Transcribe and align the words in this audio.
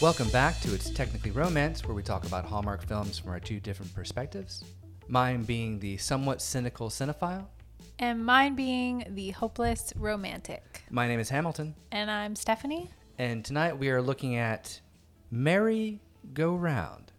Welcome 0.00 0.30
back 0.30 0.58
to 0.60 0.74
It's 0.74 0.88
Technically 0.90 1.30
Romance, 1.30 1.84
where 1.84 1.94
we 1.94 2.02
talk 2.02 2.24
about 2.26 2.44
Hallmark 2.46 2.86
films 2.86 3.18
from 3.18 3.30
our 3.32 3.40
two 3.40 3.60
different 3.60 3.94
perspectives. 3.94 4.64
Mine 5.08 5.42
being 5.42 5.78
the 5.78 5.96
somewhat 5.98 6.40
cynical 6.40 6.88
cinephile. 6.88 7.46
And 7.98 8.24
mine 8.24 8.54
being 8.54 9.04
the 9.10 9.30
hopeless 9.30 9.92
romantic. 9.96 10.82
My 10.90 11.06
name 11.06 11.20
is 11.20 11.28
Hamilton, 11.28 11.74
And 11.92 12.10
I'm 12.10 12.34
Stephanie. 12.34 12.88
and 13.18 13.44
tonight 13.44 13.78
we 13.78 13.90
are 13.90 14.00
looking 14.00 14.36
at 14.36 14.80
Merry 15.30 16.00
Go 16.32 16.54
Round, 16.54 17.12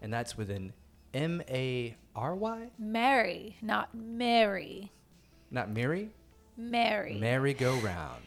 and 0.00 0.12
that's 0.12 0.36
with 0.36 0.50
an 0.50 0.72
M 1.12 1.42
A 1.48 1.96
R 2.14 2.34
Y, 2.36 2.70
Mary, 2.78 3.56
not 3.62 3.92
Mary. 3.94 4.92
not 5.50 5.70
Mary, 5.70 6.10
Mary. 6.56 7.18
Merry 7.18 7.52
Go 7.54 7.74
Round. 7.78 8.22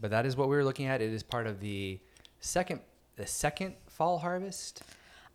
But 0.00 0.12
that 0.12 0.24
is 0.24 0.36
what 0.36 0.48
we 0.48 0.54
were 0.56 0.64
looking 0.64 0.86
at. 0.86 1.02
It 1.02 1.12
is 1.12 1.22
part 1.24 1.46
of 1.46 1.60
the 1.60 1.98
second, 2.38 2.80
the 3.20 3.26
second 3.26 3.74
fall 3.86 4.18
harvest. 4.18 4.82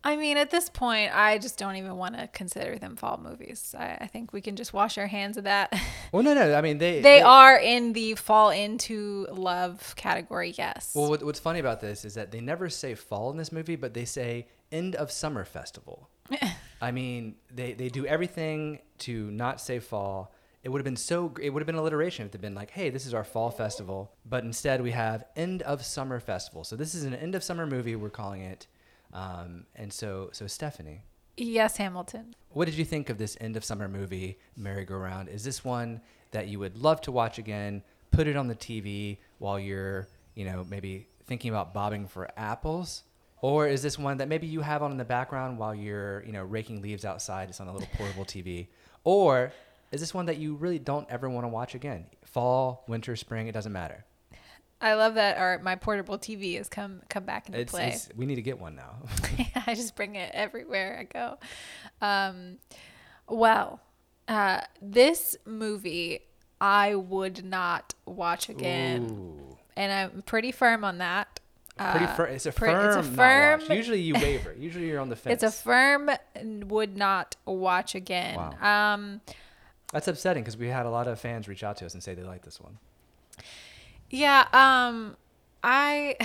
I 0.02 0.16
mean, 0.16 0.36
at 0.36 0.50
this 0.50 0.68
point, 0.68 1.16
I 1.16 1.38
just 1.38 1.56
don't 1.56 1.76
even 1.76 1.96
want 1.96 2.16
to 2.16 2.28
consider 2.28 2.78
them 2.78 2.96
fall 2.96 3.18
movies. 3.22 3.74
I, 3.78 3.98
I 4.00 4.06
think 4.08 4.32
we 4.32 4.40
can 4.40 4.56
just 4.56 4.72
wash 4.72 4.98
our 4.98 5.06
hands 5.06 5.36
of 5.36 5.44
that. 5.44 5.72
Well, 6.12 6.22
no, 6.22 6.34
no. 6.34 6.54
I 6.54 6.62
mean, 6.62 6.78
they 6.78 7.02
they 7.02 7.20
are 7.20 7.58
in 7.58 7.92
the 7.92 8.14
fall 8.14 8.50
into 8.50 9.26
love 9.30 9.94
category, 9.96 10.54
yes. 10.56 10.92
Well, 10.94 11.10
what, 11.10 11.22
what's 11.22 11.40
funny 11.40 11.58
about 11.58 11.80
this 11.80 12.04
is 12.04 12.14
that 12.14 12.30
they 12.30 12.40
never 12.40 12.70
say 12.70 12.94
fall 12.94 13.30
in 13.30 13.36
this 13.36 13.50
movie, 13.50 13.76
but 13.76 13.92
they 13.92 14.04
say 14.04 14.46
end 14.72 14.94
of 14.94 15.10
summer 15.10 15.44
festival. 15.44 16.08
I 16.80 16.92
mean, 16.92 17.34
they, 17.52 17.74
they 17.74 17.88
do 17.88 18.06
everything 18.06 18.78
to 18.98 19.30
not 19.32 19.60
say 19.60 19.80
fall. 19.80 20.32
It 20.66 20.70
would 20.70 20.80
have 20.80 20.84
been 20.84 20.96
so, 20.96 21.32
it 21.40 21.50
would 21.50 21.60
have 21.60 21.66
been 21.66 21.76
alliteration 21.76 22.26
if 22.26 22.32
they'd 22.32 22.40
been 22.40 22.56
like, 22.56 22.72
hey, 22.72 22.90
this 22.90 23.06
is 23.06 23.14
our 23.14 23.22
fall 23.22 23.52
festival. 23.52 24.10
But 24.28 24.42
instead, 24.42 24.82
we 24.82 24.90
have 24.90 25.22
end 25.36 25.62
of 25.62 25.84
summer 25.84 26.18
festival. 26.18 26.64
So 26.64 26.74
this 26.74 26.92
is 26.92 27.04
an 27.04 27.14
end 27.14 27.36
of 27.36 27.44
summer 27.44 27.68
movie, 27.68 27.94
we're 27.94 28.10
calling 28.10 28.40
it. 28.40 28.66
Um, 29.12 29.66
and 29.76 29.92
so, 29.92 30.30
so 30.32 30.48
Stephanie, 30.48 31.02
yes, 31.36 31.76
Hamilton. 31.76 32.34
what 32.48 32.64
did 32.64 32.74
you 32.74 32.84
think 32.84 33.10
of 33.10 33.16
this 33.16 33.36
end 33.40 33.56
of 33.56 33.64
summer 33.64 33.86
movie, 33.86 34.40
Merry 34.56 34.84
Go 34.84 34.96
Round? 34.96 35.28
Is 35.28 35.44
this 35.44 35.64
one 35.64 36.00
that 36.32 36.48
you 36.48 36.58
would 36.58 36.76
love 36.76 37.00
to 37.02 37.12
watch 37.12 37.38
again? 37.38 37.80
Put 38.10 38.26
it 38.26 38.34
on 38.34 38.48
the 38.48 38.56
TV 38.56 39.18
while 39.38 39.60
you're, 39.60 40.08
you 40.34 40.44
know, 40.44 40.66
maybe 40.68 41.06
thinking 41.26 41.50
about 41.50 41.74
bobbing 41.74 42.08
for 42.08 42.28
apples? 42.36 43.04
Or 43.40 43.68
is 43.68 43.82
this 43.82 44.00
one 44.00 44.16
that 44.16 44.26
maybe 44.26 44.48
you 44.48 44.62
have 44.62 44.82
on 44.82 44.90
in 44.90 44.96
the 44.96 45.04
background 45.04 45.58
while 45.58 45.76
you're, 45.76 46.24
you 46.24 46.32
know, 46.32 46.42
raking 46.42 46.82
leaves 46.82 47.04
outside? 47.04 47.50
It's 47.50 47.60
on 47.60 47.68
a 47.68 47.72
little 47.72 47.88
portable 47.96 48.24
TV. 48.24 48.66
Or 49.04 49.52
is 49.92 50.00
this 50.00 50.12
one 50.14 50.26
that 50.26 50.36
you 50.38 50.54
really 50.54 50.78
don't 50.78 51.08
ever 51.10 51.28
want 51.28 51.44
to 51.44 51.48
watch 51.48 51.74
again? 51.74 52.06
Fall, 52.24 52.84
winter, 52.88 53.16
spring, 53.16 53.46
it 53.48 53.52
doesn't 53.52 53.72
matter. 53.72 54.04
I 54.80 54.92
love 54.94 55.14
that 55.14 55.38
our 55.38 55.58
my 55.60 55.74
portable 55.76 56.18
TV 56.18 56.56
has 56.58 56.68
come 56.68 57.00
come 57.08 57.24
back 57.24 57.46
into 57.48 57.58
It's, 57.60 57.72
play. 57.72 57.88
it's 57.88 58.08
we 58.14 58.26
need 58.26 58.34
to 58.34 58.42
get 58.42 58.58
one 58.58 58.76
now. 58.76 58.96
I 59.66 59.74
just 59.74 59.96
bring 59.96 60.16
it 60.16 60.30
everywhere 60.34 60.98
I 61.00 61.04
go. 61.04 61.38
Um, 62.02 62.58
well, 63.28 63.80
uh, 64.28 64.60
this 64.82 65.34
movie 65.46 66.20
I 66.60 66.94
would 66.94 67.44
not 67.44 67.94
watch 68.04 68.48
again, 68.50 69.10
Ooh. 69.10 69.56
and 69.76 69.92
I'm 69.92 70.22
pretty 70.22 70.52
firm 70.52 70.84
on 70.84 70.98
that. 70.98 71.40
Pretty 71.78 72.06
Uh, 72.06 72.14
fir- 72.14 72.26
it's 72.26 72.46
a 72.46 72.52
firm, 72.52 72.86
it's 72.86 72.96
a 72.96 73.02
firm-. 73.02 73.60
Usually 73.70 74.00
you 74.00 74.14
waver. 74.20 74.54
Usually 74.58 74.88
you're 74.88 75.00
on 75.00 75.08
the 75.10 75.16
fence. 75.16 75.42
It's 75.42 75.54
a 75.54 75.62
firm 75.62 76.10
would 76.68 76.96
not 76.96 77.36
watch 77.46 77.94
again. 77.94 78.36
Wow. 78.36 78.94
Um, 78.94 79.20
That's 79.96 80.08
upsetting 80.08 80.42
because 80.42 80.58
we 80.58 80.68
had 80.68 80.84
a 80.84 80.90
lot 80.90 81.08
of 81.08 81.18
fans 81.18 81.48
reach 81.48 81.64
out 81.64 81.78
to 81.78 81.86
us 81.86 81.94
and 81.94 82.02
say 82.02 82.14
they 82.14 82.22
like 82.22 82.42
this 82.42 82.60
one. 82.60 82.76
yeah. 84.10 84.46
Um, 84.52 85.16
I, 85.64 86.16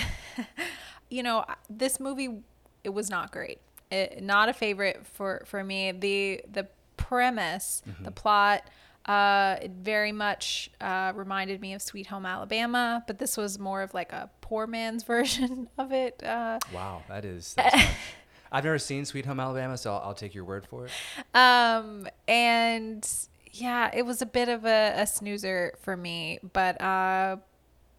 you 1.09 1.23
know, 1.23 1.45
this 1.69 1.99
movie 1.99 2.41
it 2.83 2.89
was 2.89 3.09
not 3.09 3.31
great. 3.31 3.59
It, 3.89 4.21
not 4.21 4.49
a 4.49 4.53
favorite 4.53 5.05
for 5.05 5.43
for 5.45 5.63
me. 5.63 5.91
The 5.93 6.41
the 6.51 6.67
premise, 6.97 7.81
Mm-hmm. 7.89 8.03
the 8.03 8.11
plot. 8.11 8.63
Uh, 9.05 9.55
it 9.61 9.71
very 9.71 10.11
much 10.11 10.69
uh, 10.79 11.11
reminded 11.15 11.59
me 11.61 11.73
of 11.73 11.81
Sweet 11.81 12.07
Home 12.07 12.25
Alabama, 12.25 13.03
but 13.07 13.17
this 13.19 13.35
was 13.37 13.57
more 13.57 13.81
of 13.81 13.93
like 13.95 14.11
a 14.11 14.29
poor 14.41 14.67
man's 14.67 15.03
version 15.15 15.69
of 15.77 15.91
it. 15.93 16.21
Uh, 16.23 16.59
Wow, 16.73 17.03
that 17.07 17.23
is. 17.25 17.55
I've 18.51 18.63
never 18.65 18.77
seen 18.77 19.05
Sweet 19.05 19.25
Home 19.25 19.39
Alabama, 19.39 19.77
so 19.77 19.93
I'll, 19.93 20.09
I'll 20.09 20.13
take 20.13 20.35
your 20.35 20.43
word 20.43 20.67
for 20.67 20.85
it. 20.87 20.91
um, 21.33 22.07
and 22.27 23.07
yeah, 23.53 23.91
it 23.93 24.05
was 24.05 24.21
a 24.21 24.25
bit 24.25 24.49
of 24.49 24.65
a, 24.65 24.93
a 24.97 25.07
snoozer 25.07 25.73
for 25.81 25.95
me. 25.95 26.39
But 26.53 26.79
uh, 26.81 27.37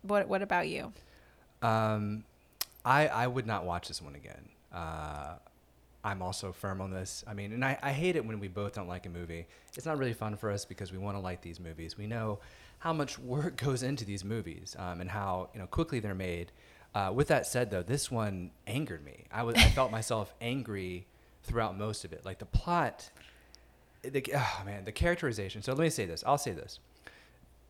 what 0.02 0.28
what 0.28 0.42
about 0.42 0.68
you? 0.68 0.92
Um, 1.60 2.24
I 2.84 3.08
I 3.08 3.26
would 3.26 3.46
not 3.46 3.64
watch 3.64 3.88
this 3.88 4.02
one 4.02 4.14
again. 4.14 4.48
Uh, 4.72 5.34
I'm 6.04 6.22
also 6.22 6.52
firm 6.52 6.80
on 6.80 6.91
this. 6.91 7.22
I 7.28 7.34
mean, 7.34 7.52
and 7.52 7.64
I, 7.64 7.78
I 7.82 7.92
hate 7.92 8.16
it 8.16 8.24
when 8.24 8.41
we 8.41 8.48
both 8.48 8.74
don't 8.74 8.88
like 8.88 9.06
a 9.06 9.08
movie. 9.08 9.46
It's 9.76 9.86
not 9.86 9.98
really 9.98 10.12
fun 10.14 10.36
for 10.36 10.50
us 10.50 10.64
because 10.64 10.91
we 10.91 10.98
want 10.98 11.16
to 11.16 11.20
like 11.20 11.42
these 11.42 11.60
movies. 11.60 11.96
We 11.96 12.06
know 12.06 12.41
how 12.78 12.92
much 12.92 13.18
work 13.20 13.56
goes 13.56 13.82
into 13.82 14.04
these 14.04 14.24
movies 14.24 14.74
um, 14.78 15.00
and 15.00 15.10
how 15.10 15.50
you 15.54 15.60
know 15.60 15.66
quickly 15.66 16.00
they're 16.00 16.14
made. 16.14 16.52
Uh, 16.94 17.10
with 17.14 17.28
that 17.28 17.46
said, 17.46 17.70
though, 17.70 17.82
this 17.82 18.10
one 18.10 18.50
angered 18.66 19.04
me. 19.04 19.24
I 19.32 19.44
was 19.44 19.56
I 19.56 19.68
felt 19.70 19.91
myself 19.91 20.34
angry 20.41 21.06
throughout 21.44 21.78
most 21.78 22.04
of 22.04 22.12
it. 22.12 22.24
Like 22.24 22.38
the 22.38 22.46
plot, 22.46 23.10
the 24.02 24.24
oh 24.34 24.62
man, 24.64 24.84
the 24.84 24.92
characterization. 24.92 25.62
So 25.62 25.72
let 25.72 25.82
me 25.82 25.90
say 25.90 26.06
this. 26.06 26.22
I'll 26.26 26.38
say 26.38 26.52
this. 26.52 26.78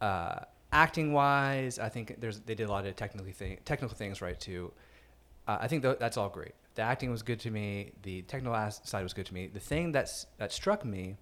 Uh, 0.00 0.40
acting 0.72 1.12
wise, 1.12 1.78
I 1.78 1.88
think 1.88 2.20
there's 2.20 2.40
they 2.40 2.54
did 2.54 2.68
a 2.68 2.70
lot 2.72 2.86
of 2.86 2.96
technically 2.96 3.32
thing, 3.32 3.58
technical 3.64 3.96
things 3.96 4.20
right 4.22 4.38
too. 4.38 4.72
Uh, 5.46 5.58
I 5.60 5.68
think 5.68 5.82
tho- 5.82 5.96
that's 5.98 6.16
all 6.16 6.28
great. 6.28 6.52
The 6.74 6.82
acting 6.82 7.10
was 7.10 7.22
good 7.22 7.40
to 7.40 7.50
me. 7.50 7.92
The 8.02 8.22
technical 8.22 8.56
as- 8.56 8.80
side 8.84 9.02
was 9.02 9.12
good 9.12 9.26
to 9.26 9.34
me. 9.34 9.48
The 9.48 9.60
thing 9.60 9.92
that's 9.92 10.26
that 10.38 10.52
struck 10.52 10.84
me 10.84 11.16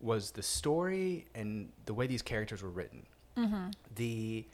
was 0.00 0.30
the 0.32 0.42
story 0.42 1.26
and 1.34 1.70
the 1.86 1.94
way 1.94 2.06
these 2.06 2.22
characters 2.22 2.62
were 2.62 2.70
written. 2.70 3.06
The 3.96 4.46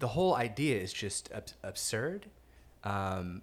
the 0.00 0.08
whole 0.08 0.34
idea 0.36 0.78
is 0.78 0.92
just 0.92 1.30
ab- 1.32 1.50
absurd. 1.62 2.26
Um, 2.84 3.42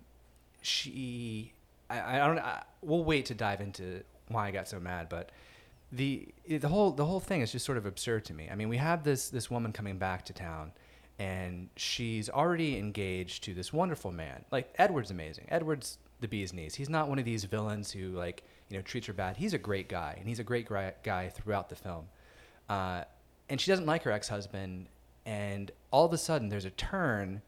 she, 0.62 1.54
I, 1.90 2.16
I 2.22 2.28
don't. 2.28 2.40
I, 2.40 2.64
we'll 2.82 3.04
wait 3.04 3.26
to 3.28 3.34
dive 3.36 3.62
into 3.62 4.04
why 4.30 4.48
I 4.48 4.52
got 4.52 4.68
so 4.68 4.80
mad, 4.80 5.08
but 5.10 5.32
the 5.92 6.28
the 6.48 6.68
whole 6.68 6.92
the 6.92 7.06
whole 7.06 7.20
thing 7.20 7.42
is 7.42 7.52
just 7.52 7.66
sort 7.66 7.78
of 7.78 7.86
absurd 7.86 8.26
to 8.26 8.34
me. 8.34 8.50
I 8.52 8.56
mean, 8.56 8.70
we 8.70 8.78
have 8.78 9.04
this 9.04 9.30
this 9.30 9.50
woman 9.50 9.72
coming 9.72 9.98
back 9.98 10.26
to 10.26 10.34
town, 10.34 10.72
and 11.18 11.70
she's 11.76 12.30
already 12.30 12.78
engaged 12.78 13.44
to 13.46 13.54
this 13.54 13.72
wonderful 13.72 14.12
man. 14.12 14.44
Like 14.52 14.74
Edward's 14.78 15.12
amazing. 15.12 15.46
Edward's 15.50 15.98
the 16.20 16.28
bee's 16.28 16.54
knees. 16.54 16.76
He's 16.76 16.90
not 16.90 17.08
one 17.08 17.20
of 17.20 17.26
these 17.26 17.46
villains 17.46 17.92
who 17.92 18.10
like 18.10 18.44
you 18.70 18.78
know 18.78 18.82
treats 18.84 19.08
her 19.08 19.14
bad. 19.14 19.38
He's 19.38 19.54
a 19.54 19.58
great 19.58 19.88
guy, 19.88 20.16
and 20.20 20.28
he's 20.28 20.40
a 20.40 20.44
great 20.44 20.68
guy 20.68 21.30
throughout 21.30 21.70
the 21.70 21.76
film. 21.76 22.06
Uh, 22.70 23.04
and 23.50 23.62
she 23.62 23.72
doesn't 23.72 23.86
like 23.86 24.04
her 24.04 24.12
ex 24.12 24.28
husband, 24.28 24.88
and 25.26 25.72
all 25.92 26.06
of 26.06 26.12
a 26.12 26.18
sudden 26.18 26.50
there's 26.50 26.66
a 26.66 26.72
turn, 26.72 27.42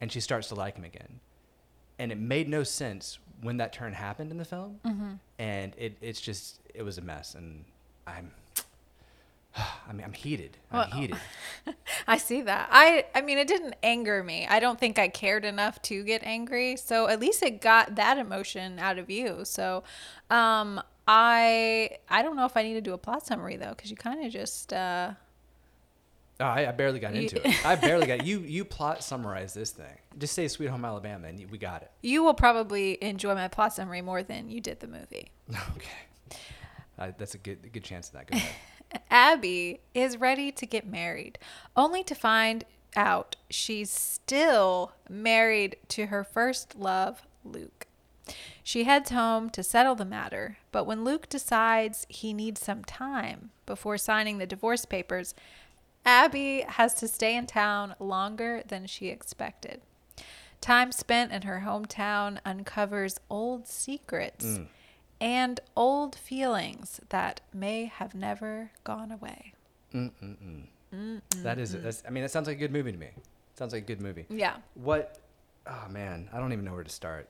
and 0.00 0.10
she 0.10 0.20
starts 0.20 0.48
to 0.48 0.54
like 0.54 0.76
him 0.76 0.84
again 0.84 1.20
and 1.98 2.10
it 2.10 2.18
made 2.18 2.48
no 2.48 2.64
sense 2.64 3.18
when 3.42 3.58
that 3.58 3.72
turn 3.72 3.92
happened 3.92 4.30
in 4.30 4.38
the 4.38 4.44
film 4.44 4.80
and 5.38 5.72
it, 5.76 5.96
it's 6.00 6.20
just 6.20 6.58
it 6.74 6.82
was 6.82 6.98
a 6.98 7.00
mess 7.00 7.34
and 7.34 7.64
i'm 8.06 8.30
i 9.56 9.92
mean 9.92 10.04
i'm 10.04 10.12
heated 10.12 10.56
i'm 10.70 10.90
heated 10.90 11.16
I 12.08 12.16
see 12.16 12.42
that. 12.42 12.68
I 12.72 13.04
I 13.14 13.20
mean 13.20 13.38
it 13.38 13.46
didn't 13.46 13.74
anger 13.84 14.24
me. 14.24 14.46
I 14.48 14.58
don't 14.58 14.80
think 14.80 14.98
I 14.98 15.06
cared 15.06 15.44
enough 15.44 15.80
to 15.82 16.02
get 16.02 16.24
angry. 16.24 16.76
So 16.76 17.06
at 17.06 17.20
least 17.20 17.40
it 17.44 17.60
got 17.60 17.94
that 17.94 18.18
emotion 18.18 18.80
out 18.80 18.98
of 18.98 19.08
you. 19.08 19.44
So 19.44 19.84
um 20.28 20.82
I 21.06 21.98
I 22.08 22.22
don't 22.22 22.34
know 22.34 22.44
if 22.46 22.56
I 22.56 22.64
need 22.64 22.74
to 22.74 22.80
do 22.80 22.92
a 22.94 22.98
plot 22.98 23.24
summary 23.24 23.56
though 23.56 23.74
cuz 23.74 23.90
you 23.90 23.96
kind 23.96 24.24
of 24.24 24.32
just 24.32 24.72
uh 24.72 25.12
Oh, 26.40 26.44
I, 26.46 26.68
I 26.68 26.72
barely 26.72 26.98
got 26.98 27.14
You- 27.14 27.22
into 27.22 27.46
it 27.48 27.64
i 27.66 27.76
barely 27.76 28.06
got 28.06 28.24
you 28.26 28.40
you 28.40 28.64
plot 28.64 29.04
summarize 29.04 29.54
this 29.54 29.70
thing 29.70 29.98
just 30.18 30.34
say 30.34 30.48
sweet 30.48 30.70
home 30.70 30.84
alabama 30.84 31.28
and 31.28 31.38
you, 31.38 31.46
we 31.46 31.58
got 31.58 31.82
it 31.82 31.90
you 32.02 32.24
will 32.24 32.34
probably 32.34 32.98
enjoy 33.04 33.34
my 33.34 33.46
plot 33.46 33.72
summary 33.74 34.02
more 34.02 34.24
than 34.24 34.50
you 34.50 34.60
did 34.60 34.80
the 34.80 34.88
movie. 34.88 35.30
okay 35.76 36.08
uh, 37.02 37.12
that's 37.18 37.34
a 37.34 37.38
good 37.38 37.72
good 37.72 37.84
chance 37.84 38.08
of 38.08 38.14
that 38.14 38.30
go 38.30 38.38
Abby 39.10 39.80
is 39.94 40.18
ready 40.18 40.52
to 40.52 40.66
get 40.66 40.86
married, 40.86 41.38
only 41.76 42.02
to 42.04 42.14
find 42.14 42.64
out 42.94 43.36
she's 43.48 43.90
still 43.90 44.92
married 45.08 45.76
to 45.88 46.06
her 46.06 46.24
first 46.24 46.76
love, 46.76 47.22
Luke. 47.44 47.86
She 48.62 48.84
heads 48.84 49.10
home 49.10 49.50
to 49.50 49.62
settle 49.62 49.94
the 49.94 50.04
matter, 50.04 50.58
but 50.70 50.84
when 50.84 51.04
Luke 51.04 51.28
decides 51.28 52.06
he 52.08 52.32
needs 52.32 52.60
some 52.60 52.84
time 52.84 53.50
before 53.66 53.98
signing 53.98 54.38
the 54.38 54.46
divorce 54.46 54.84
papers, 54.84 55.34
Abby 56.04 56.64
has 56.68 56.94
to 56.94 57.08
stay 57.08 57.36
in 57.36 57.46
town 57.46 57.94
longer 57.98 58.62
than 58.66 58.86
she 58.86 59.08
expected. 59.08 59.80
Time 60.60 60.92
spent 60.92 61.32
in 61.32 61.42
her 61.42 61.64
hometown 61.66 62.38
uncovers 62.44 63.18
old 63.28 63.66
secrets 63.66 64.44
and 65.22 65.60
old 65.76 66.16
feelings 66.16 67.00
that 67.10 67.40
may 67.54 67.84
have 67.86 68.12
never 68.14 68.72
gone 68.82 69.12
away. 69.12 69.54
That 71.42 71.58
is 71.58 71.72
that's, 71.72 72.02
i 72.06 72.10
mean 72.10 72.22
that 72.22 72.30
sounds 72.30 72.46
like 72.46 72.56
a 72.56 72.60
good 72.60 72.72
movie 72.72 72.92
to 72.92 72.98
me 72.98 73.08
sounds 73.54 73.72
like 73.72 73.82
a 73.84 73.86
good 73.86 74.00
movie 74.02 74.26
Yeah. 74.28 74.56
what 74.74 75.18
oh 75.66 75.86
man 75.90 76.28
i 76.32 76.38
don't 76.38 76.52
even 76.52 76.64
know 76.64 76.72
where 76.74 76.84
to 76.84 76.90
start 76.90 77.28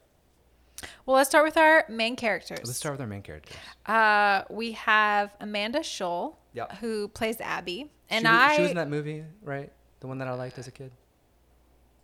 Well, 1.07 1.17
let's 1.17 1.29
start 1.31 1.45
with 1.45 1.57
our 1.57 1.85
main 1.89 2.17
characters. 2.17 2.61
Let's 2.65 2.77
start 2.79 2.95
with 2.95 3.01
our 3.01 3.07
main 3.07 3.23
characters. 3.23 3.55
Uh, 3.87 4.43
we 4.51 4.73
have 4.73 5.31
Amanda 5.41 5.79
Schull, 5.81 6.35
Yep. 6.55 6.73
who 6.81 7.07
plays 7.09 7.41
Abby, 7.41 7.91
and 8.11 8.23
she, 8.23 8.29
I 8.29 8.57
she 8.57 8.63
was 8.63 8.71
in 8.73 8.77
that 8.79 8.89
movie, 8.91 9.23
right? 9.45 9.71
The 10.01 10.07
one 10.09 10.19
that 10.19 10.27
I 10.27 10.33
liked 10.35 10.59
as 10.59 10.67
a 10.67 10.73
kid. 10.73 10.91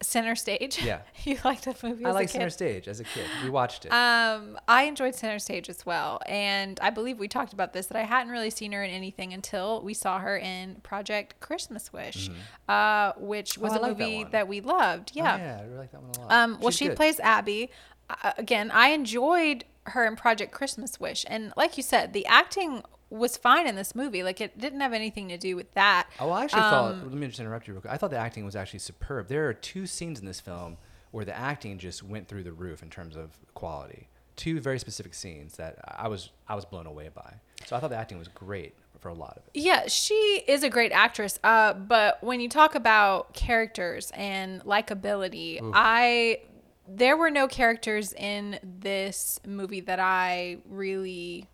Center 0.01 0.37
Stage. 0.37 0.81
Yeah. 0.83 1.01
you 1.25 1.39
liked 1.45 1.65
that 1.65 1.83
movie 1.83 2.05
I 2.05 2.11
as 2.11 2.15
liked 2.15 2.31
a 2.31 2.33
Center. 2.35 2.51
Stage 2.51 2.87
as 2.89 3.01
a 3.01 3.05
kid. 3.05 3.25
We 3.43 3.51
watched 3.51 3.85
it. 3.85 3.89
Um, 3.93 4.59
I 4.69 4.85
enjoyed 4.85 5.15
Center 5.15 5.39
Stage 5.39 5.69
as 5.69 5.85
well, 5.85 6.21
and 6.27 6.79
I 6.81 6.91
believe 6.91 7.19
we 7.19 7.27
talked 7.29 7.53
about 7.53 7.73
this 7.73 7.87
that 7.87 7.97
I 7.99 8.03
hadn't 8.05 8.31
really 8.33 8.51
seen 8.51 8.73
her 8.73 8.83
in 8.85 8.91
anything 8.91 9.33
until 9.33 9.83
we 9.83 9.95
saw 9.95 10.19
her 10.21 10.37
in 10.37 10.77
Project 10.83 11.41
Christmas 11.41 11.93
Wish, 11.93 12.31
uh, 12.69 13.13
which 13.19 13.59
was 13.59 13.73
Mm-hmm. 13.73 13.79
Oh, 13.85 13.87
a 13.87 13.89
like 13.89 13.99
that 13.99 14.05
movie 14.05 14.23
one. 14.23 14.31
that, 14.33 14.49
we 14.49 14.61
loved. 14.61 15.11
Oh, 15.15 15.19
Yeah. 15.19 15.37
yeah, 15.37 15.59
I 15.61 15.65
really 15.65 15.79
like 15.79 15.93
that 15.93 16.03
one 16.03 16.11
a 16.17 16.21
lot. 16.21 16.33
Um, 16.33 16.59
well, 16.61 16.71
She's 16.71 16.79
she 16.79 16.87
good. 16.89 16.97
plays 16.97 17.21
Abby. 17.21 17.71
Uh, 18.09 18.33
again, 18.39 18.71
I 18.71 18.89
enjoyed 18.91 19.65
her 19.87 20.07
in 20.07 20.17
Project 20.17 20.53
Christmas 20.53 21.01
Wish, 21.01 21.25
and 21.29 21.53
like 21.57 21.77
you 21.77 21.83
said, 21.83 22.13
the 22.13 22.25
acting 22.27 22.83
was 23.11 23.37
fine 23.37 23.67
in 23.67 23.75
this 23.77 23.95
movie. 23.95 24.23
Like 24.23 24.41
it 24.41 24.59
didn't 24.59 24.81
have 24.81 24.93
anything 24.93 25.29
to 25.29 25.39
do 25.39 25.57
with 25.57 25.73
that. 25.75 26.09
Oh, 26.21 26.31
I 26.31 26.45
actually 26.45 26.63
Um, 26.63 26.71
thought. 26.71 26.95
Let 27.11 27.13
me 27.13 27.27
just 27.27 27.41
interrupt 27.41 27.67
you 27.67 27.75
real 27.75 27.81
quick. 27.81 27.93
I 27.93 27.97
thought 27.97 28.11
the 28.11 28.19
acting 28.19 28.45
was 28.45 28.55
actually 28.57 28.81
superb. 28.81 29.29
There 29.29 29.49
are 29.49 29.55
two 29.55 29.87
scenes 29.87 30.19
in 30.21 30.27
this 30.27 30.41
film 30.41 30.77
where 31.11 31.25
the 31.25 31.37
acting 31.37 31.79
just 31.79 32.03
went 32.03 32.29
through 32.29 32.43
the 32.43 32.53
roof 32.53 32.83
in 32.83 32.91
terms 32.91 33.17
of 33.17 33.31
quality. 33.55 34.09
Two 34.37 34.61
very 34.61 34.79
specific 34.79 35.15
scenes 35.15 35.57
that 35.57 35.79
I 35.87 36.09
was 36.09 36.31
I 36.49 36.55
was 36.55 36.65
blown 36.65 36.87
away 36.87 37.09
by. 37.15 37.35
So 37.67 37.75
I 37.77 37.81
thought 37.81 37.91
the 37.91 37.97
acting 37.97 38.19
was 38.19 38.29
great 38.29 38.75
for 39.01 39.09
a 39.09 39.15
lot 39.15 39.37
of 39.37 39.43
it. 39.47 39.51
Yeah, 39.61 39.87
she 39.89 40.43
is 40.47 40.63
a 40.63 40.69
great 40.69 40.93
actress. 40.93 41.39
Uh, 41.43 41.73
but 41.73 42.23
when 42.23 42.41
you 42.41 42.49
talk 42.49 42.75
about 42.75 43.33
characters 43.33 44.11
and 44.15 44.63
likability, 44.65 45.61
I 45.75 46.41
there 46.87 47.17
were 47.17 47.31
no 47.31 47.49
characters 47.49 48.13
in 48.13 48.59
this 48.63 49.41
movie 49.47 49.81
that 49.81 50.01
I 50.01 50.59
really 50.69 51.49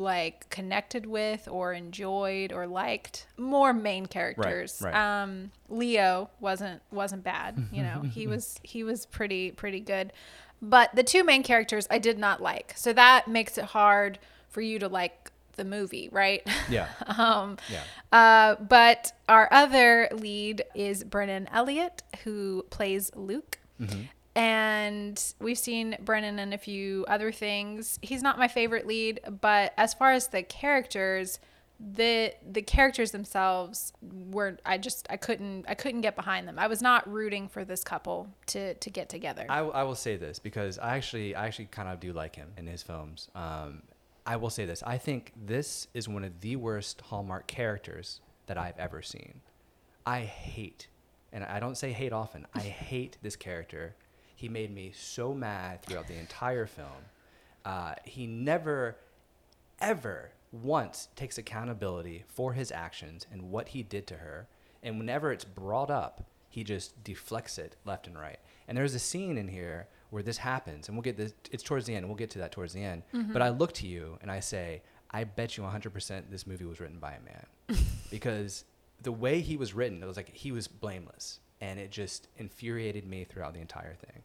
like 0.00 0.50
connected 0.50 1.06
with 1.06 1.46
or 1.48 1.72
enjoyed 1.72 2.52
or 2.52 2.66
liked. 2.66 3.26
More 3.36 3.72
main 3.72 4.06
characters. 4.06 4.80
right. 4.84 4.94
Um, 5.22 5.52
Leo 5.68 6.30
wasn't 6.40 6.82
wasn't 6.90 7.22
bad. 7.22 7.62
You 7.72 7.82
know, 7.82 8.00
he 8.12 8.26
was 8.26 8.58
he 8.62 8.82
was 8.82 9.06
pretty 9.06 9.50
pretty 9.52 9.80
good. 9.80 10.12
But 10.62 10.94
the 10.94 11.02
two 11.04 11.24
main 11.24 11.42
characters 11.42 11.86
I 11.90 11.98
did 11.98 12.18
not 12.18 12.42
like. 12.42 12.72
So 12.76 12.92
that 12.92 13.28
makes 13.28 13.56
it 13.58 13.64
hard 13.66 14.18
for 14.48 14.60
you 14.60 14.78
to 14.80 14.88
like 14.88 15.30
the 15.56 15.64
movie, 15.64 16.08
right? 16.12 16.42
Yeah. 16.68 16.88
um, 17.18 17.56
Yeah. 17.70 17.82
uh, 18.18 18.54
but 18.62 19.12
our 19.28 19.48
other 19.52 20.08
lead 20.12 20.64
is 20.74 21.04
Brennan 21.04 21.48
Elliott, 21.52 22.02
who 22.24 22.64
plays 22.70 23.10
Luke. 23.14 23.58
Mm-hmm. 23.80 24.02
And 24.40 25.22
we've 25.38 25.58
seen 25.58 25.98
Brennan 26.00 26.38
in 26.38 26.54
a 26.54 26.58
few 26.58 27.04
other 27.08 27.30
things. 27.30 27.98
He's 28.00 28.22
not 28.22 28.38
my 28.38 28.48
favorite 28.48 28.86
lead, 28.86 29.20
but 29.42 29.74
as 29.76 29.92
far 29.92 30.12
as 30.12 30.28
the 30.28 30.42
characters, 30.42 31.40
the 31.78 32.32
the 32.50 32.62
characters 32.62 33.10
themselves 33.10 33.92
were 34.30 34.56
I 34.64 34.78
just 34.78 35.06
I 35.10 35.18
couldn't 35.18 35.66
I 35.68 35.74
couldn't 35.74 36.00
get 36.00 36.16
behind 36.16 36.48
them. 36.48 36.58
I 36.58 36.68
was 36.68 36.80
not 36.80 37.06
rooting 37.06 37.48
for 37.48 37.66
this 37.66 37.84
couple 37.84 38.28
to 38.46 38.72
to 38.72 38.88
get 38.88 39.10
together. 39.10 39.44
I, 39.50 39.58
I 39.58 39.82
will 39.82 39.94
say 39.94 40.16
this 40.16 40.38
because 40.38 40.78
I 40.78 40.96
actually 40.96 41.34
I 41.34 41.46
actually 41.46 41.66
kind 41.66 41.90
of 41.90 42.00
do 42.00 42.14
like 42.14 42.34
him 42.34 42.48
in 42.56 42.66
his 42.66 42.82
films. 42.82 43.28
Um, 43.34 43.82
I 44.24 44.36
will 44.36 44.50
say 44.50 44.64
this. 44.64 44.82
I 44.86 44.96
think 44.96 45.34
this 45.36 45.86
is 45.92 46.08
one 46.08 46.24
of 46.24 46.40
the 46.40 46.56
worst 46.56 47.02
Hallmark 47.02 47.46
characters 47.46 48.22
that 48.46 48.56
I've 48.56 48.78
ever 48.78 49.02
seen. 49.02 49.42
I 50.06 50.20
hate, 50.20 50.88
and 51.30 51.44
I 51.44 51.60
don't 51.60 51.76
say 51.76 51.92
hate 51.92 52.14
often. 52.14 52.46
I 52.54 52.60
hate 52.90 53.18
this 53.20 53.36
character. 53.36 53.96
He 54.40 54.48
made 54.48 54.74
me 54.74 54.90
so 54.96 55.34
mad 55.34 55.82
throughout 55.82 56.08
the 56.08 56.16
entire 56.16 56.64
film. 56.64 57.04
Uh, 57.62 57.92
he 58.04 58.26
never, 58.26 58.96
ever 59.82 60.30
once 60.50 61.08
takes 61.14 61.36
accountability 61.36 62.24
for 62.26 62.54
his 62.54 62.72
actions 62.72 63.26
and 63.30 63.50
what 63.50 63.68
he 63.68 63.82
did 63.82 64.06
to 64.06 64.14
her. 64.14 64.46
And 64.82 64.98
whenever 64.98 65.30
it's 65.30 65.44
brought 65.44 65.90
up, 65.90 66.24
he 66.48 66.64
just 66.64 67.04
deflects 67.04 67.58
it 67.58 67.76
left 67.84 68.06
and 68.06 68.18
right. 68.18 68.38
And 68.66 68.78
there's 68.78 68.94
a 68.94 68.98
scene 68.98 69.36
in 69.36 69.48
here 69.48 69.88
where 70.08 70.22
this 70.22 70.38
happens, 70.38 70.88
and 70.88 70.96
we'll 70.96 71.02
get 71.02 71.18
this. 71.18 71.34
It's 71.52 71.62
towards 71.62 71.84
the 71.84 71.94
end. 71.94 72.06
We'll 72.06 72.16
get 72.16 72.30
to 72.30 72.38
that 72.38 72.50
towards 72.50 72.72
the 72.72 72.82
end. 72.82 73.02
But 73.34 73.42
I 73.42 73.50
look 73.50 73.74
to 73.74 73.86
you 73.86 74.16
and 74.22 74.30
I 74.30 74.40
say, 74.40 74.80
I 75.10 75.24
bet 75.24 75.58
you 75.58 75.64
100% 75.64 76.22
this 76.30 76.46
movie 76.46 76.64
was 76.64 76.80
written 76.80 76.98
by 76.98 77.12
a 77.12 77.20
man, 77.20 77.78
because 78.10 78.64
the 79.02 79.12
way 79.12 79.42
he 79.42 79.58
was 79.58 79.74
written, 79.74 80.02
it 80.02 80.06
was 80.06 80.16
like 80.16 80.34
he 80.34 80.50
was 80.50 80.66
blameless, 80.66 81.40
and 81.60 81.78
it 81.78 81.90
just 81.90 82.28
infuriated 82.38 83.06
me 83.06 83.24
throughout 83.24 83.52
the 83.52 83.60
entire 83.60 83.94
thing. 83.96 84.22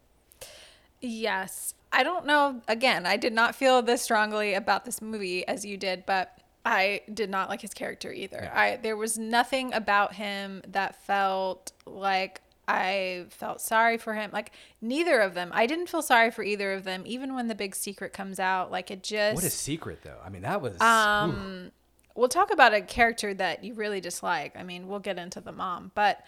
Yes. 1.01 1.74
I 1.92 2.03
don't 2.03 2.25
know. 2.25 2.62
Again, 2.68 3.06
I 3.06 3.18
did 3.18 3.33
not 3.33 3.56
feel 3.56 3.81
this 3.81 4.01
strongly 4.01 4.53
about 4.53 4.86
this 4.86 5.01
movie 5.01 5.47
as 5.47 5.65
you 5.65 5.77
did, 5.77 6.06
but 6.06 6.38
I 6.65 7.01
did 7.13 7.30
not 7.30 7.47
like 7.50 7.62
his 7.62 7.74
character 7.74 8.12
either. 8.12 8.39
Yeah. 8.44 8.59
I 8.59 8.75
there 8.77 8.97
was 8.97 9.18
nothing 9.18 9.74
about 9.74 10.15
him 10.15 10.62
that 10.68 10.95
felt 11.06 11.71
like 11.86 12.42
I 12.68 13.25
felt 13.30 13.62
sorry 13.62 13.97
for 13.97 14.15
him. 14.15 14.31
Like 14.33 14.51
neither 14.81 15.19
of 15.19 15.36
them. 15.36 15.51
I 15.53 15.68
didn't 15.68 15.88
feel 15.88 16.01
sorry 16.01 16.31
for 16.31 16.44
either 16.44 16.74
of 16.74 16.83
them 16.83 17.03
even 17.06 17.36
when 17.36 17.48
the 17.48 17.56
big 17.56 17.75
secret 17.75 18.12
comes 18.12 18.39
out. 18.39 18.71
Like 18.71 18.89
it 18.91 19.03
just 19.03 19.36
What 19.36 19.44
a 19.44 19.50
secret, 19.50 20.00
though. 20.03 20.18
I 20.25 20.30
mean, 20.30 20.41
that 20.41 20.62
was. 20.62 20.80
um, 20.81 21.71
we'll 22.15 22.27
talk 22.27 22.51
about 22.51 22.74
a 22.74 22.81
character 22.81 23.33
that 23.36 23.63
you 23.63 23.75
really 23.75 24.01
dislike. 24.01 24.56
I 24.57 24.63
mean, 24.63 24.88
we'll 24.88 25.00
get 25.00 25.19
into 25.19 25.39
the 25.41 25.51
mom, 25.51 25.91
but 25.94 26.24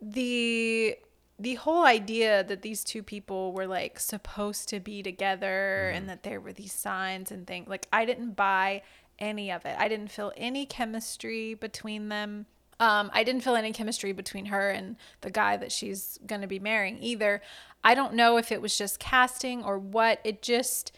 the 0.00 0.96
the 1.38 1.54
whole 1.54 1.84
idea 1.84 2.44
that 2.44 2.62
these 2.62 2.84
two 2.84 3.02
people 3.02 3.52
were 3.52 3.66
like 3.66 3.98
supposed 3.98 4.68
to 4.68 4.80
be 4.80 5.02
together 5.02 5.90
and 5.90 6.08
that 6.08 6.22
there 6.22 6.40
were 6.40 6.52
these 6.52 6.72
signs 6.72 7.30
and 7.30 7.46
things 7.46 7.68
like 7.68 7.88
I 7.92 8.04
didn't 8.04 8.32
buy 8.32 8.82
any 9.18 9.50
of 9.50 9.64
it. 9.64 9.76
I 9.78 9.88
didn't 9.88 10.08
feel 10.08 10.32
any 10.36 10.66
chemistry 10.66 11.54
between 11.54 12.08
them. 12.08 12.46
Um, 12.80 13.10
I 13.12 13.24
didn't 13.24 13.42
feel 13.42 13.54
any 13.54 13.72
chemistry 13.72 14.12
between 14.12 14.46
her 14.46 14.70
and 14.70 14.96
the 15.20 15.30
guy 15.30 15.56
that 15.56 15.72
she's 15.72 16.18
going 16.26 16.40
to 16.40 16.48
be 16.48 16.58
marrying 16.58 16.98
either. 17.00 17.40
I 17.82 17.94
don't 17.94 18.14
know 18.14 18.36
if 18.36 18.50
it 18.50 18.60
was 18.60 18.76
just 18.76 18.98
casting 18.98 19.62
or 19.62 19.78
what. 19.78 20.20
It 20.24 20.42
just 20.42 20.92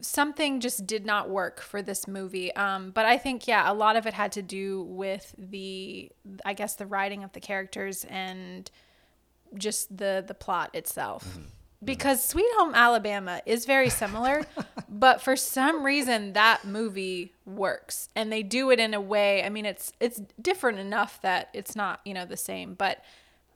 something 0.00 0.60
just 0.60 0.86
did 0.86 1.06
not 1.06 1.30
work 1.30 1.60
for 1.60 1.82
this 1.82 2.08
movie. 2.08 2.54
Um, 2.54 2.90
but 2.90 3.06
I 3.06 3.16
think, 3.16 3.46
yeah, 3.46 3.70
a 3.70 3.74
lot 3.74 3.96
of 3.96 4.06
it 4.06 4.14
had 4.14 4.32
to 4.32 4.42
do 4.42 4.82
with 4.82 5.34
the, 5.38 6.10
I 6.44 6.54
guess, 6.54 6.74
the 6.74 6.86
writing 6.86 7.22
of 7.22 7.32
the 7.32 7.40
characters 7.40 8.04
and 8.08 8.70
just 9.56 9.96
the 9.96 10.24
the 10.26 10.34
plot 10.34 10.70
itself. 10.74 11.24
Mm-hmm. 11.24 11.40
Mm-hmm. 11.82 11.86
Because 11.86 12.24
Sweet 12.24 12.46
Home 12.58 12.74
Alabama 12.74 13.42
is 13.44 13.64
very 13.64 13.90
similar, 13.90 14.46
but 14.88 15.20
for 15.20 15.34
some 15.34 15.84
reason 15.84 16.32
that 16.34 16.64
movie 16.64 17.32
works, 17.44 18.08
and 18.14 18.30
they 18.30 18.44
do 18.44 18.70
it 18.70 18.78
in 18.78 18.94
a 18.94 19.00
way. 19.00 19.42
I 19.42 19.48
mean, 19.48 19.66
it's 19.66 19.92
it's 19.98 20.20
different 20.40 20.78
enough 20.78 21.20
that 21.22 21.48
it's 21.52 21.74
not 21.74 22.00
you 22.04 22.14
know 22.14 22.24
the 22.24 22.36
same, 22.36 22.74
but 22.74 23.02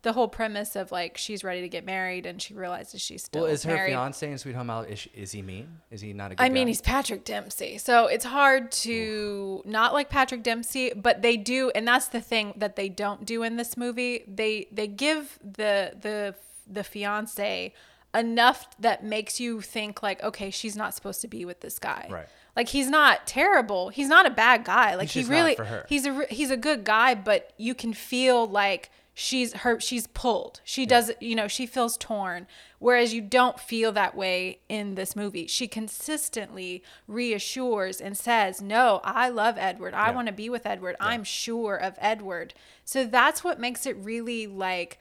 the 0.07 0.13
whole 0.13 0.29
premise 0.29 0.77
of 0.77 0.93
like 0.93 1.19
she's 1.19 1.43
ready 1.43 1.63
to 1.63 1.69
get 1.69 1.85
married 1.85 2.27
and 2.27 2.41
she 2.41 2.55
realizes 2.55 3.03
she's 3.03 3.25
still 3.25 3.43
well, 3.43 3.51
is 3.51 3.65
her 3.65 3.75
married. 3.75 3.91
fiance 3.91 4.31
in 4.31 4.39
Sweet 4.39 4.55
Home 4.55 4.71
Alabama? 4.71 4.95
Is, 4.95 5.09
is 5.13 5.33
he 5.33 5.43
mean? 5.43 5.81
Is 5.91 6.01
he 6.01 6.13
not 6.13 6.31
a 6.31 6.37
good 6.37 6.45
I 6.45 6.49
mean, 6.49 6.69
he's 6.69 6.81
Patrick 6.81 7.25
Dempsey. 7.25 7.77
So 7.79 8.07
it's 8.07 8.25
hard 8.25 8.71
to 8.87 9.63
not 9.65 9.95
like 9.95 10.09
Patrick 10.09 10.45
Dempsey, 10.45 10.93
but 10.95 11.23
they 11.23 11.37
do 11.37 11.73
and 11.75 11.89
that's 11.89 12.07
the 12.07 12.21
thing 12.21 12.55
that 12.57 12.77
they 12.77 12.89
don't 12.89 13.25
do 13.25 13.43
in 13.43 13.57
this 13.57 13.77
movie. 13.77 14.23
They 14.29 14.69
they 14.71 14.87
give 14.87 15.41
the 15.43 15.97
the 16.01 16.37
the 16.71 16.85
fiance 16.85 17.75
enough 18.15 18.69
that 18.79 19.03
makes 19.03 19.41
you 19.41 19.61
think 19.61 20.05
like, 20.05 20.23
okay, 20.23 20.51
she's 20.51 20.77
not 20.77 20.95
supposed 20.95 21.21
to 21.23 21.29
be 21.29 21.45
with 21.45 21.63
this 21.63 21.81
guy. 21.81 22.07
Right. 22.09 22.27
Like 22.55 22.69
he's 22.69 22.89
not 22.89 23.27
terrible. 23.27 23.89
He's 23.89 24.09
not 24.09 24.25
a 24.25 24.31
bad 24.31 24.65
guy. 24.65 24.95
Like 24.95 25.09
He's 25.09 25.27
he 25.27 25.35
really 25.35 25.57
for 25.57 25.65
her. 25.65 25.85
he's 25.89 26.07
a 26.07 26.27
he's 26.31 26.53
a 26.53 26.57
good 26.57 26.85
guy, 26.85 27.17
but 27.17 27.53
you 27.57 27.75
can 27.75 27.93
feel 27.93 28.47
like 28.47 28.91
she's 29.19 29.55
her 29.55 29.81
she's 29.81 30.07
pulled. 30.09 30.61
She 30.63 30.85
does 30.85 31.11
you 31.21 31.35
know, 31.35 31.49
she 31.49 31.65
feels 31.67 31.97
torn. 31.97 32.47
Whereas 32.79 33.15
you 33.15 33.23
don't 33.23 33.59
feel 33.59 33.91
that 33.93 34.15
way 34.15 34.59
in 34.69 34.95
this 34.95 35.17
movie. 35.17 35.47
She 35.47 35.67
consistently 35.67 36.83
reassures 37.09 37.99
and 38.03 38.17
says, 38.17 38.61
"No, 38.61 39.01
I 39.03 39.31
love 39.31 39.57
Edward. 39.59 39.95
I 39.95 40.09
Yeah. 40.09 40.15
want 40.15 40.27
to 40.29 40.33
be 40.35 40.51
with 40.51 40.67
Edward. 40.67 40.97
I'm 41.01 41.25
sure 41.25 41.77
of 41.77 41.95
Edward." 41.99 42.53
So 42.85 43.05
that's 43.05 43.43
what 43.43 43.59
makes 43.59 43.87
it 43.87 43.97
really 43.97 44.47
like 44.47 44.99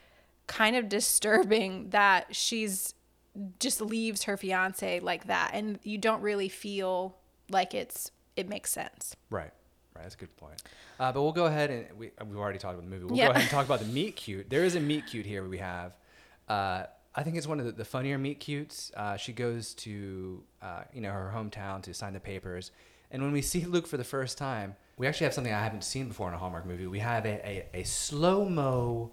kind 0.47 0.77
of 0.77 0.87
disturbing 0.87 1.89
that 1.89 2.33
she's 2.33 2.93
just 3.59 3.81
leaves 3.81 4.23
her 4.23 4.37
fiance 4.37 5.01
like 5.01 5.25
that 5.27 5.51
and 5.53 5.77
you 5.83 5.97
don't 5.97 6.21
really 6.21 6.47
feel 6.47 7.17
like 7.49 7.73
it's 7.73 8.11
it 8.37 8.47
makes 8.47 8.71
sense. 8.71 9.13
Right. 9.29 9.51
Right. 9.95 10.01
That's 10.03 10.15
a 10.15 10.17
good 10.17 10.35
point. 10.37 10.61
Uh, 10.99 11.11
but 11.13 11.21
we'll 11.21 11.31
go 11.31 11.45
ahead 11.45 11.69
and 11.71 11.85
we, 11.97 12.11
we've 12.27 12.37
already 12.37 12.59
talked 12.59 12.73
about 12.77 12.83
the 12.83 12.89
movie. 12.89 13.05
We'll 13.05 13.17
Yeah. 13.17 13.25
go 13.27 13.31
ahead 13.31 13.43
and 13.43 13.51
talk 13.51 13.65
about 13.65 13.79
the 13.79 13.85
meet 13.99 14.15
cute. 14.17 14.49
There 14.49 14.63
is 14.65 14.75
a 14.75 14.79
meet 14.79 15.07
cute 15.07 15.25
here 15.25 15.47
we 15.47 15.57
have. 15.59 15.93
Uh, 16.49 16.83
I 17.15 17.23
think 17.23 17.37
it's 17.37 17.47
one 17.47 17.59
of 17.61 17.65
the, 17.65 17.71
the 17.71 17.85
funnier 17.85 18.17
meet 18.17 18.39
cutes. 18.41 18.91
Uh, 18.95 19.15
she 19.15 19.31
goes 19.31 19.73
to 19.75 20.43
uh, 20.61 20.81
you 20.93 20.99
know 21.01 21.11
her 21.11 21.31
hometown 21.33 21.81
to 21.83 21.93
sign 21.93 22.11
the 22.13 22.19
papers, 22.19 22.71
and 23.09 23.21
when 23.23 23.31
we 23.31 23.41
see 23.41 23.63
Luke 23.65 23.87
for 23.87 23.95
the 23.97 24.03
first 24.03 24.37
time, 24.37 24.75
we 24.97 25.07
actually 25.07 25.25
have 25.25 25.33
something 25.33 25.53
I 25.53 25.63
haven't 25.63 25.85
seen 25.85 26.09
before 26.09 26.27
in 26.27 26.33
a 26.33 26.37
Hallmark 26.37 26.65
movie. 26.65 26.87
We 26.87 26.99
have 26.99 27.25
a, 27.25 27.39
a, 27.73 27.79
a 27.79 27.83
slow 27.83 28.43
mo 28.49 29.11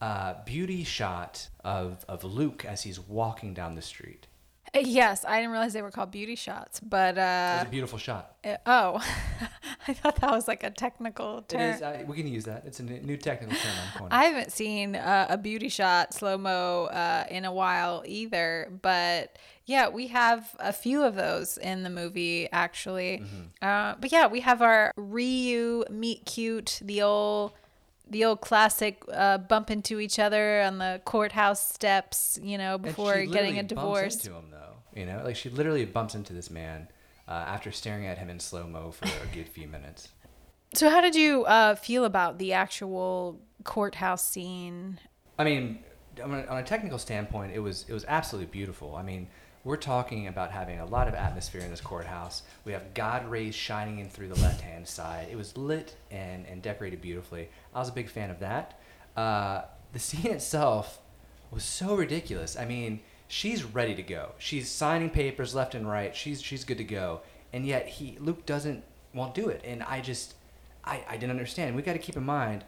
uh, 0.00 0.34
beauty 0.44 0.82
shot 0.82 1.48
of 1.62 2.04
of 2.08 2.24
Luke 2.24 2.64
as 2.64 2.82
he's 2.82 2.98
walking 2.98 3.54
down 3.54 3.76
the 3.76 3.82
street. 3.82 4.26
Uh, 4.74 4.80
Yes, 4.84 5.24
I 5.24 5.36
didn't 5.38 5.52
realize 5.52 5.72
they 5.72 5.82
were 5.82 5.90
called 5.90 6.10
beauty 6.10 6.34
shots, 6.34 6.80
but 6.80 7.16
It 7.16 7.20
uh, 7.20 7.64
a 7.66 7.68
beautiful 7.70 7.98
shot. 7.98 8.34
uh, 8.44 8.56
oh, 8.66 9.04
I 9.88 9.92
thought 9.94 10.16
that 10.16 10.30
was 10.30 10.48
like 10.48 10.64
a 10.64 10.70
technical 10.70 11.38
It 11.38 11.48
term. 11.48 11.60
is. 11.60 11.82
I, 11.82 12.04
we 12.06 12.16
can 12.16 12.26
use 12.26 12.44
that. 12.44 12.64
It's 12.66 12.80
a 12.80 12.82
new 12.82 13.16
technical 13.16 13.54
term 13.56 13.72
I'm 13.82 13.98
coining. 13.98 14.12
I 14.12 14.24
haven't 14.24 14.52
seen 14.52 14.96
uh, 14.96 15.26
a 15.28 15.36
beauty 15.38 15.68
shot 15.68 16.12
slow 16.14 16.36
mo 16.38 16.84
uh, 16.86 17.24
in 17.30 17.44
a 17.44 17.52
while 17.52 18.02
either, 18.06 18.70
but 18.82 19.38
yeah, 19.66 19.88
we 19.88 20.08
have 20.08 20.54
a 20.58 20.72
few 20.72 21.02
of 21.02 21.14
those 21.14 21.56
in 21.58 21.82
the 21.84 21.90
movie 21.90 22.48
actually. 22.50 23.22
Uh, 23.62 23.94
but 24.00 24.10
yeah, 24.12 24.26
we 24.26 24.40
have 24.40 24.60
our 24.62 24.92
Ryu 24.96 25.84
meet 25.90 26.24
cute, 26.26 26.80
the 26.82 27.02
old. 27.02 27.52
The 28.08 28.24
old 28.26 28.40
classic 28.40 29.02
uh, 29.12 29.38
bump 29.38 29.70
into 29.70 29.98
each 29.98 30.18
other 30.18 30.62
on 30.62 30.78
the 30.78 31.00
courthouse 31.04 31.72
steps, 31.72 32.38
you 32.42 32.58
know, 32.58 32.76
before 32.78 33.24
getting 33.24 33.58
a 33.58 33.62
divorce. 33.62 34.16
Bumps 34.16 34.26
into 34.26 34.36
him 34.36 34.50
though, 34.50 35.00
you 35.00 35.06
know, 35.06 35.22
like 35.24 35.36
she 35.36 35.48
literally 35.48 35.84
bumps 35.84 36.14
into 36.14 36.32
this 36.32 36.50
man 36.50 36.88
uh, 37.26 37.32
after 37.32 37.72
staring 37.72 38.06
at 38.06 38.18
him 38.18 38.28
in 38.28 38.38
slow 38.40 38.66
mo 38.66 38.90
for 38.90 39.06
a 39.06 39.34
good 39.34 39.48
few 39.48 39.66
minutes. 39.66 40.08
So, 40.74 40.90
how 40.90 41.00
did 41.00 41.14
you 41.14 41.44
uh, 41.44 41.76
feel 41.76 42.04
about 42.04 42.38
the 42.38 42.52
actual 42.52 43.40
courthouse 43.62 44.28
scene? 44.28 44.98
I 45.38 45.44
mean, 45.44 45.78
on 46.22 46.34
a, 46.34 46.46
on 46.46 46.58
a 46.58 46.62
technical 46.62 46.98
standpoint, 46.98 47.52
it 47.52 47.60
was 47.60 47.86
it 47.88 47.92
was 47.92 48.04
absolutely 48.06 48.50
beautiful. 48.50 48.96
I 48.96 49.02
mean, 49.02 49.28
we're 49.64 49.76
talking 49.76 50.26
about 50.26 50.50
having 50.50 50.78
a 50.78 50.84
lot 50.84 51.08
of 51.08 51.14
atmosphere 51.14 51.62
in 51.62 51.70
this 51.70 51.80
courthouse. 51.80 52.42
We 52.64 52.72
have 52.72 52.92
God 52.92 53.26
rays 53.26 53.54
shining 53.54 53.98
in 53.98 54.10
through 54.10 54.28
the 54.28 54.40
left 54.40 54.60
hand 54.60 54.86
side. 54.86 55.28
It 55.30 55.36
was 55.36 55.56
lit 55.56 55.96
and, 56.10 56.46
and 56.46 56.60
decorated 56.60 57.00
beautifully. 57.00 57.48
I 57.74 57.78
was 57.78 57.88
a 57.88 57.92
big 57.92 58.10
fan 58.10 58.30
of 58.30 58.40
that. 58.40 58.78
Uh, 59.16 59.62
the 59.92 59.98
scene 59.98 60.30
itself 60.30 61.00
was 61.50 61.64
so 61.64 61.94
ridiculous. 61.94 62.58
I 62.58 62.66
mean, 62.66 63.00
she's 63.26 63.64
ready 63.64 63.94
to 63.94 64.02
go. 64.02 64.32
She's 64.38 64.70
signing 64.70 65.08
papers 65.08 65.54
left 65.54 65.74
and 65.74 65.88
right. 65.88 66.14
She's 66.14 66.42
she's 66.42 66.64
good 66.64 66.78
to 66.78 66.84
go. 66.84 67.20
And 67.52 67.64
yet 67.64 67.86
he 67.86 68.18
Luke 68.20 68.44
doesn't 68.44 68.84
won't 69.14 69.34
do 69.34 69.48
it. 69.48 69.62
And 69.64 69.82
I 69.82 70.00
just 70.00 70.34
I, 70.84 71.02
I 71.08 71.16
didn't 71.16 71.30
understand. 71.30 71.74
We 71.74 71.82
got 71.82 71.94
to 71.94 71.98
keep 71.98 72.16
in 72.16 72.24
mind, 72.24 72.64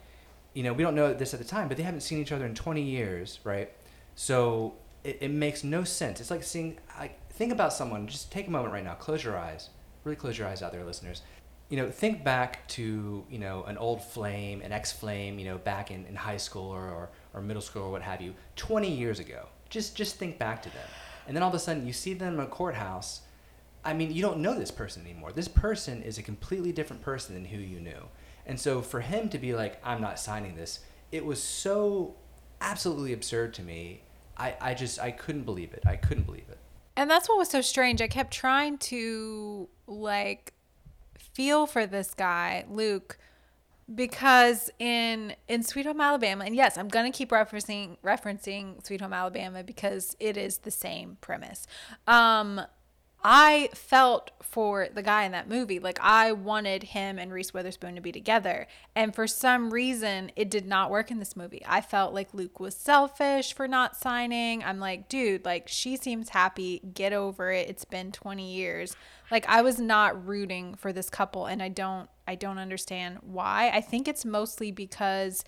you 0.55 0.63
know, 0.63 0.73
we 0.73 0.83
don't 0.83 0.95
know 0.95 1.13
this 1.13 1.35
at 1.35 1.41
the 1.41 1.47
time, 1.47 1.69
but 1.69 1.77
they 1.77 1.83
haven't 1.83 2.01
seen 2.01 2.19
each 2.19 2.33
other 2.33 2.47
in 2.47 2.55
20 2.55 2.81
years, 2.81 3.41
right? 3.45 3.71
So 4.15 4.75
it, 5.07 5.19
it 5.21 5.31
makes 5.31 5.63
no 5.63 5.85
sense. 5.85 6.21
It's 6.21 6.31
like 6.31 6.43
seeing, 6.43 6.79
I, 6.99 7.13
think 7.31 7.53
about 7.53 7.73
someone, 7.73 8.07
just 8.09 8.33
take 8.33 8.49
a 8.49 8.51
moment 8.51 8.73
right 8.73 8.83
now, 8.83 8.95
close 8.95 9.23
your 9.23 9.39
eyes, 9.39 9.71
really 10.05 10.17
close 10.17 10.37
your 10.37 10.49
eyes 10.49 10.63
out 10.63 10.73
there, 10.73 10.85
listeners. 10.85 11.23
You 11.69 11.77
know, 11.77 11.91
think 11.91 12.25
back 12.25 12.67
to, 12.69 13.25
you 13.29 13.39
know, 13.39 13.65
an 13.65 13.77
old 13.79 14.03
flame, 14.03 14.63
an 14.63 14.73
ex 14.73 14.93
flame, 14.93 15.39
you 15.39 15.45
know, 15.45 15.59
back 15.59 15.91
in, 15.91 16.07
in 16.07 16.17
high 16.17 16.37
school 16.37 16.69
or, 16.69 16.89
or, 16.89 17.11
or 17.35 17.43
middle 17.43 17.63
school 17.63 17.85
or 17.85 17.91
what 17.91 18.03
have 18.03 18.21
you, 18.21 18.35
20 18.57 18.91
years 18.91 19.21
ago. 19.21 19.47
Just, 19.69 19.97
just 19.97 20.17
think 20.17 20.39
back 20.39 20.63
to 20.63 20.71
them. 20.71 20.89
And 21.27 21.37
then 21.37 21.43
all 21.43 21.49
of 21.49 21.55
a 21.55 21.59
sudden 21.59 21.87
you 21.87 21.93
see 21.93 22.15
them 22.15 22.35
in 22.35 22.41
a 22.41 22.47
courthouse. 22.47 23.23
I 23.85 23.93
mean, 23.93 24.13
you 24.13 24.23
don't 24.23 24.39
know 24.39 24.59
this 24.59 24.71
person 24.71 25.03
anymore. 25.03 25.33
This 25.33 25.49
person 25.49 26.03
is 26.03 26.19
a 26.19 26.23
completely 26.23 26.73
different 26.73 27.03
person 27.03 27.35
than 27.35 27.45
who 27.45 27.59
you 27.59 27.81
knew. 27.81 28.09
And 28.45 28.59
so 28.59 28.81
for 28.81 29.01
him 29.01 29.29
to 29.29 29.39
be 29.39 29.55
like, 29.55 29.81
I'm 29.85 30.01
not 30.01 30.19
signing 30.19 30.57
this, 30.57 30.81
it 31.13 31.25
was 31.25 31.43
so 31.43 32.15
absolutely 32.61 33.13
absurd 33.13 33.55
to 33.55 33.63
me. 33.63 34.03
I, 34.37 34.55
I 34.61 34.75
just, 34.75 35.01
I 35.01 35.11
couldn't 35.11 35.45
believe 35.45 35.73
it. 35.73 35.83
I 35.87 35.97
couldn't 35.97 36.25
believe 36.25 36.45
it. 36.51 36.59
And 36.97 37.11
that's 37.11 37.29
what 37.29 37.39
was 37.39 37.51
so 37.51 37.61
strange. 37.61 38.01
I 38.01 38.09
kept 38.09 38.33
trying 38.33 38.79
to 38.79 39.69
like 39.87 40.55
feel 41.19 41.67
for 41.67 41.87
this 41.87 42.15
guy, 42.15 42.65
Luke, 42.71 43.19
because 43.95 44.71
in 44.79 45.35
in 45.47 45.63
Sweet 45.63 45.87
Home 45.87 46.01
Alabama, 46.01 46.45
and 46.45 46.57
yes, 46.57 46.79
I'm 46.79 46.89
gonna 46.89 47.13
keep 47.13 47.31
referencing 47.31 47.99
referencing 48.03 48.85
Sweet 48.85 49.03
Home 49.03 49.13
Alabama 49.13 49.63
because 49.63 50.17
it 50.19 50.37
is 50.37 50.59
the 50.59 50.71
same 50.71 51.19
premise. 51.21 51.67
Um, 52.07 52.63
I 53.29 53.71
felt 53.75 54.31
for 54.41 54.87
the 54.95 55.03
guy 55.03 55.25
in 55.25 55.33
that 55.33 55.49
movie. 55.49 55.81
Like 55.81 55.99
I 56.01 56.31
wanted 56.31 56.85
him 56.85 57.19
and 57.19 57.33
Reese 57.33 57.53
Witherspoon 57.53 57.97
to 57.97 58.01
be 58.01 58.13
together. 58.13 58.69
And 58.95 59.13
for 59.13 59.27
some 59.27 59.73
reason, 59.73 60.31
it 60.37 60.49
did 60.49 60.65
not 60.65 60.93
work 60.93 61.11
in 61.11 61.19
this 61.19 61.35
movie. 61.35 61.61
I 61.67 61.81
felt 61.81 62.15
like 62.15 62.33
Luke 62.33 62.61
was 62.61 62.77
selfish 62.77 63.53
for 63.53 63.67
not 63.67 63.97
signing. 63.97 64.63
I'm 64.63 64.79
like, 64.79 65.09
dude, 65.09 65.45
like 65.45 65.67
she 65.67 65.97
seems 65.97 66.29
happy. 66.29 66.81
Get 66.95 67.13
over 67.13 67.51
it. 67.51 67.69
It's 67.69 67.85
been 67.85 68.13
20 68.13 68.55
years. 68.55 68.95
Like 69.29 69.45
I 69.49 69.61
was 69.61 69.81
not 69.81 70.25
rooting 70.25 70.77
for 70.77 70.93
this 70.93 71.11
couple 71.11 71.47
and 71.47 71.61
I 71.61 71.69
don't 71.69 72.09
I 72.29 72.37
don't 72.37 72.59
understand 72.59 73.19
why. 73.23 73.71
I 73.75 73.81
think 73.81 74.07
it's 74.07 74.25
mostly 74.25 74.71
because 74.71 75.45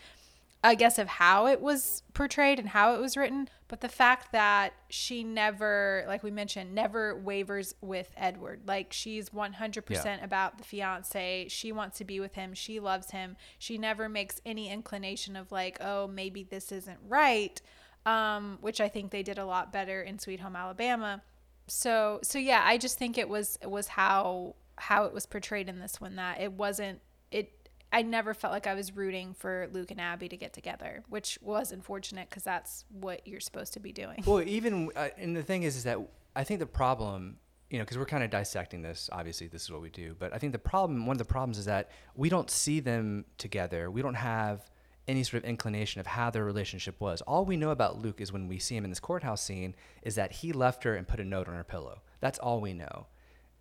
I 0.64 0.74
guess 0.74 0.98
of 0.98 1.06
how 1.06 1.46
it 1.46 1.60
was 1.60 2.02
portrayed 2.14 2.58
and 2.58 2.68
how 2.70 2.94
it 2.94 3.00
was 3.00 3.16
written, 3.16 3.48
but 3.68 3.80
the 3.80 3.88
fact 3.88 4.32
that 4.32 4.72
she 4.88 5.22
never, 5.22 6.04
like 6.08 6.24
we 6.24 6.32
mentioned, 6.32 6.74
never 6.74 7.14
wavers 7.16 7.74
with 7.80 8.10
Edward. 8.16 8.62
Like 8.66 8.92
she's 8.92 9.30
100% 9.30 9.90
Yeah. 10.04 10.24
about 10.24 10.58
the 10.58 10.64
fiance. 10.64 11.46
She 11.48 11.70
wants 11.70 11.98
to 11.98 12.04
be 12.04 12.18
with 12.18 12.34
him. 12.34 12.54
She 12.54 12.80
loves 12.80 13.12
him. 13.12 13.36
She 13.58 13.78
never 13.78 14.08
makes 14.08 14.40
any 14.44 14.68
inclination 14.68 15.36
of 15.36 15.52
like, 15.52 15.78
oh, 15.80 16.08
maybe 16.08 16.42
this 16.42 16.72
isn't 16.72 16.98
right. 17.06 17.60
Um, 18.04 18.58
which 18.60 18.80
I 18.80 18.88
think 18.88 19.10
they 19.12 19.22
did 19.22 19.38
a 19.38 19.44
lot 19.44 19.72
better 19.72 20.02
in 20.02 20.18
Sweet 20.18 20.40
Home 20.40 20.56
Alabama. 20.56 21.22
So, 21.66 22.20
so 22.22 22.38
yeah, 22.38 22.62
I 22.64 22.78
just 22.78 22.98
think 22.98 23.18
it 23.18 23.28
was 23.28 23.58
it 23.62 23.70
was 23.70 23.88
how 23.88 24.54
how 24.76 25.04
it 25.04 25.12
was 25.12 25.26
portrayed 25.26 25.68
in 25.68 25.78
this 25.78 26.00
one 26.00 26.16
that 26.16 26.40
it 26.40 26.52
wasn't 26.52 27.00
it 27.30 27.52
I 27.92 28.02
never 28.02 28.34
felt 28.34 28.52
like 28.52 28.66
I 28.66 28.74
was 28.74 28.94
rooting 28.94 29.34
for 29.34 29.68
Luke 29.72 29.90
and 29.90 30.00
Abby 30.00 30.28
to 30.28 30.36
get 30.36 30.52
together, 30.52 31.04
which 31.08 31.38
was 31.40 31.72
unfortunate 31.72 32.28
because 32.28 32.42
that's 32.42 32.84
what 32.90 33.26
you're 33.26 33.40
supposed 33.40 33.72
to 33.74 33.80
be 33.80 33.92
doing. 33.92 34.22
Well, 34.26 34.42
even, 34.42 34.90
uh, 34.94 35.08
and 35.16 35.34
the 35.34 35.42
thing 35.42 35.62
is, 35.62 35.76
is 35.76 35.84
that 35.84 35.98
I 36.36 36.44
think 36.44 36.60
the 36.60 36.66
problem, 36.66 37.38
you 37.70 37.78
know, 37.78 37.84
because 37.84 37.96
we're 37.96 38.04
kind 38.06 38.22
of 38.22 38.30
dissecting 38.30 38.82
this, 38.82 39.08
obviously, 39.12 39.46
this 39.48 39.62
is 39.62 39.70
what 39.70 39.80
we 39.80 39.90
do, 39.90 40.14
but 40.18 40.34
I 40.34 40.38
think 40.38 40.52
the 40.52 40.58
problem, 40.58 41.06
one 41.06 41.14
of 41.14 41.18
the 41.18 41.24
problems 41.24 41.56
is 41.56 41.64
that 41.64 41.90
we 42.14 42.28
don't 42.28 42.50
see 42.50 42.80
them 42.80 43.24
together. 43.38 43.90
We 43.90 44.02
don't 44.02 44.14
have 44.14 44.68
any 45.06 45.22
sort 45.22 45.42
of 45.42 45.48
inclination 45.48 46.00
of 46.00 46.06
how 46.06 46.28
their 46.30 46.44
relationship 46.44 47.00
was. 47.00 47.22
All 47.22 47.46
we 47.46 47.56
know 47.56 47.70
about 47.70 47.98
Luke 47.98 48.20
is 48.20 48.30
when 48.30 48.46
we 48.46 48.58
see 48.58 48.76
him 48.76 48.84
in 48.84 48.90
this 48.90 49.00
courthouse 49.00 49.42
scene 49.42 49.74
is 50.02 50.14
that 50.16 50.32
he 50.32 50.52
left 50.52 50.84
her 50.84 50.94
and 50.94 51.08
put 51.08 51.18
a 51.18 51.24
note 51.24 51.48
on 51.48 51.54
her 51.54 51.64
pillow. 51.64 52.02
That's 52.20 52.38
all 52.38 52.60
we 52.60 52.74
know. 52.74 53.06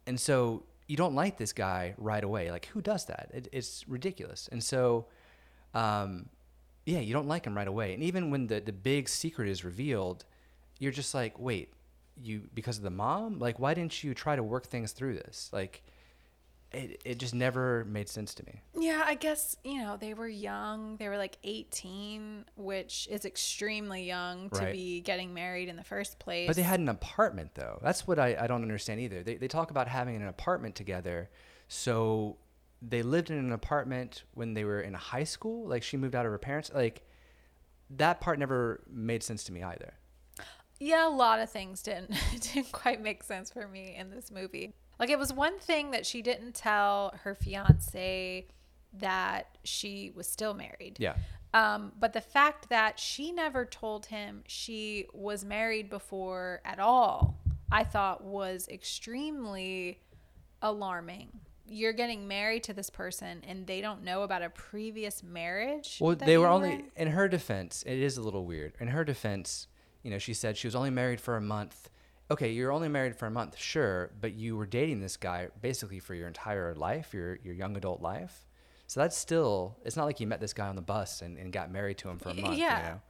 And 0.05 0.19
so 0.19 0.63
you 0.87 0.95
don't 0.95 1.15
like 1.15 1.37
this 1.37 1.53
guy 1.53 1.93
right 1.97 2.23
away. 2.23 2.49
Like, 2.51 2.67
who 2.67 2.81
does 2.81 3.05
that? 3.05 3.29
It, 3.33 3.47
it's 3.51 3.87
ridiculous. 3.87 4.47
And 4.51 4.63
so, 4.63 5.07
um, 5.73 6.29
yeah, 6.85 6.99
you 6.99 7.13
don't 7.13 7.27
like 7.27 7.45
him 7.45 7.55
right 7.55 7.67
away. 7.67 7.93
And 7.93 8.01
even 8.01 8.31
when 8.31 8.47
the, 8.47 8.61
the 8.61 8.71
big 8.71 9.09
secret 9.09 9.49
is 9.49 9.65
revealed, 9.65 10.23
you're 10.79 10.93
just 10.93 11.13
like, 11.13 11.37
wait, 11.37 11.73
you 12.19 12.43
because 12.53 12.77
of 12.77 12.83
the 12.83 12.89
mom? 12.89 13.39
Like, 13.39 13.59
why 13.59 13.73
didn't 13.73 14.03
you 14.03 14.13
try 14.13 14.35
to 14.35 14.43
work 14.43 14.67
things 14.67 14.91
through 14.93 15.15
this? 15.15 15.49
Like, 15.51 15.83
it, 16.71 17.01
it 17.05 17.17
just 17.17 17.33
never 17.33 17.85
made 17.85 18.09
sense 18.09 18.33
to 18.35 18.45
me. 18.45 18.61
Yeah, 18.77 19.03
I 19.05 19.15
guess, 19.15 19.55
you 19.63 19.77
know, 19.81 19.95
they 19.97 20.13
were 20.13 20.27
young. 20.27 20.97
They 20.97 21.07
were 21.07 21.17
like 21.17 21.37
18, 21.43 22.45
which 22.55 23.07
is 23.09 23.23
extremely 23.25 24.03
young 24.03 24.49
to 24.51 24.59
Right. 24.59 24.73
be 24.73 25.01
getting 25.01 25.33
married 25.33 25.69
in 25.69 25.75
the 25.77 25.83
first 25.83 26.19
place. 26.19 26.47
But 26.47 26.55
they 26.57 26.63
had 26.63 26.79
an 26.79 26.89
apartment, 26.89 27.51
though. 27.55 27.79
That's 27.81 28.05
what 28.05 28.19
I, 28.19 28.35
I 28.39 28.47
don't 28.47 28.61
understand 28.63 28.99
either. 28.99 29.23
They, 29.23 29.35
they 29.35 29.47
talk 29.47 29.71
about 29.71 29.87
having 29.87 30.15
an 30.17 30.27
apartment 30.27 30.75
together. 30.75 31.29
So 31.69 32.37
they 32.81 33.01
lived 33.01 33.31
in 33.31 33.37
an 33.37 33.53
apartment 33.53 34.23
when 34.33 34.53
they 34.53 34.63
were 34.65 34.81
in 34.81 34.93
high 34.93 35.23
school. 35.23 35.67
Like, 35.67 35.83
she 35.83 35.95
moved 35.97 36.15
out 36.15 36.25
of 36.25 36.31
her 36.31 36.37
parents. 36.37 36.69
Like, 36.73 37.03
that 37.91 38.19
part 38.19 38.39
never 38.39 38.83
made 38.91 39.23
sense 39.23 39.45
to 39.45 39.53
me 39.53 39.63
either. 39.63 39.93
Yeah, 40.79 41.07
a 41.07 41.09
lot 41.09 41.39
of 41.39 41.49
things 41.49 41.81
didn't 41.81 42.11
didn't 42.53 42.71
quite 42.71 43.01
make 43.01 43.23
sense 43.23 43.49
for 43.49 43.67
me 43.67 43.95
in 43.97 44.11
this 44.11 44.29
movie. 44.29 44.73
Like 44.99 45.09
it 45.09 45.19
was 45.19 45.31
one 45.31 45.59
thing 45.59 45.91
that 45.91 46.05
she 46.05 46.21
didn't 46.21 46.55
tell 46.55 47.13
her 47.23 47.35
fiance 47.35 48.47
that 48.93 49.57
she 49.63 50.11
was 50.15 50.27
still 50.27 50.53
married. 50.53 50.97
Yeah. 50.99 51.15
Um, 51.53 51.93
but 51.99 52.13
the 52.13 52.21
fact 52.21 52.69
that 52.69 52.99
she 52.99 53.31
never 53.31 53.65
told 53.65 54.07
him 54.07 54.43
she 54.47 55.05
was 55.13 55.45
married 55.45 55.89
before 55.89 56.61
at 56.65 56.79
all, 56.79 57.39
I 57.71 57.83
thought 57.83 58.23
was 58.23 58.67
extremely 58.69 60.01
alarming. 60.61 61.29
You're 61.69 61.93
getting 61.93 62.27
married 62.27 62.63
to 62.63 62.73
this 62.73 62.89
person 62.89 63.43
and 63.47 63.67
they 63.67 63.81
don't 63.81 64.03
know 64.03 64.23
about 64.23 64.41
a 64.41 64.49
previous 64.49 65.21
marriage. 65.21 65.97
Well, 65.99 66.15
they 66.15 66.37
were 66.37 66.47
in? 66.47 66.51
only, 66.51 66.85
in 66.95 67.09
her 67.09 67.27
defense, 67.27 67.83
it 67.85 67.97
is 67.97 68.17
a 68.17 68.21
little 68.21 68.45
weird. 68.45 68.73
In 68.79 68.89
her 68.89 69.03
defense, 69.03 69.67
you 70.03 70.11
know, 70.11 70.17
she 70.17 70.33
said 70.33 70.57
she 70.57 70.67
was 70.67 70.75
only 70.75 70.89
married 70.89 71.19
for 71.19 71.35
a 71.35 71.41
month. 71.41 71.89
Okay, 72.29 72.51
you're 72.51 72.71
only 72.73 72.89
married 72.89 73.15
for 73.15 73.25
a 73.25 73.31
month, 73.31 73.57
sure, 73.57 74.11
but 74.19 74.33
you 74.33 74.57
were 74.57 74.65
dating 74.65 74.99
this 74.99 75.15
guy 75.15 75.47
basically 75.61 75.99
for 75.99 76.13
your 76.13 76.27
entire 76.27 76.75
life, 76.75 77.13
your 77.13 77.35
your 77.43 77.53
young 77.53 77.77
adult 77.77 78.01
life. 78.01 78.45
So 78.87 78.99
that's 79.01 79.17
still, 79.17 79.77
it's 79.83 79.97
not 79.97 80.05
like 80.05 80.19
you 80.21 80.27
met 80.27 80.39
this 80.39 80.53
guy 80.53 80.67
on 80.67 80.75
the 80.77 80.81
bus 80.81 81.21
and, 81.21 81.37
and 81.37 81.51
got 81.51 81.69
married 81.71 81.97
to 81.99 82.09
him 82.09 82.19
for 82.19 82.29
a 82.29 82.33
month. 82.33 82.57
yeah. 82.57 82.77
You 82.79 83.01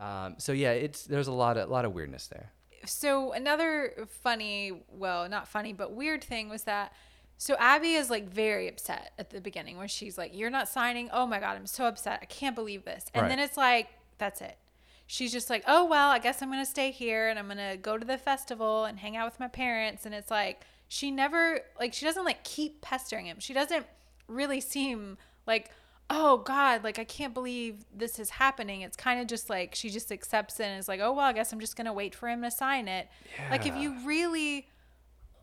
know? 0.00 0.04
Um, 0.06 0.34
so 0.38 0.52
yeah, 0.52 0.72
it's 0.72 1.04
there's 1.04 1.28
a 1.28 1.32
lot 1.32 1.56
of 1.56 1.68
lot 1.70 1.84
of 1.84 1.92
weirdness 1.92 2.26
there. 2.28 2.52
so 2.84 3.32
another 3.32 4.06
funny 4.22 4.82
well 4.90 5.28
not 5.28 5.48
funny 5.48 5.72
but 5.72 5.92
weird 5.92 6.22
thing 6.22 6.48
was 6.50 6.64
that 6.64 6.92
so 7.38 7.56
abby 7.58 7.94
is 7.94 8.10
like 8.10 8.28
very 8.28 8.68
upset 8.68 9.12
at 9.18 9.30
the 9.30 9.40
beginning 9.40 9.76
when 9.78 9.88
she's 9.88 10.16
like 10.16 10.30
you're 10.34 10.50
not 10.50 10.68
signing 10.68 11.08
oh 11.12 11.26
my 11.26 11.40
god 11.40 11.56
i'm 11.56 11.66
so 11.66 11.86
upset 11.86 12.18
i 12.22 12.26
can't 12.26 12.54
believe 12.54 12.84
this 12.84 13.06
and 13.14 13.22
Right. 13.22 13.28
then 13.30 13.38
it's 13.40 13.56
like 13.56 13.88
that's 14.18 14.40
it 14.40 14.56
she's 15.06 15.32
just 15.32 15.50
like, 15.50 15.64
oh, 15.66 15.84
well, 15.84 16.10
I 16.10 16.18
guess 16.18 16.42
I'm 16.42 16.50
going 16.50 16.64
to 16.64 16.70
stay 16.70 16.90
here 16.90 17.28
and 17.28 17.38
I'm 17.38 17.46
going 17.46 17.58
to 17.58 17.76
go 17.76 17.96
to 17.98 18.04
the 18.04 18.18
festival 18.18 18.84
and 18.84 18.98
hang 18.98 19.16
out 19.16 19.26
with 19.26 19.40
my 19.40 19.48
parents. 19.48 20.06
And 20.06 20.14
it's 20.14 20.30
like, 20.30 20.62
she 20.88 21.10
never, 21.10 21.60
like, 21.78 21.92
she 21.92 22.04
doesn't 22.04 22.24
like 22.24 22.44
keep 22.44 22.80
pestering 22.80 23.26
him. 23.26 23.38
She 23.40 23.54
doesn't 23.54 23.86
really 24.28 24.60
seem 24.60 25.18
like, 25.46 25.70
oh 26.08 26.38
God, 26.38 26.84
like, 26.84 26.98
I 26.98 27.04
can't 27.04 27.34
believe 27.34 27.84
this 27.94 28.18
is 28.18 28.30
happening. 28.30 28.82
It's 28.82 28.96
kind 28.96 29.20
of 29.20 29.26
just 29.26 29.50
like, 29.50 29.74
she 29.74 29.90
just 29.90 30.12
accepts 30.12 30.60
it 30.60 30.64
and 30.64 30.78
is 30.78 30.88
like, 30.88 31.00
oh, 31.00 31.12
well, 31.12 31.26
I 31.26 31.32
guess 31.32 31.52
I'm 31.52 31.60
just 31.60 31.76
going 31.76 31.86
to 31.86 31.92
wait 31.92 32.14
for 32.14 32.28
him 32.28 32.42
to 32.42 32.50
sign 32.50 32.88
it. 32.88 33.08
Like, 33.50 33.66
if 33.66 33.76
you 33.76 33.96
really, 34.04 34.68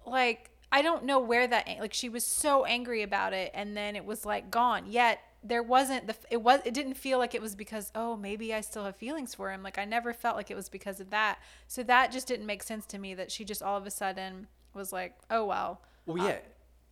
like 0.05 0.50
I 0.72 0.82
don't 0.82 1.05
know 1.05 1.20
where 1.20 1.46
that 1.48 1.67
like 1.79 1.93
she 1.93 2.10
was 2.10 2.25
so 2.25 2.65
angry 2.65 3.03
about 3.03 3.34
it 3.34 3.51
and 3.53 3.75
then 3.77 3.96
it 3.96 4.05
was 4.05 4.25
like 4.25 4.50
gone. 4.50 4.86
Yet 4.88 5.20
there 5.44 5.64
wasn't 5.64 6.08
the 6.08 6.16
it 6.32 6.38
was 6.42 6.62
it 6.66 6.74
didn't 6.74 6.94
feel 6.94 7.18
like 7.20 7.36
it 7.36 7.42
was 7.42 7.56
because 7.56 7.92
oh 7.96 8.16
maybe 8.16 8.54
I 8.54 8.62
still 8.62 8.86
have 8.86 8.96
feelings 8.96 9.36
for 9.36 9.52
him. 9.52 9.62
Like 9.64 9.78
I 9.78 9.86
never 9.86 10.14
felt 10.14 10.36
like 10.38 10.50
it 10.50 10.56
was 10.56 10.70
because 10.70 11.00
of 11.00 11.10
that. 11.10 11.40
So 11.68 11.84
that 11.84 12.12
just 12.12 12.28
didn't 12.28 12.46
make 12.46 12.64
sense 12.64 12.86
to 12.88 12.98
me 12.98 13.14
that 13.16 13.32
she 13.32 13.44
just 13.44 13.62
all 13.62 13.78
of 13.78 13.86
a 13.86 13.92
sudden 13.92 14.48
was 14.74 14.94
like 14.94 15.16
oh 15.30 15.46
well. 15.46 15.82
Well, 16.06 16.18
yeah, 16.26 16.38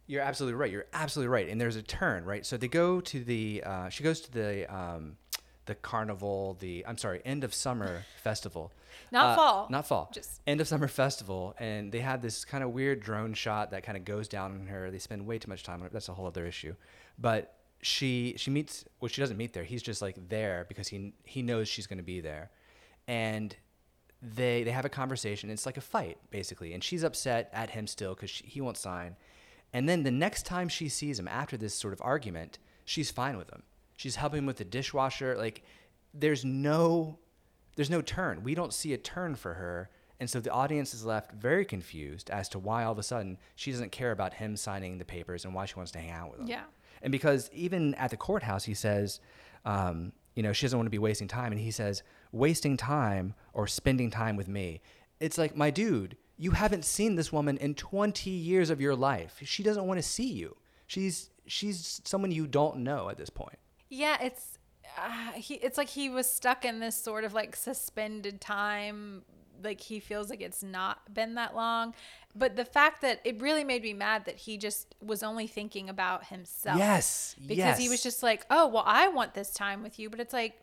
you're 0.07 0.21
absolutely 0.21 0.55
right. 0.59 0.71
You're 0.71 0.85
absolutely 0.93 1.29
right. 1.29 1.49
And 1.49 1.59
there's 1.59 1.75
a 1.75 1.81
turn, 1.81 2.25
right? 2.25 2.45
So 2.45 2.57
they 2.57 2.67
go 2.67 3.01
to 3.01 3.23
the. 3.23 3.63
Uh, 3.65 3.89
she 3.89 4.03
goes 4.03 4.21
to 4.21 4.31
the 4.31 4.73
um, 4.73 5.17
the 5.65 5.75
carnival. 5.75 6.57
The 6.59 6.85
I'm 6.87 6.97
sorry, 6.97 7.21
end 7.25 7.43
of 7.43 7.53
summer 7.53 8.05
festival. 8.23 8.71
Not 9.11 9.25
Uh, 9.25 9.35
fall. 9.35 9.67
Not 9.69 9.87
fall. 9.87 10.09
Just- 10.13 10.41
end 10.47 10.59
of 10.61 10.67
summer 10.67 10.87
festival, 10.87 11.55
and 11.59 11.91
they 11.91 11.99
have 11.99 12.21
this 12.21 12.43
kind 12.45 12.63
of 12.63 12.71
weird 12.71 12.99
drone 13.01 13.33
shot 13.33 13.71
that 13.71 13.83
kind 13.83 13.97
of 13.97 14.03
goes 14.05 14.27
down 14.27 14.51
on 14.51 14.67
her. 14.67 14.91
They 14.91 14.99
spend 14.99 15.25
way 15.25 15.39
too 15.39 15.49
much 15.49 15.63
time 15.63 15.81
on 15.81 15.87
it. 15.87 15.93
That's 15.93 16.09
a 16.09 16.13
whole 16.13 16.27
other 16.27 16.45
issue. 16.45 16.75
But 17.17 17.53
she 17.81 18.35
she 18.37 18.51
meets. 18.51 18.85
Well, 18.99 19.09
she 19.09 19.21
doesn't 19.21 19.37
meet 19.37 19.53
there. 19.53 19.63
He's 19.63 19.83
just 19.83 20.01
like 20.01 20.29
there 20.29 20.65
because 20.67 20.87
he 20.87 21.13
he 21.23 21.41
knows 21.41 21.67
she's 21.67 21.87
going 21.87 21.97
to 21.97 22.03
be 22.03 22.21
there, 22.21 22.51
and 23.07 23.55
they 24.21 24.63
they 24.63 24.71
have 24.71 24.85
a 24.85 24.89
conversation. 24.89 25.49
It's 25.49 25.65
like 25.65 25.77
a 25.77 25.81
fight 25.81 26.17
basically, 26.29 26.73
and 26.73 26.83
she's 26.83 27.03
upset 27.03 27.49
at 27.53 27.71
him 27.71 27.87
still 27.87 28.13
because 28.13 28.31
he 28.31 28.61
won't 28.61 28.77
sign. 28.77 29.15
And 29.73 29.87
then 29.87 30.03
the 30.03 30.11
next 30.11 30.45
time 30.45 30.69
she 30.69 30.89
sees 30.89 31.17
him 31.17 31.27
after 31.27 31.57
this 31.57 31.73
sort 31.73 31.93
of 31.93 32.01
argument, 32.03 32.59
she's 32.85 33.09
fine 33.09 33.37
with 33.37 33.49
him. 33.49 33.63
She's 33.95 34.17
helping 34.17 34.39
him 34.39 34.45
with 34.45 34.57
the 34.57 34.65
dishwasher. 34.65 35.35
Like 35.37 35.63
there's 36.13 36.45
no 36.45 37.19
there's 37.75 37.89
no 37.89 38.01
turn. 38.01 38.43
We 38.43 38.53
don't 38.53 38.73
see 38.73 38.93
a 38.93 38.97
turn 38.97 39.35
for 39.35 39.55
her. 39.55 39.89
And 40.21 40.29
so 40.29 40.39
the 40.39 40.51
audience 40.51 40.93
is 40.93 41.03
left 41.03 41.31
very 41.31 41.65
confused 41.65 42.29
as 42.29 42.47
to 42.49 42.59
why 42.59 42.83
all 42.83 42.91
of 42.91 42.99
a 42.99 43.03
sudden 43.03 43.39
she 43.55 43.71
doesn't 43.71 43.91
care 43.91 44.11
about 44.11 44.35
him 44.35 44.55
signing 44.55 44.99
the 44.99 45.03
papers 45.03 45.45
and 45.45 45.55
why 45.55 45.65
she 45.65 45.73
wants 45.73 45.91
to 45.93 45.99
hang 45.99 46.11
out 46.11 46.29
with 46.29 46.41
him. 46.41 46.47
Yeah. 46.47 46.61
And 47.01 47.11
because 47.11 47.49
even 47.51 47.95
at 47.95 48.11
the 48.11 48.17
courthouse, 48.17 48.63
he 48.63 48.75
says, 48.75 49.19
um, 49.65 50.11
you 50.35 50.43
know, 50.43 50.53
she 50.53 50.67
doesn't 50.67 50.77
want 50.77 50.85
to 50.85 50.91
be 50.91 50.99
wasting 50.99 51.27
time. 51.27 51.51
And 51.51 51.59
he 51.59 51.71
says, 51.71 52.03
wasting 52.31 52.77
time 52.77 53.33
or 53.53 53.65
spending 53.65 54.11
time 54.11 54.35
with 54.35 54.47
me. 54.47 54.81
It's 55.19 55.39
like, 55.39 55.55
my 55.55 55.71
dude, 55.71 56.17
you 56.37 56.51
haven't 56.51 56.85
seen 56.85 57.15
this 57.15 57.33
woman 57.33 57.57
in 57.57 57.73
20 57.73 58.29
years 58.29 58.69
of 58.69 58.79
your 58.79 58.95
life. 58.95 59.39
She 59.43 59.63
doesn't 59.63 59.87
want 59.87 59.97
to 59.97 60.07
see 60.07 60.31
you. 60.31 60.55
She's 60.85 61.31
she's 61.47 61.99
someone 62.05 62.31
you 62.31 62.45
don't 62.45 62.77
know 62.77 63.09
at 63.09 63.17
this 63.17 63.31
point. 63.31 63.57
Yeah, 63.89 64.17
it's 64.21 64.59
uh, 64.99 65.31
he. 65.31 65.55
It's 65.55 65.79
like 65.79 65.89
he 65.89 66.09
was 66.09 66.29
stuck 66.29 66.63
in 66.63 66.79
this 66.79 66.95
sort 66.95 67.23
of 67.23 67.33
like 67.33 67.55
suspended 67.55 68.39
time. 68.39 69.23
Like 69.63 69.81
he 69.81 69.99
feels 69.99 70.29
like 70.29 70.41
it's 70.41 70.63
not 70.63 71.13
been 71.13 71.35
that 71.35 71.55
long, 71.55 71.93
but 72.35 72.55
the 72.55 72.65
fact 72.65 73.01
that 73.01 73.21
it 73.23 73.41
really 73.41 73.63
made 73.63 73.83
me 73.83 73.93
mad 73.93 74.25
that 74.25 74.37
he 74.37 74.57
just 74.57 74.95
was 75.01 75.23
only 75.23 75.47
thinking 75.47 75.89
about 75.89 76.25
himself. 76.27 76.77
Yes, 76.77 77.35
because 77.45 77.77
he 77.77 77.89
was 77.89 78.03
just 78.03 78.23
like, 78.23 78.45
oh 78.49 78.67
well, 78.67 78.83
I 78.85 79.07
want 79.09 79.33
this 79.33 79.51
time 79.51 79.83
with 79.83 79.99
you, 79.99 80.09
but 80.09 80.19
it's 80.19 80.33
like, 80.33 80.55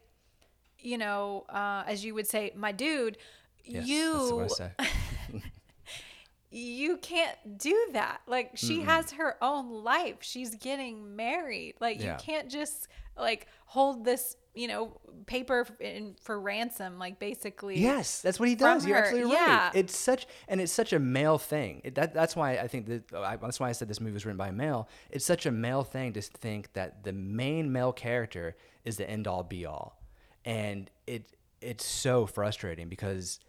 you 0.78 0.98
know, 0.98 1.44
uh, 1.48 1.84
as 1.86 2.04
you 2.04 2.14
would 2.14 2.26
say, 2.26 2.52
my 2.54 2.72
dude, 2.72 3.18
Yes, 3.64 3.86
you 3.86 4.12
That's 4.38 4.60
what 4.60 4.70
I 4.78 4.84
say. 4.84 5.42
you 6.50 6.96
can't 6.96 7.58
do 7.58 7.88
that. 7.92 8.22
Like 8.26 8.52
she 8.54 8.80
has 8.80 9.12
her 9.12 9.36
own 9.42 9.84
life. 9.84 10.16
She's 10.20 10.54
getting 10.54 11.14
married. 11.14 11.74
Like 11.80 12.00
Yeah. 12.00 12.12
you 12.12 12.18
can't 12.18 12.50
just 12.50 12.88
like 13.18 13.46
hold 13.66 14.04
this, 14.04 14.36
you 14.54 14.68
know, 14.68 15.00
paper 15.26 15.66
in, 15.80 16.14
for 16.22 16.40
ransom. 16.40 16.98
Like 16.98 17.18
basically. 17.18 17.78
Yes, 17.78 18.20
that's 18.22 18.38
what 18.40 18.48
he 18.48 18.54
does. 18.54 18.86
You're 18.86 18.96
her. 18.96 19.02
absolutely 19.04 19.32
Yeah. 19.32 19.66
right. 19.66 19.70
It's 19.74 19.96
such 19.96 20.26
and 20.48 20.60
it's 20.60 20.72
such 20.72 20.92
a 20.92 20.98
male 20.98 21.38
thing. 21.38 21.80
It, 21.84 21.94
that 21.96 22.14
that's 22.14 22.34
why 22.34 22.52
I 22.58 22.68
think 22.68 22.86
that 22.86 23.12
I, 23.14 23.36
that's 23.36 23.60
why 23.60 23.68
I 23.68 23.72
said 23.72 23.88
this 23.88 24.00
movie 24.00 24.14
was 24.14 24.24
written 24.26 24.38
by 24.38 24.48
a 24.48 24.52
male. 24.52 24.88
It's 25.10 25.24
such 25.24 25.46
a 25.46 25.50
male 25.50 25.84
thing 25.84 26.12
to 26.14 26.22
think 26.22 26.72
that 26.74 27.04
the 27.04 27.12
main 27.12 27.72
male 27.72 27.92
character 27.92 28.56
is 28.84 28.96
the 28.96 29.08
end 29.08 29.26
all 29.26 29.42
be 29.42 29.66
all, 29.66 30.00
and 30.44 30.90
it 31.06 31.36
it's 31.60 31.84
so 31.84 32.24
frustrating 32.26 32.88
because 32.88 33.40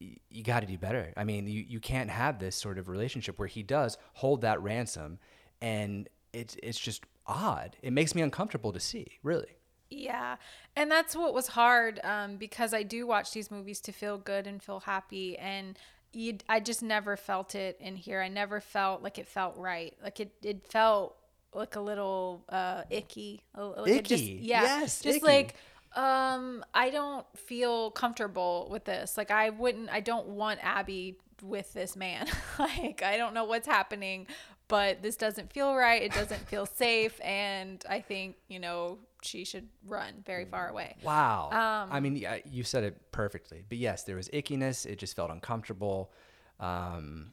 y- 0.00 0.16
you 0.30 0.42
got 0.44 0.60
to 0.60 0.66
do 0.66 0.76
better. 0.78 1.12
I 1.16 1.24
mean, 1.24 1.48
you, 1.48 1.64
you 1.66 1.80
can't 1.80 2.10
have 2.10 2.38
this 2.38 2.54
sort 2.54 2.78
of 2.78 2.88
relationship 2.88 3.38
where 3.38 3.48
he 3.48 3.62
does 3.62 3.96
hold 4.12 4.42
that 4.42 4.62
ransom, 4.62 5.18
and 5.60 6.08
it's 6.32 6.56
it's 6.62 6.78
just 6.78 7.04
odd. 7.26 7.76
It 7.82 7.92
makes 7.92 8.14
me 8.14 8.22
uncomfortable 8.22 8.72
to 8.72 8.80
see, 8.80 9.18
really. 9.22 9.56
Yeah. 9.90 10.36
And 10.74 10.90
that's 10.90 11.14
what 11.14 11.32
was 11.34 11.48
hard 11.48 12.00
um, 12.04 12.36
because 12.36 12.74
I 12.74 12.82
do 12.82 13.06
watch 13.06 13.32
these 13.32 13.50
movies 13.50 13.80
to 13.82 13.92
feel 13.92 14.18
good 14.18 14.46
and 14.46 14.62
feel 14.62 14.80
happy. 14.80 15.38
And 15.38 15.78
you, 16.12 16.38
I 16.48 16.60
just 16.60 16.82
never 16.82 17.16
felt 17.16 17.54
it 17.54 17.76
in 17.80 17.96
here. 17.96 18.20
I 18.20 18.28
never 18.28 18.60
felt 18.60 19.02
like 19.02 19.18
it 19.18 19.28
felt 19.28 19.56
right. 19.56 19.94
Like 20.02 20.18
it, 20.20 20.32
it 20.42 20.66
felt 20.66 21.16
like 21.54 21.76
a 21.76 21.80
little 21.80 22.44
uh, 22.48 22.82
icky. 22.90 23.42
Like 23.56 23.88
it 23.88 24.04
just- 24.04 24.22
Icky. 24.24 24.38
yeah. 24.42 24.62
Yes, 24.62 25.00
Just 25.00 25.18
icky. 25.18 25.26
like, 25.26 25.54
um, 25.94 26.64
I 26.74 26.90
don't 26.90 27.24
feel 27.36 27.90
comfortable 27.92 28.68
with 28.70 28.84
this. 28.84 29.16
Like 29.16 29.30
I 29.30 29.50
wouldn't, 29.50 29.88
I 29.90 30.00
don't 30.00 30.26
want 30.28 30.60
Abby 30.62 31.16
with 31.42 31.72
this 31.74 31.96
man. 31.96 32.26
like 32.58 33.02
I 33.02 33.16
don't 33.16 33.34
know 33.34 33.44
what's 33.44 33.66
happening, 33.66 34.26
but 34.68 35.02
this 35.02 35.16
doesn't 35.16 35.52
feel 35.52 35.74
right. 35.74 36.02
It 36.02 36.12
doesn't 36.12 36.48
feel 36.48 36.66
safe. 36.66 37.20
And 37.22 37.84
I 37.88 38.00
think, 38.00 38.36
you 38.48 38.58
know, 38.58 38.98
she 39.22 39.44
should 39.44 39.68
run 39.84 40.22
very 40.24 40.44
far 40.44 40.68
away. 40.68 40.96
Wow. 41.02 41.50
Um, 41.52 41.92
I 41.92 42.00
mean, 42.00 42.16
yeah, 42.16 42.38
you 42.50 42.62
said 42.64 42.84
it 42.84 43.12
perfectly. 43.12 43.64
But 43.68 43.78
yes, 43.78 44.04
there 44.04 44.16
was 44.16 44.28
ickiness. 44.30 44.86
It 44.86 44.98
just 44.98 45.14
felt 45.16 45.30
uncomfortable. 45.30 46.12
Um, 46.60 47.32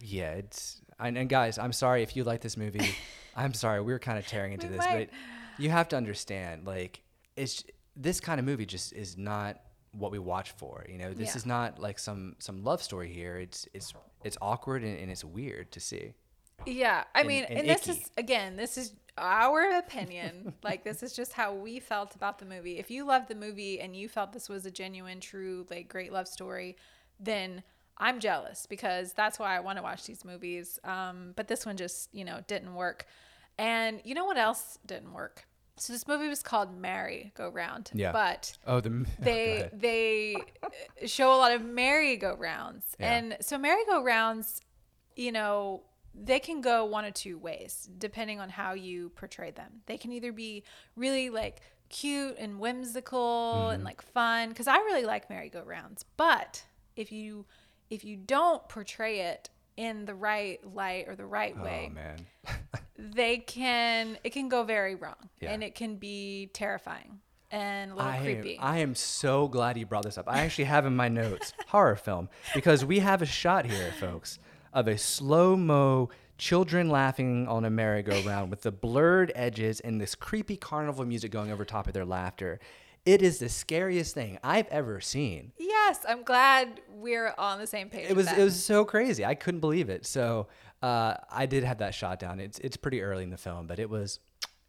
yeah, 0.00 0.32
it's. 0.32 0.80
And, 0.98 1.16
and 1.16 1.28
guys, 1.30 1.58
I'm 1.58 1.72
sorry 1.72 2.02
if 2.02 2.14
you 2.16 2.24
like 2.24 2.40
this 2.42 2.56
movie. 2.56 2.94
I'm 3.36 3.54
sorry. 3.54 3.80
We 3.80 3.92
were 3.92 3.98
kind 3.98 4.18
of 4.18 4.26
tearing 4.26 4.52
into 4.52 4.68
this, 4.68 4.78
might. 4.78 5.10
but 5.10 5.62
you 5.62 5.70
have 5.70 5.88
to 5.88 5.96
understand, 5.96 6.66
like, 6.66 7.02
it's 7.36 7.64
this 7.96 8.20
kind 8.20 8.38
of 8.38 8.44
movie 8.46 8.66
just 8.66 8.92
is 8.92 9.16
not 9.16 9.60
what 9.92 10.10
we 10.12 10.18
watch 10.18 10.52
for. 10.52 10.84
You 10.88 10.98
know, 10.98 11.12
this 11.14 11.30
Yeah. 11.30 11.36
is 11.36 11.46
not 11.46 11.78
like 11.78 11.98
some 11.98 12.36
some 12.38 12.62
love 12.64 12.82
story 12.82 13.12
here. 13.12 13.38
It's 13.38 13.66
it's 13.72 13.92
it's 14.24 14.36
awkward 14.42 14.82
and, 14.82 14.98
and 14.98 15.10
it's 15.10 15.24
weird 15.24 15.72
to 15.72 15.80
see. 15.80 16.14
Yeah, 16.66 17.04
I 17.14 17.20
and- 17.20 17.28
mean, 17.28 17.44
and 17.44 17.58
and, 17.60 17.68
this 17.68 17.88
is 17.88 18.10
again, 18.16 18.56
this 18.56 18.76
is 18.78 18.92
our 19.18 19.76
opinion. 19.78 20.54
like 20.62 20.84
this 20.84 21.02
is 21.02 21.12
just 21.14 21.32
how 21.32 21.52
we 21.54 21.80
felt 21.80 22.14
about 22.14 22.38
the 22.38 22.44
movie. 22.46 22.78
If 22.78 22.90
you 22.90 23.04
loved 23.04 23.28
the 23.28 23.34
movie 23.34 23.80
and 23.80 23.94
you 23.96 24.08
felt 24.08 24.32
this 24.32 24.48
was 24.48 24.66
a 24.66 24.70
genuine, 24.70 25.20
true, 25.20 25.66
like 25.70 25.88
great 25.88 26.12
love 26.12 26.28
story, 26.28 26.76
then 27.18 27.62
I'm 27.98 28.18
jealous 28.20 28.66
because 28.66 29.12
that's 29.12 29.38
why 29.38 29.56
I 29.56 29.60
want 29.60 29.76
to 29.78 29.82
watch 29.82 30.04
these 30.06 30.24
movies. 30.24 30.78
Um, 30.84 31.32
but 31.36 31.48
this 31.48 31.66
one 31.66 31.76
just, 31.76 32.14
you 32.14 32.24
know, 32.24 32.40
didn't 32.46 32.74
work. 32.74 33.04
And 33.58 34.00
you 34.04 34.14
know 34.14 34.24
what 34.24 34.38
else 34.38 34.78
didn't 34.86 35.12
work? 35.12 35.44
So 35.76 35.92
this 35.92 36.06
movie 36.06 36.28
was 36.28 36.42
called 36.42 36.74
Merry 36.78 37.32
Go 37.36 37.48
Round. 37.48 37.90
Yeah. 37.94 38.12
But 38.12 38.56
Oh, 38.66 38.80
the 38.80 39.06
they 39.18 39.68
they 39.72 40.36
uh, 40.62 40.68
show 41.06 41.34
a 41.34 41.38
lot 41.38 41.52
of 41.52 41.62
merry-go-rounds 41.64 42.84
Yeah. 42.98 43.12
and 43.14 43.36
so 43.40 43.56
merry-go-rounds 43.58 44.60
you 45.16 45.32
know 45.32 45.82
they 46.14 46.40
can 46.40 46.60
go 46.60 46.84
one 46.84 47.04
of 47.04 47.14
two 47.14 47.38
ways 47.38 47.88
depending 47.98 48.40
on 48.40 48.48
how 48.48 48.72
you 48.72 49.10
portray 49.10 49.50
them 49.50 49.82
they 49.86 49.96
can 49.96 50.12
either 50.12 50.32
be 50.32 50.62
really 50.96 51.30
like 51.30 51.60
cute 51.88 52.36
and 52.38 52.58
whimsical 52.58 53.68
and 53.68 53.78
mm-hmm. 53.78 53.86
like 53.86 54.02
fun 54.02 54.48
because 54.48 54.66
i 54.66 54.76
really 54.78 55.04
like 55.04 55.28
merry-go-rounds 55.30 56.04
but 56.16 56.62
if 56.96 57.10
you 57.12 57.44
if 57.90 58.04
you 58.04 58.16
don't 58.16 58.68
portray 58.68 59.20
it 59.20 59.50
in 59.76 60.04
the 60.04 60.14
right 60.14 60.60
light 60.74 61.06
or 61.08 61.16
the 61.16 61.24
right 61.24 61.56
oh, 61.58 61.62
way 61.64 61.90
Oh 61.90 61.94
man. 61.94 62.26
they 63.14 63.38
can 63.38 64.18
it 64.22 64.30
can 64.30 64.48
go 64.48 64.62
very 64.62 64.94
wrong 64.94 65.30
Yeah. 65.40 65.52
and 65.52 65.64
it 65.64 65.74
can 65.74 65.96
be 65.96 66.50
terrifying 66.52 67.20
and 67.50 67.92
a 67.92 67.94
little 67.94 68.10
I 68.10 68.18
creepy 68.18 68.58
am, 68.58 68.64
I 68.64 68.78
am 68.78 68.94
so 68.94 69.48
glad 69.48 69.76
you 69.76 69.86
brought 69.86 70.04
this 70.04 70.16
up. 70.16 70.26
I 70.28 70.40
actually 70.40 70.64
have 70.64 70.86
in 70.86 70.94
my 70.94 71.08
notes 71.08 71.52
horror 71.66 71.96
film 71.96 72.28
because 72.54 72.84
we 72.84 73.00
have 73.00 73.22
a 73.22 73.26
shot 73.26 73.66
here, 73.66 73.92
folks, 73.98 74.38
of 74.72 74.88
a 74.88 74.98
slow 74.98 75.56
mo 75.56 76.10
children 76.38 76.88
laughing 76.88 77.46
on 77.48 77.64
a 77.64 77.70
merry-go-round 77.70 78.50
with 78.50 78.62
the 78.62 78.72
blurred 78.72 79.30
edges 79.34 79.78
and 79.80 80.00
this 80.00 80.14
creepy 80.14 80.56
carnival 80.56 81.04
music 81.04 81.30
going 81.30 81.50
over 81.50 81.64
top 81.64 81.86
of 81.86 81.92
their 81.92 82.04
laughter. 82.06 82.58
It 83.04 83.22
is 83.22 83.38
the 83.38 83.48
scariest 83.48 84.14
thing 84.14 84.38
I've 84.42 84.66
ever 84.68 85.00
seen. 85.00 85.52
Yes, 85.58 86.04
I'm 86.08 86.22
glad 86.22 86.80
we're 86.90 87.34
on 87.36 87.58
the 87.58 87.66
same 87.66 87.88
page. 87.88 88.10
It 88.10 88.16
was 88.16 88.30
it 88.30 88.42
was 88.42 88.62
so 88.62 88.84
crazy. 88.84 89.24
I 89.24 89.34
couldn't 89.34 89.60
believe 89.60 89.88
it. 89.88 90.04
So 90.06 90.48
uh, 90.82 91.14
I 91.30 91.46
did 91.46 91.64
have 91.64 91.78
that 91.78 91.94
shot 91.94 92.18
down. 92.20 92.40
It's 92.40 92.58
it's 92.58 92.76
pretty 92.76 93.00
early 93.02 93.22
in 93.24 93.30
the 93.30 93.38
film, 93.38 93.66
but 93.66 93.78
it 93.78 93.88
was 93.88 94.20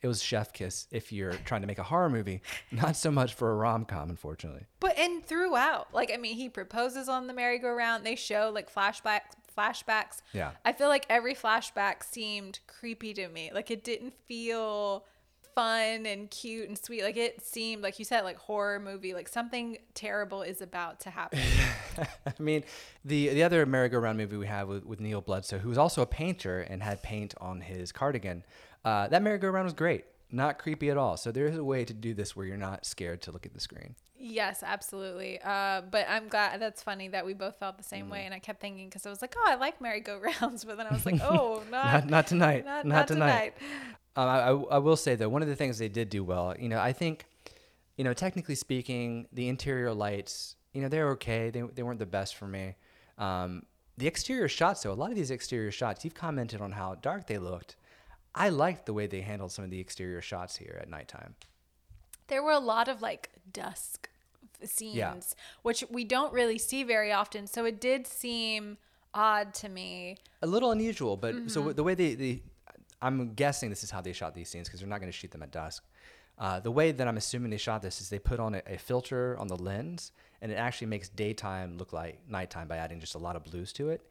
It 0.01 0.07
was 0.07 0.23
chef 0.23 0.51
kiss 0.53 0.87
if 0.91 1.11
you're 1.11 1.33
trying 1.45 1.61
to 1.61 1.67
make 1.67 1.77
a 1.77 1.83
horror 1.83 2.09
movie, 2.09 2.41
not 2.71 2.95
so 2.95 3.11
much 3.11 3.33
for 3.33 3.51
a 3.51 3.55
rom 3.55 3.85
com, 3.85 4.09
unfortunately. 4.09 4.65
But 4.79 4.97
and 4.97 5.23
throughout, 5.25 5.93
like 5.93 6.11
I 6.13 6.17
mean, 6.17 6.35
he 6.35 6.47
proposes 6.49 7.07
on 7.09 7.27
the 7.27 7.33
merry-go-round. 7.33 8.05
They 8.05 8.15
show 8.15 8.49
like 8.53 8.73
flashbacks, 8.73 9.33
flashbacks. 9.55 10.21
Yeah. 10.33 10.51
I 10.65 10.73
feel 10.73 10.87
like 10.87 11.05
every 11.09 11.35
flashback 11.35 12.03
seemed 12.03 12.59
creepy 12.67 13.13
to 13.15 13.27
me. 13.27 13.51
Like 13.53 13.71
it 13.71 13.83
didn't 13.83 14.13
feel 14.27 15.05
fun 15.55 16.05
and 16.05 16.29
cute 16.29 16.67
and 16.67 16.77
sweet. 16.77 17.03
Like 17.03 17.17
it 17.17 17.41
seemed 17.45 17.83
like 17.83 17.99
you 17.99 18.05
said, 18.05 18.23
like 18.23 18.37
horror 18.37 18.79
movie. 18.79 19.13
Like 19.13 19.27
something 19.27 19.77
terrible 19.93 20.41
is 20.41 20.61
about 20.61 20.99
to 21.01 21.09
happen. 21.09 21.39
I 21.97 22.33
mean, 22.39 22.63
the 23.05 23.29
the 23.29 23.43
other 23.43 23.65
merry-go-round 23.65 24.17
movie 24.17 24.37
we 24.37 24.47
have 24.47 24.67
with, 24.67 24.85
with 24.85 24.99
Neal 24.99 25.21
Bledsoe, 25.21 25.59
who 25.59 25.69
was 25.69 25.77
also 25.77 26.01
a 26.01 26.07
painter 26.07 26.61
and 26.61 26.81
had 26.81 27.03
paint 27.03 27.33
on 27.39 27.61
his 27.61 27.91
cardigan, 27.91 28.43
uh, 28.85 29.07
that 29.09 29.21
merry-go-round 29.21 29.65
was 29.65 29.73
great. 29.73 30.05
Not 30.32 30.60
creepy 30.60 30.89
at 30.89 30.98
all. 30.98 31.17
So 31.17 31.32
there 31.32 31.46
is 31.48 31.58
a 31.58 31.63
way 31.63 31.84
to 31.86 31.94
do 31.94 32.13
this 32.13 32.36
where 32.36 32.46
you're 32.46 32.58
not 32.58 32.86
scared 32.86 33.22
to 33.24 33.32
look 33.32 33.46
at 33.46 33.54
the 33.54 33.60
screen. 33.60 33.96
Yes, 34.17 34.63
absolutely. 34.63 35.39
Uh, 35.44 35.82
but 35.89 36.06
I'm 36.08 36.28
glad 36.30 36.62
that's 36.62 36.82
funny 36.82 37.08
that 37.10 37.26
we 37.26 37.34
both 37.34 37.58
felt 37.58 37.78
the 37.78 37.84
same 37.84 38.08
Mm. 38.08 38.12
way. 38.12 38.26
And 38.26 38.34
I 38.34 38.39
kept 38.39 38.62
thinking 38.62 38.88
because 38.88 39.06
I 39.06 39.10
was 39.10 39.22
like, 39.22 39.34
oh, 39.38 39.46
I 39.48 39.56
like 39.56 39.82
merry-go-rounds, 39.82 40.63
but 40.65 40.78
then 40.78 40.88
I 40.88 40.91
was 40.94 41.06
like, 41.06 41.20
oh, 41.22 41.63
not 41.72 41.94
Not, 41.94 42.10
not 42.10 42.28
tonight. 42.28 42.63
not, 42.65 42.86
Not, 42.86 42.96
not 42.96 43.08
tonight. 43.08 43.54
tonight. 43.58 43.72
Um, 44.15 44.28
I, 44.28 44.39
I 44.39 44.76
I 44.76 44.78
will 44.78 44.96
say 44.98 45.15
though, 45.15 45.30
one 45.30 45.41
of 45.41 45.48
the 45.48 45.56
things 45.56 45.78
they 45.80 45.89
did 45.89 46.10
do 46.10 46.24
well, 46.24 46.54
you 46.60 46.70
know, 46.70 46.80
I 46.80 46.94
think, 46.94 47.26
you 47.98 48.04
know, 48.04 48.13
technically 48.13 48.56
speaking, 48.56 49.28
the 49.34 49.48
interior 49.50 49.94
lights, 49.94 50.56
you 50.74 50.82
know, 50.82 50.88
they're 50.88 51.10
okay. 51.12 51.50
They, 51.50 51.62
they 51.62 51.84
weren't 51.84 52.00
the 52.00 52.06
best 52.06 52.36
for 52.36 52.48
me. 52.48 52.76
Um, 53.17 53.63
the 53.98 54.08
exterior 54.08 54.48
shots, 54.48 54.84
though, 54.84 54.91
a 54.91 54.94
lot 54.94 55.10
of 55.12 55.15
these 55.15 55.32
exterior 55.32 55.72
shots, 55.72 56.04
you've 56.06 56.13
commented 56.15 56.62
on 56.62 56.72
how 56.72 56.96
dark 56.96 57.28
they 57.28 57.38
looked. 57.38 57.76
I 58.34 58.50
liked 58.50 58.86
the 58.86 58.94
way 58.94 59.08
they 59.08 59.22
handled 59.22 59.52
some 59.52 59.65
of 59.65 59.72
the 59.72 59.80
exterior 59.80 60.22
shots 60.22 60.56
here 60.56 60.78
at 60.82 60.89
nighttime. 60.89 61.36
There 62.28 62.41
were 62.41 62.52
a 62.54 62.60
lot 62.60 62.88
of 62.88 63.02
like 63.02 63.30
dusk 63.52 64.10
scenes, 64.63 65.36
which 65.63 65.84
we 65.89 66.04
don't 66.04 66.34
really 66.34 66.58
see 66.58 66.84
very 66.84 67.12
often. 67.12 67.48
So 67.48 67.65
it 67.65 67.82
did 67.82 68.08
seem 68.08 68.78
odd 69.13 69.54
to 69.56 69.70
me. 69.70 70.17
A 70.41 70.48
little 70.48 70.72
unusual, 70.72 71.17
but 71.17 71.36
Mm-hmm. 71.36 71.48
so 71.50 71.74
the 71.74 71.84
way 71.84 71.96
they, 71.96 72.15
they, 72.15 72.41
I'm 73.02 73.34
guessing 73.34 73.70
this 73.70 73.84
is 73.84 73.91
how 73.91 74.02
they 74.02 74.13
shot 74.13 74.34
these 74.34 74.50
scenes 74.50 74.67
because 74.67 74.80
they're 74.80 74.89
not 74.89 75.00
going 75.00 75.12
to 75.12 75.17
shoot 75.17 75.32
them 75.32 75.44
at 75.44 75.52
dusk. 75.52 75.84
Uh, 76.38 76.60
the 76.60 76.72
way 76.72 76.91
that 76.91 77.08
I'm 77.08 77.17
assuming 77.17 77.52
they 77.52 77.58
shot 77.58 77.82
this 77.82 78.02
is 78.02 78.10
they 78.10 78.17
put 78.20 78.39
on 78.39 78.56
a, 78.56 78.62
a 78.65 78.78
filter 78.78 79.38
on 79.38 79.48
the 79.48 79.58
lens, 79.58 80.12
and 80.41 80.52
it 80.52 80.56
actually 80.56 80.88
makes 80.88 81.10
daytime 81.10 81.78
look 81.78 81.94
like 81.94 82.20
nighttime 82.28 82.67
by 82.67 82.78
adding 82.78 83.00
just 83.00 83.13
a 83.15 83.20
lot 83.20 83.36
of 83.36 83.44
blues 83.44 83.74
to 83.74 83.89
it. 83.89 84.02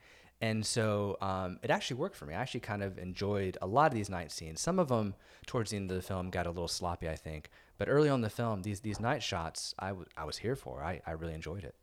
And 0.42 0.64
so 0.64 1.18
um, 1.20 1.58
it 1.62 1.70
actually 1.70 1.98
worked 1.98 2.16
for 2.16 2.24
me. 2.24 2.34
I 2.34 2.40
actually 2.40 2.60
kind 2.60 2.82
of 2.82 2.98
enjoyed 2.98 3.58
a 3.60 3.66
lot 3.66 3.88
of 3.88 3.94
these 3.94 4.08
night 4.08 4.32
scenes. 4.32 4.60
Some 4.60 4.78
of 4.78 4.88
them 4.88 5.14
towards 5.46 5.70
the 5.70 5.76
end 5.76 5.90
of 5.90 5.96
the 5.96 6.02
film 6.02 6.30
got 6.30 6.46
a 6.46 6.50
little 6.50 6.68
sloppy, 6.68 7.08
I 7.08 7.16
think. 7.16 7.50
But 7.76 7.88
early 7.88 8.08
on 8.08 8.16
in 8.16 8.20
the 8.22 8.30
film, 8.30 8.62
these 8.62 8.80
these 8.80 9.00
night 9.00 9.22
shots, 9.22 9.74
I, 9.78 9.88
w- 9.88 10.06
I 10.16 10.24
was 10.24 10.38
here 10.38 10.56
for. 10.56 10.82
I, 10.82 11.00
I 11.06 11.12
really 11.12 11.34
enjoyed 11.34 11.64
it. 11.64 11.74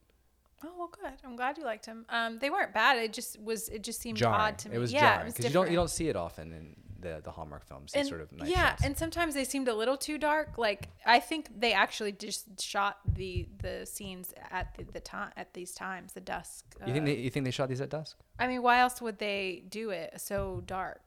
Oh 0.63 0.69
well, 0.77 0.89
good. 1.01 1.13
I'm 1.23 1.35
glad 1.35 1.57
you 1.57 1.65
liked 1.65 1.85
them. 1.85 2.05
Um, 2.09 2.39
they 2.39 2.49
weren't 2.49 2.73
bad. 2.73 2.97
It 2.97 3.13
just 3.13 3.39
was. 3.39 3.69
It 3.69 3.83
just 3.83 4.01
seemed 4.01 4.17
Jarring. 4.17 4.39
odd 4.39 4.57
to 4.59 4.69
me. 4.69 4.75
It 4.75 4.79
was 4.79 4.91
yeah, 4.91 5.17
jarring 5.17 5.31
because 5.31 5.45
you 5.45 5.51
don't 5.51 5.69
you 5.69 5.75
don't 5.75 5.89
see 5.89 6.09
it 6.09 6.15
often 6.15 6.51
in 6.51 6.75
the 6.99 7.21
the 7.23 7.31
Hallmark 7.31 7.67
films. 7.67 7.93
And, 7.93 8.07
sort 8.07 8.21
of 8.21 8.29
yeah, 8.45 8.69
shots. 8.69 8.83
and 8.83 8.97
sometimes 8.97 9.33
they 9.33 9.43
seemed 9.43 9.67
a 9.67 9.73
little 9.75 9.97
too 9.97 10.17
dark. 10.17 10.57
Like 10.57 10.89
I 11.05 11.19
think 11.19 11.59
they 11.59 11.73
actually 11.73 12.11
just 12.11 12.61
shot 12.61 12.97
the 13.05 13.47
the 13.61 13.85
scenes 13.85 14.33
at 14.51 14.75
the, 14.77 14.83
the 14.83 14.99
time 14.99 15.31
at 15.37 15.53
these 15.53 15.73
times, 15.73 16.13
the 16.13 16.21
dusk. 16.21 16.65
you 16.85 16.93
think 16.93 17.03
uh, 17.03 17.05
they, 17.05 17.15
you 17.15 17.29
think 17.29 17.45
they 17.45 17.51
shot 17.51 17.69
these 17.69 17.81
at 17.81 17.89
dusk? 17.89 18.17
I 18.39 18.47
mean, 18.47 18.61
why 18.61 18.79
else 18.79 19.01
would 19.01 19.19
they 19.19 19.63
do 19.69 19.89
it 19.89 20.13
so 20.17 20.63
dark? 20.65 21.01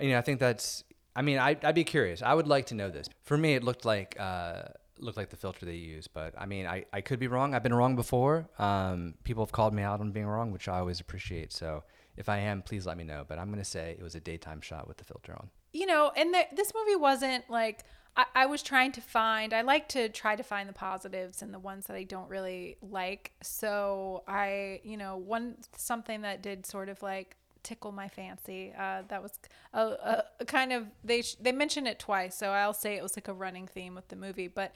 You 0.00 0.10
know, 0.10 0.18
I 0.18 0.22
think 0.22 0.40
that's. 0.40 0.84
I 1.16 1.22
mean, 1.22 1.38
I, 1.38 1.56
I'd 1.62 1.74
be 1.74 1.84
curious. 1.84 2.22
I 2.22 2.32
would 2.32 2.46
like 2.46 2.66
to 2.66 2.74
know 2.74 2.88
this. 2.88 3.08
For 3.24 3.36
me, 3.36 3.54
it 3.54 3.64
looked 3.64 3.84
like 3.84 4.16
uh, 4.18 4.62
looked 4.98 5.16
like 5.16 5.30
the 5.30 5.36
filter 5.36 5.66
they 5.66 5.74
use, 5.74 6.06
but 6.06 6.34
I 6.38 6.46
mean, 6.46 6.66
I, 6.66 6.84
I 6.92 7.00
could 7.00 7.18
be 7.18 7.26
wrong. 7.26 7.54
I've 7.54 7.62
been 7.62 7.74
wrong 7.74 7.96
before. 7.96 8.48
Um, 8.58 9.14
people 9.24 9.44
have 9.44 9.52
called 9.52 9.74
me 9.74 9.82
out 9.82 10.00
on 10.00 10.12
being 10.12 10.26
wrong, 10.26 10.52
which 10.52 10.68
I 10.68 10.78
always 10.78 11.00
appreciate. 11.00 11.52
So 11.52 11.82
if 12.16 12.28
I 12.28 12.38
am, 12.38 12.62
please 12.62 12.86
let 12.86 12.96
me 12.96 13.04
know. 13.04 13.24
But 13.26 13.38
I'm 13.38 13.50
gonna 13.50 13.64
say 13.64 13.96
it 13.98 14.02
was 14.02 14.14
a 14.14 14.20
daytime 14.20 14.60
shot 14.60 14.86
with 14.88 14.96
the 14.98 15.04
filter 15.04 15.32
on. 15.32 15.50
you 15.72 15.86
know, 15.86 16.10
and 16.16 16.34
the, 16.34 16.42
this 16.54 16.72
movie 16.74 16.96
wasn't 16.96 17.48
like 17.48 17.84
I, 18.16 18.24
I 18.34 18.46
was 18.46 18.62
trying 18.62 18.92
to 18.92 19.00
find. 19.00 19.54
I 19.54 19.62
like 19.62 19.88
to 19.90 20.08
try 20.08 20.34
to 20.36 20.42
find 20.42 20.68
the 20.68 20.72
positives 20.72 21.42
and 21.42 21.54
the 21.54 21.58
ones 21.60 21.86
that 21.86 21.94
I 21.96 22.02
don't 22.02 22.28
really 22.28 22.76
like. 22.82 23.32
So 23.42 24.24
I, 24.26 24.80
you 24.82 24.96
know, 24.96 25.16
one 25.16 25.56
something 25.76 26.22
that 26.22 26.42
did 26.42 26.66
sort 26.66 26.88
of 26.88 27.00
like 27.02 27.36
tickle 27.62 27.92
my 27.92 28.08
fancy. 28.08 28.72
Uh, 28.76 29.02
that 29.08 29.22
was 29.22 29.38
a, 29.72 29.80
a, 29.80 30.24
a 30.40 30.44
kind 30.44 30.72
of 30.72 30.86
they 31.04 31.22
sh- 31.22 31.36
they 31.40 31.52
mention 31.52 31.86
it 31.86 31.98
twice, 32.00 32.34
so 32.34 32.50
I'll 32.50 32.74
say 32.74 32.96
it 32.96 33.02
was 33.02 33.16
like 33.16 33.28
a 33.28 33.32
running 33.34 33.66
theme 33.68 33.94
with 33.94 34.08
the 34.08 34.16
movie. 34.16 34.48
But 34.48 34.72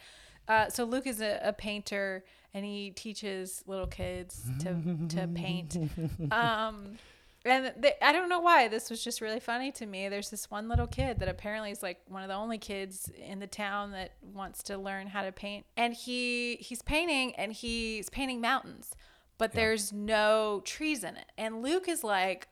uh, 0.47 0.69
so 0.69 0.85
Luke 0.85 1.07
is 1.09 1.21
a, 1.21 1.41
a 1.43 1.53
painter 1.53 2.25
and 2.53 2.65
he 2.65 2.91
teaches 2.91 3.65
little 3.67 3.87
kids 3.89 4.43
to 4.61 4.77
to 5.09 5.27
paint. 5.27 5.77
Um, 6.31 6.99
and 7.45 7.73
th 7.83 7.95
I 8.01 8.13
don't 8.13 8.29
know 8.29 8.41
why 8.41 8.69
this 8.69 8.89
was 8.91 9.03
just 9.05 9.21
really 9.21 9.41
funny 9.41 9.71
to 9.73 9.87
me. 9.87 10.09
There's 10.09 10.31
this 10.31 10.51
one 10.51 10.69
little 10.69 10.87
kid 10.87 11.19
that 11.21 11.29
apparently 11.29 11.71
is 11.71 11.83
like 11.83 12.01
one 12.09 12.23
of 12.23 12.29
the 12.29 12.35
only 12.35 12.59
kids 12.59 13.11
in 13.19 13.39
the 13.41 13.47
town 13.47 13.93
that 13.93 14.13
wants 14.23 14.63
to 14.65 14.79
learn 14.79 15.09
how 15.09 15.23
to 15.23 15.33
paint, 15.33 15.67
and 15.77 15.95
he 15.95 16.57
he's 16.61 16.83
painting 16.83 17.35
and 17.37 17.53
he's 17.53 18.09
painting 18.11 18.41
mountains, 18.41 18.93
but 19.39 19.53
there's 19.53 19.93
no 19.93 20.63
trees 20.65 21.05
in 21.05 21.17
it. 21.17 21.27
And 21.37 21.63
Luke 21.63 21.89
is 21.89 22.03
like, 22.05 22.49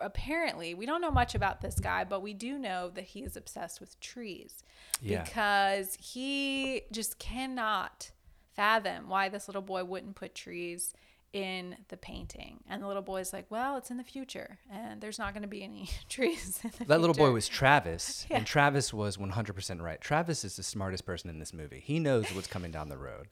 apparently 0.00 0.74
we 0.74 0.86
don't 0.86 1.00
know 1.00 1.10
much 1.10 1.34
about 1.34 1.60
this 1.60 1.78
guy, 1.78 2.04
but 2.04 2.20
we 2.20 2.34
do 2.34 2.58
know 2.58 2.90
that 2.94 3.04
he 3.04 3.20
is 3.22 3.36
obsessed 3.36 3.80
with 3.80 3.98
trees 4.00 4.62
Yeah. 5.00 5.22
because 5.22 5.96
he 6.00 6.82
just 6.90 7.18
cannot 7.18 8.10
fathom 8.54 9.08
why 9.08 9.28
this 9.28 9.46
little 9.48 9.62
boy 9.62 9.84
wouldn't 9.84 10.16
put 10.16 10.34
trees 10.34 10.94
in 11.36 11.76
the 11.88 11.96
painting. 11.98 12.60
And 12.68 12.82
the 12.82 12.86
little 12.86 13.02
boy's 13.02 13.32
like, 13.32 13.44
well, 13.50 13.76
it's 13.76 13.90
in 13.90 13.98
the 13.98 14.04
future 14.04 14.58
and 14.72 15.00
there's 15.00 15.18
not 15.18 15.34
going 15.34 15.42
to 15.42 15.48
be 15.48 15.62
any 15.62 15.90
trees 16.08 16.60
in 16.64 16.70
the 16.78 16.84
That 16.86 17.00
little 17.00 17.14
boy 17.14 17.30
was 17.30 17.46
Travis, 17.46 18.26
Yeah. 18.30 18.38
and 18.38 18.46
Travis 18.46 18.94
was 18.94 19.18
100% 19.18 19.80
right. 19.82 20.00
Travis 20.00 20.44
is 20.44 20.56
the 20.56 20.62
smartest 20.62 21.04
person 21.04 21.28
in 21.28 21.38
this 21.38 21.52
movie. 21.52 21.80
He 21.84 21.98
knows 21.98 22.26
what's 22.34 22.46
coming 22.46 22.70
down 22.70 22.88
the 22.88 22.96
road. 22.96 23.26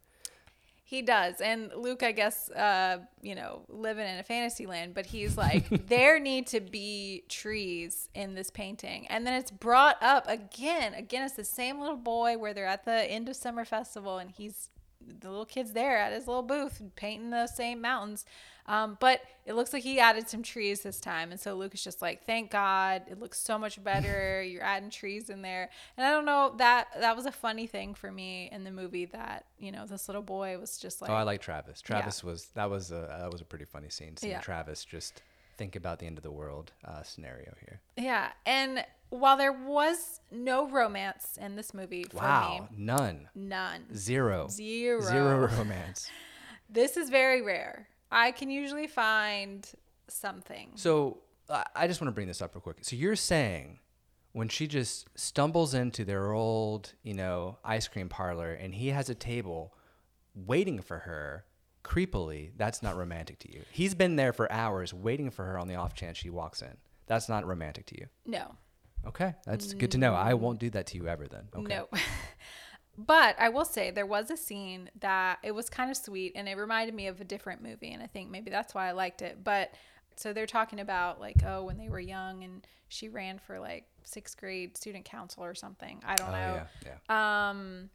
He 0.86 1.00
does. 1.00 1.40
And 1.40 1.72
Luke, 1.74 2.02
I 2.02 2.12
guess, 2.12 2.50
uh, 2.50 2.98
you 3.22 3.34
know, 3.34 3.62
living 3.68 4.06
in 4.06 4.18
a 4.18 4.22
fantasy 4.22 4.66
land, 4.66 4.92
but 4.92 5.06
he's 5.06 5.34
like, 5.36 5.86
there 5.88 6.20
need 6.20 6.46
to 6.48 6.60
be 6.60 7.24
trees 7.30 8.10
in 8.14 8.34
this 8.34 8.50
painting. 8.50 9.06
And 9.08 9.26
then 9.26 9.32
it's 9.32 9.50
brought 9.50 9.96
up 10.02 10.28
again. 10.28 10.92
Again, 10.92 11.24
it's 11.24 11.34
the 11.36 11.42
same 11.44 11.80
little 11.80 11.96
boy 11.96 12.36
where 12.36 12.52
they're 12.52 12.66
at 12.66 12.84
the 12.84 13.10
end 13.10 13.30
of 13.30 13.34
summer 13.36 13.64
festival 13.64 14.18
and 14.18 14.30
he's 14.30 14.68
the 15.20 15.28
little 15.30 15.44
kid's 15.44 15.72
there 15.72 15.96
at 15.98 16.12
his 16.12 16.26
little 16.26 16.42
booth 16.42 16.82
painting 16.96 17.30
those 17.30 17.54
same 17.54 17.80
mountains. 17.80 18.24
Um, 18.66 18.96
but 18.98 19.20
it 19.44 19.52
looks 19.54 19.74
like 19.74 19.82
he 19.82 20.00
added 20.00 20.28
some 20.28 20.42
trees 20.42 20.80
this 20.80 20.98
time. 20.98 21.30
And 21.30 21.38
so 21.38 21.54
Luke 21.54 21.74
is 21.74 21.84
just 21.84 22.00
like, 22.00 22.24
thank 22.24 22.50
God. 22.50 23.02
It 23.10 23.20
looks 23.20 23.38
so 23.38 23.58
much 23.58 23.82
better. 23.84 24.42
You're 24.46 24.62
adding 24.62 24.88
trees 24.88 25.28
in 25.28 25.42
there. 25.42 25.68
And 25.98 26.06
I 26.06 26.10
don't 26.10 26.24
know, 26.24 26.54
that 26.56 26.88
that 26.98 27.14
was 27.14 27.26
a 27.26 27.32
funny 27.32 27.66
thing 27.66 27.92
for 27.94 28.10
me 28.10 28.48
in 28.50 28.64
the 28.64 28.70
movie 28.70 29.04
that, 29.06 29.44
you 29.58 29.70
know, 29.70 29.84
this 29.86 30.08
little 30.08 30.22
boy 30.22 30.56
was 30.58 30.78
just 30.78 31.02
like, 31.02 31.10
oh, 31.10 31.14
I 31.14 31.24
like 31.24 31.42
Travis. 31.42 31.82
Travis 31.82 32.24
was 32.24 32.46
that 32.54 32.70
was 32.70 32.90
a 32.90 33.16
that 33.20 33.30
was 33.30 33.42
a 33.42 33.44
pretty 33.44 33.66
funny 33.66 33.90
scene. 33.90 34.16
Seeing 34.16 34.32
Yeah. 34.32 34.40
Travis 34.40 34.84
just 34.84 35.22
think 35.56 35.76
about 35.76 35.98
the 35.98 36.06
end 36.06 36.18
of 36.18 36.22
the 36.22 36.30
world 36.30 36.72
uh, 36.84 37.02
scenario 37.02 37.54
here. 37.60 37.80
Yeah, 37.96 38.30
and 38.46 38.84
while 39.10 39.36
there 39.36 39.52
was 39.52 40.20
no 40.30 40.68
romance 40.68 41.38
in 41.40 41.56
this 41.56 41.72
movie 41.72 42.04
for 42.04 42.18
Wow, 42.18 42.68
me, 42.70 42.84
none, 42.84 43.28
none, 43.34 43.94
zero, 43.94 44.48
zero, 44.48 45.00
zero 45.00 45.48
romance. 45.56 46.10
This 46.70 46.96
is 46.96 47.10
very 47.10 47.42
rare. 47.42 47.88
I 48.10 48.32
can 48.32 48.50
usually 48.50 48.86
find 48.86 49.68
something. 50.08 50.70
So 50.74 51.18
I 51.48 51.64
I 51.76 51.86
just 51.86 52.00
want 52.00 52.08
to 52.08 52.14
bring 52.14 52.26
this 52.26 52.40
up 52.42 52.54
real 52.54 52.62
quick. 52.62 52.78
So 52.80 52.96
you're 52.96 53.16
saying 53.16 53.78
when 54.32 54.48
she 54.48 54.66
just 54.66 55.06
stumbles 55.14 55.74
into 55.74 56.04
their 56.04 56.32
old, 56.32 56.94
you 57.02 57.14
know, 57.14 57.58
ice 57.64 57.86
cream 57.86 58.08
parlor 58.08 58.52
and 58.52 58.74
he 58.74 58.88
has 58.88 59.08
a 59.08 59.14
table 59.14 59.74
waiting 60.34 60.80
for 60.80 61.00
her 61.00 61.44
creepily, 61.84 62.50
that's 62.56 62.82
not 62.82 62.96
romantic 62.96 63.38
to 63.40 63.52
you. 63.52 63.62
He's 63.70 63.94
been 63.94 64.16
there 64.16 64.32
for 64.32 64.50
hours 64.50 64.92
waiting 64.94 65.30
for 65.30 65.44
her 65.44 65.58
on 65.58 65.68
the 65.68 65.76
off 65.76 65.94
chance 65.94 66.18
she 66.18 66.30
walks 66.30 66.62
in. 66.62 66.76
That's 67.06 67.28
not 67.28 67.46
romantic 67.46 67.86
to 67.86 68.00
you. 68.00 68.06
No, 68.26 68.56
Okay, 69.06 69.34
that's 69.44 69.74
good 69.74 69.90
to 69.90 69.98
know. 69.98 70.14
I 70.14 70.32
won't 70.32 70.58
do 70.58 70.70
that 70.70 70.86
to 70.88 70.96
you 70.96 71.06
ever 71.08 71.28
then. 71.28 71.48
Okay. 71.54 71.74
no. 71.76 71.88
but 72.96 73.36
I 73.38 73.50
will 73.50 73.66
say 73.66 73.90
there 73.90 74.06
was 74.06 74.30
a 74.30 74.36
scene 74.36 74.88
that 75.00 75.38
it 75.42 75.52
was 75.52 75.68
kind 75.68 75.90
of 75.90 75.96
sweet 75.98 76.32
and 76.34 76.48
it 76.48 76.56
reminded 76.56 76.94
me 76.94 77.08
of 77.08 77.20
a 77.20 77.24
different 77.24 77.62
movie, 77.62 77.92
and 77.92 78.02
I 78.02 78.06
think 78.06 78.30
maybe 78.30 78.50
that's 78.50 78.74
why 78.74 78.88
I 78.88 78.92
liked 78.92 79.20
it. 79.20 79.44
But 79.44 79.74
so 80.16 80.32
they're 80.32 80.46
talking 80.46 80.80
about 80.80 81.20
like, 81.20 81.42
oh, 81.44 81.64
when 81.64 81.76
they 81.76 81.88
were 81.90 82.00
young 82.00 82.44
and 82.44 82.66
she 82.88 83.08
ran 83.10 83.38
for 83.38 83.58
like 83.60 83.84
sixth 84.04 84.38
grade 84.38 84.76
student 84.76 85.04
council 85.04 85.44
or 85.44 85.54
something. 85.54 86.00
I 86.06 86.14
don't 86.14 86.28
Oh, 86.28 86.32
know. 86.32 86.62
yeah, 86.86 86.92
yeah. 87.10 87.50
Um, 87.50 87.90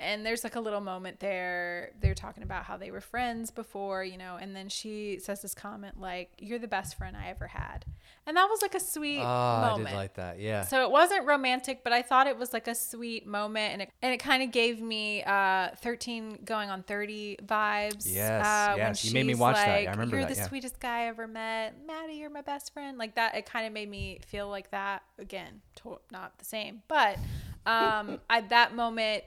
and 0.00 0.24
there's 0.24 0.44
like 0.44 0.56
a 0.56 0.60
little 0.60 0.80
moment 0.80 1.20
there. 1.20 1.92
They're 2.00 2.14
talking 2.14 2.42
about 2.42 2.64
how 2.64 2.76
they 2.76 2.90
were 2.90 3.00
friends 3.00 3.50
before, 3.50 4.04
you 4.04 4.16
know, 4.18 4.36
and 4.40 4.54
then 4.54 4.68
she 4.68 5.18
says 5.20 5.42
this 5.42 5.54
comment 5.54 6.00
like, 6.00 6.30
"You're 6.38 6.58
the 6.58 6.68
best 6.68 6.96
friend 6.96 7.16
I 7.16 7.28
ever 7.28 7.46
had," 7.48 7.84
and 8.26 8.36
that 8.36 8.46
was 8.48 8.62
like 8.62 8.74
a 8.74 8.80
sweet 8.80 9.20
Oh, 9.20 9.24
I 9.26 9.70
moment. 9.70 9.88
did 9.90 9.96
like 9.96 10.14
that. 10.14 10.38
Yeah. 10.40 10.62
So 10.62 10.82
it 10.84 10.90
wasn't 10.90 11.26
romantic, 11.26 11.82
but 11.84 11.92
I 11.92 12.02
thought 12.02 12.26
it 12.26 12.38
was 12.38 12.52
like 12.52 12.68
a 12.68 12.74
sweet 12.74 13.26
moment, 13.26 13.72
and 13.72 13.82
it 13.82 13.90
and 14.02 14.12
it 14.14 14.18
kind 14.18 14.42
of 14.42 14.50
gave 14.52 14.80
me 14.80 15.22
uh, 15.24 15.68
thirteen 15.76 16.38
going 16.44 16.70
on 16.70 16.82
thirty 16.82 17.36
vibes. 17.44 18.04
Yes, 18.06 18.46
uh, 18.46 18.74
yes, 18.76 19.04
you 19.04 19.12
made 19.14 19.26
me 19.26 19.34
watch 19.34 19.56
that. 19.56 19.68
like, 19.68 19.88
I 19.88 19.90
remember 19.90 20.16
You're 20.16 20.26
that, 20.26 20.34
the 20.34 20.40
yeah. 20.40 20.48
sweetest 20.48 20.80
guy 20.80 21.02
I 21.02 21.06
ever 21.06 21.26
met, 21.26 21.74
Maddie. 21.86 22.14
You're 22.14 22.30
my 22.30 22.42
best 22.42 22.72
friend. 22.72 22.98
Like 22.98 23.14
that, 23.16 23.34
it 23.36 23.46
kind 23.46 23.66
of 23.66 23.72
made 23.72 23.88
me 23.90 24.20
feel 24.26 24.48
like 24.48 24.70
that 24.70 25.02
again. 25.18 25.60
To- 25.76 26.00
not 26.10 26.38
the 26.38 26.44
same, 26.44 26.82
but 26.88 27.18
um, 27.66 28.18
at 28.30 28.48
that 28.48 28.74
moment, 28.74 29.24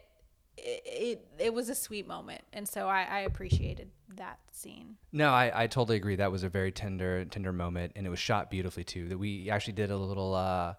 it, 0.57 1.27
it 1.39 1.53
was 1.53 1.69
a 1.69 1.75
sweet 1.75 2.07
moment, 2.07 2.41
and 2.53 2.67
so 2.67 2.87
I, 2.87 3.03
I 3.03 3.19
appreciated 3.21 3.89
that 4.15 4.39
scene. 4.51 4.97
No, 5.11 5.29
I, 5.29 5.63
I 5.63 5.67
totally 5.67 5.97
agree. 5.97 6.15
That 6.15 6.31
was 6.31 6.43
a 6.43 6.49
very 6.49 6.71
tender 6.71 7.25
tender 7.25 7.53
moment, 7.53 7.93
and 7.95 8.05
it 8.05 8.09
was 8.09 8.19
shot 8.19 8.49
beautifully 8.49 8.83
too. 8.83 9.07
That 9.09 9.17
we 9.17 9.49
actually 9.49 9.73
did 9.73 9.91
a 9.91 9.97
little 9.97 10.33
uh, 10.35 10.73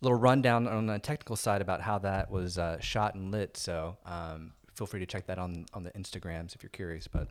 little 0.00 0.18
rundown 0.18 0.66
on 0.66 0.86
the 0.86 0.98
technical 0.98 1.36
side 1.36 1.60
about 1.60 1.80
how 1.80 1.98
that 1.98 2.30
was 2.30 2.58
uh, 2.58 2.80
shot 2.80 3.14
and 3.14 3.30
lit. 3.30 3.56
So 3.56 3.96
um, 4.06 4.52
feel 4.74 4.86
free 4.86 5.00
to 5.00 5.06
check 5.06 5.26
that 5.26 5.38
on 5.38 5.66
on 5.74 5.84
the 5.84 5.90
Instagrams 5.92 6.54
if 6.54 6.62
you're 6.62 6.70
curious. 6.70 7.08
But 7.08 7.28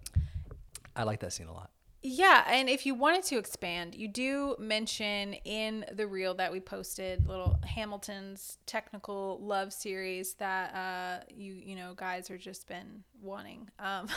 I 0.95 1.03
like 1.03 1.19
that 1.21 1.33
scene 1.33 1.47
a 1.47 1.53
lot. 1.53 1.71
Yeah, 2.03 2.43
and 2.47 2.69
if 2.69 2.85
you 2.85 2.93
wanted 2.93 3.23
to 3.25 3.37
expand, 3.37 3.95
you 3.95 4.07
do 4.07 4.55
mention 4.59 5.33
in 5.33 5.85
the 5.91 6.05
reel 6.07 6.35
that 6.35 6.51
we 6.51 6.59
posted, 6.59 7.27
little 7.27 7.59
Hamilton's 7.63 8.59
technical 8.65 9.39
love 9.41 9.73
series 9.73 10.35
that 10.35 10.75
uh, 10.75 11.23
you 11.35 11.53
you 11.53 11.75
know 11.75 11.93
guys 11.95 12.29
are 12.29 12.37
just 12.37 12.67
been 12.67 13.03
wanting. 13.21 13.69
Um, 13.79 14.07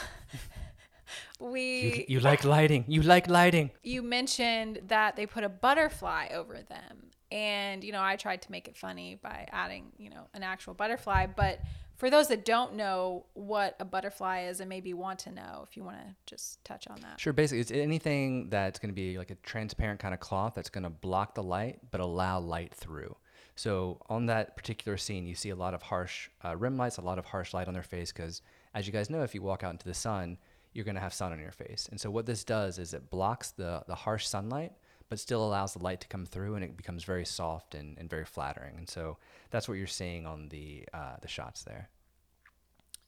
we 1.39 2.05
You, 2.07 2.15
you 2.15 2.19
like 2.19 2.45
lighting. 2.45 2.85
You 2.87 3.01
like 3.01 3.27
lighting. 3.27 3.71
you 3.83 4.01
mentioned 4.03 4.81
that 4.87 5.15
they 5.15 5.25
put 5.25 5.43
a 5.43 5.49
butterfly 5.49 6.27
over 6.31 6.61
them 6.61 7.07
and 7.31 7.83
you 7.83 7.91
know 7.91 8.01
i 8.01 8.15
tried 8.15 8.41
to 8.41 8.51
make 8.51 8.67
it 8.67 8.75
funny 8.75 9.19
by 9.21 9.47
adding 9.51 9.91
you 9.97 10.09
know 10.09 10.27
an 10.33 10.43
actual 10.43 10.73
butterfly 10.73 11.25
but 11.25 11.59
for 11.95 12.09
those 12.09 12.27
that 12.29 12.45
don't 12.45 12.73
know 12.73 13.25
what 13.33 13.75
a 13.79 13.85
butterfly 13.85 14.41
is 14.41 14.59
and 14.59 14.67
maybe 14.67 14.93
want 14.93 15.19
to 15.19 15.31
know 15.31 15.65
if 15.69 15.77
you 15.77 15.83
want 15.83 15.97
to 15.97 16.15
just 16.25 16.63
touch 16.65 16.87
on 16.87 16.99
that 17.01 17.19
Sure. 17.19 17.31
Basically, 17.31 17.59
it's 17.59 17.69
anything 17.69 18.49
that's 18.49 18.79
going 18.79 18.89
to 18.89 18.95
be 18.95 19.19
like 19.19 19.29
a 19.29 19.35
transparent 19.35 19.99
kind 19.99 20.11
of 20.11 20.19
cloth 20.19 20.53
that's 20.55 20.69
going 20.69 20.83
to 20.83 20.89
block 20.89 21.35
the 21.35 21.43
light 21.43 21.79
but 21.91 22.01
allow 22.01 22.39
light 22.39 22.73
through. 22.73 23.15
So 23.55 24.01
on 24.09 24.25
that 24.25 24.55
particular 24.55 24.97
scene, 24.97 25.27
you 25.27 25.35
see 25.35 25.51
a 25.51 25.55
lot 25.55 25.75
of 25.75 25.83
harsh 25.83 26.29
uh, 26.43 26.55
rim 26.57 26.77
lights, 26.77 26.97
a 26.97 27.01
lot 27.01 27.19
of 27.19 27.25
harsh 27.25 27.53
light 27.53 27.67
on 27.67 27.75
their 27.75 27.83
face 27.83 28.11
because, 28.11 28.41
as 28.73 28.87
you 28.87 28.93
guys 28.93 29.11
know, 29.11 29.21
if 29.21 29.35
you 29.35 29.43
walk 29.43 29.63
out 29.63 29.71
into 29.71 29.85
the 29.85 29.93
sun, 29.93 30.39
you're 30.73 30.85
going 30.85 30.95
to 30.95 31.01
have 31.01 31.13
sun 31.13 31.31
on 31.31 31.39
your 31.39 31.51
face. 31.51 31.87
And 31.91 31.99
so 31.99 32.09
what 32.09 32.25
this 32.25 32.43
does 32.43 32.79
is 32.79 32.95
it 32.95 33.11
blocks 33.11 33.51
the 33.51 33.83
the 33.87 33.93
harsh 33.93 34.25
sunlight, 34.25 34.71
but 35.11 35.19
still 35.19 35.43
allows 35.43 35.73
the 35.73 35.83
light 35.83 35.99
to 35.99 36.07
come 36.07 36.25
through, 36.25 36.55
and 36.55 36.63
it 36.63 36.77
becomes 36.77 37.03
very 37.03 37.25
soft 37.25 37.75
and, 37.75 37.97
and 37.97 38.09
very 38.09 38.23
flattering. 38.23 38.75
And 38.77 38.89
so 38.89 39.17
that's 39.49 39.67
what 39.67 39.73
you're 39.77 39.85
seeing 39.85 40.25
on 40.25 40.47
the 40.47 40.87
uh, 40.93 41.17
the 41.21 41.27
shots 41.27 41.63
there. 41.63 41.89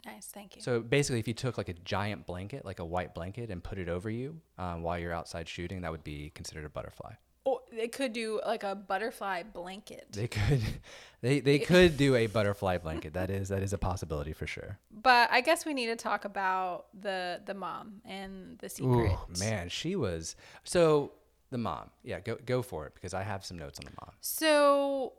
nice 0.05 0.27
thank 0.27 0.57
you 0.57 0.61
So 0.61 0.81
basically, 0.81 1.19
if 1.21 1.29
you 1.29 1.33
took 1.33 1.57
like 1.57 1.69
a 1.69 1.73
giant 1.85 2.25
blanket, 2.25 2.65
like 2.65 2.79
a 2.79 2.85
white 2.85 3.15
blanket, 3.15 3.49
and 3.49 3.63
put 3.63 3.77
it 3.77 3.87
over 3.87 4.09
you 4.09 4.41
um, 4.57 4.83
while 4.83 4.99
you're 4.99 5.13
outside 5.13 5.47
shooting, 5.47 5.79
that 5.83 5.91
would 5.91 6.03
be 6.03 6.29
considered 6.35 6.65
a 6.65 6.69
butterfly. 6.69 7.13
or 7.45 7.61
they 7.71 7.87
could 7.87 8.11
do 8.11 8.41
like 8.45 8.63
a 8.63 8.75
butterfly 8.75 9.43
blanket 9.43 10.05
They 10.11 10.27
could, 10.27 10.61
they 11.21 11.39
they 11.39 11.59
could 11.59 11.95
do 11.95 12.15
a 12.15 12.27
butterfly 12.27 12.79
blanket. 12.79 13.13
That 13.13 13.29
is 13.29 13.47
that 13.47 13.63
is 13.63 13.71
a 13.71 13.77
possibility 13.77 14.33
for 14.33 14.45
sure. 14.55 14.77
but 14.91 15.31
i 15.31 15.39
guess 15.41 15.65
we 15.65 15.73
need 15.73 15.87
to 15.87 15.95
talk 16.09 16.25
about 16.25 16.87
the 17.05 17.39
the 17.45 17.53
mom 17.53 18.01
and 18.03 18.57
the 18.59 18.67
secret 18.67 19.11
Ooh, 19.13 19.39
man, 19.39 19.69
she 19.69 19.95
was 19.95 20.35
so 20.65 21.13
the 21.53 21.57
mom. 21.57 21.89
Yeah, 22.03 22.19
go 22.19 22.37
go 22.45 22.61
for 22.61 22.85
it 22.87 22.93
because 22.95 23.13
I 23.13 23.23
have 23.23 23.45
some 23.45 23.57
notes 23.57 23.79
on 23.79 23.85
the 23.85 23.91
mom. 24.01 24.11
So, 24.19 25.13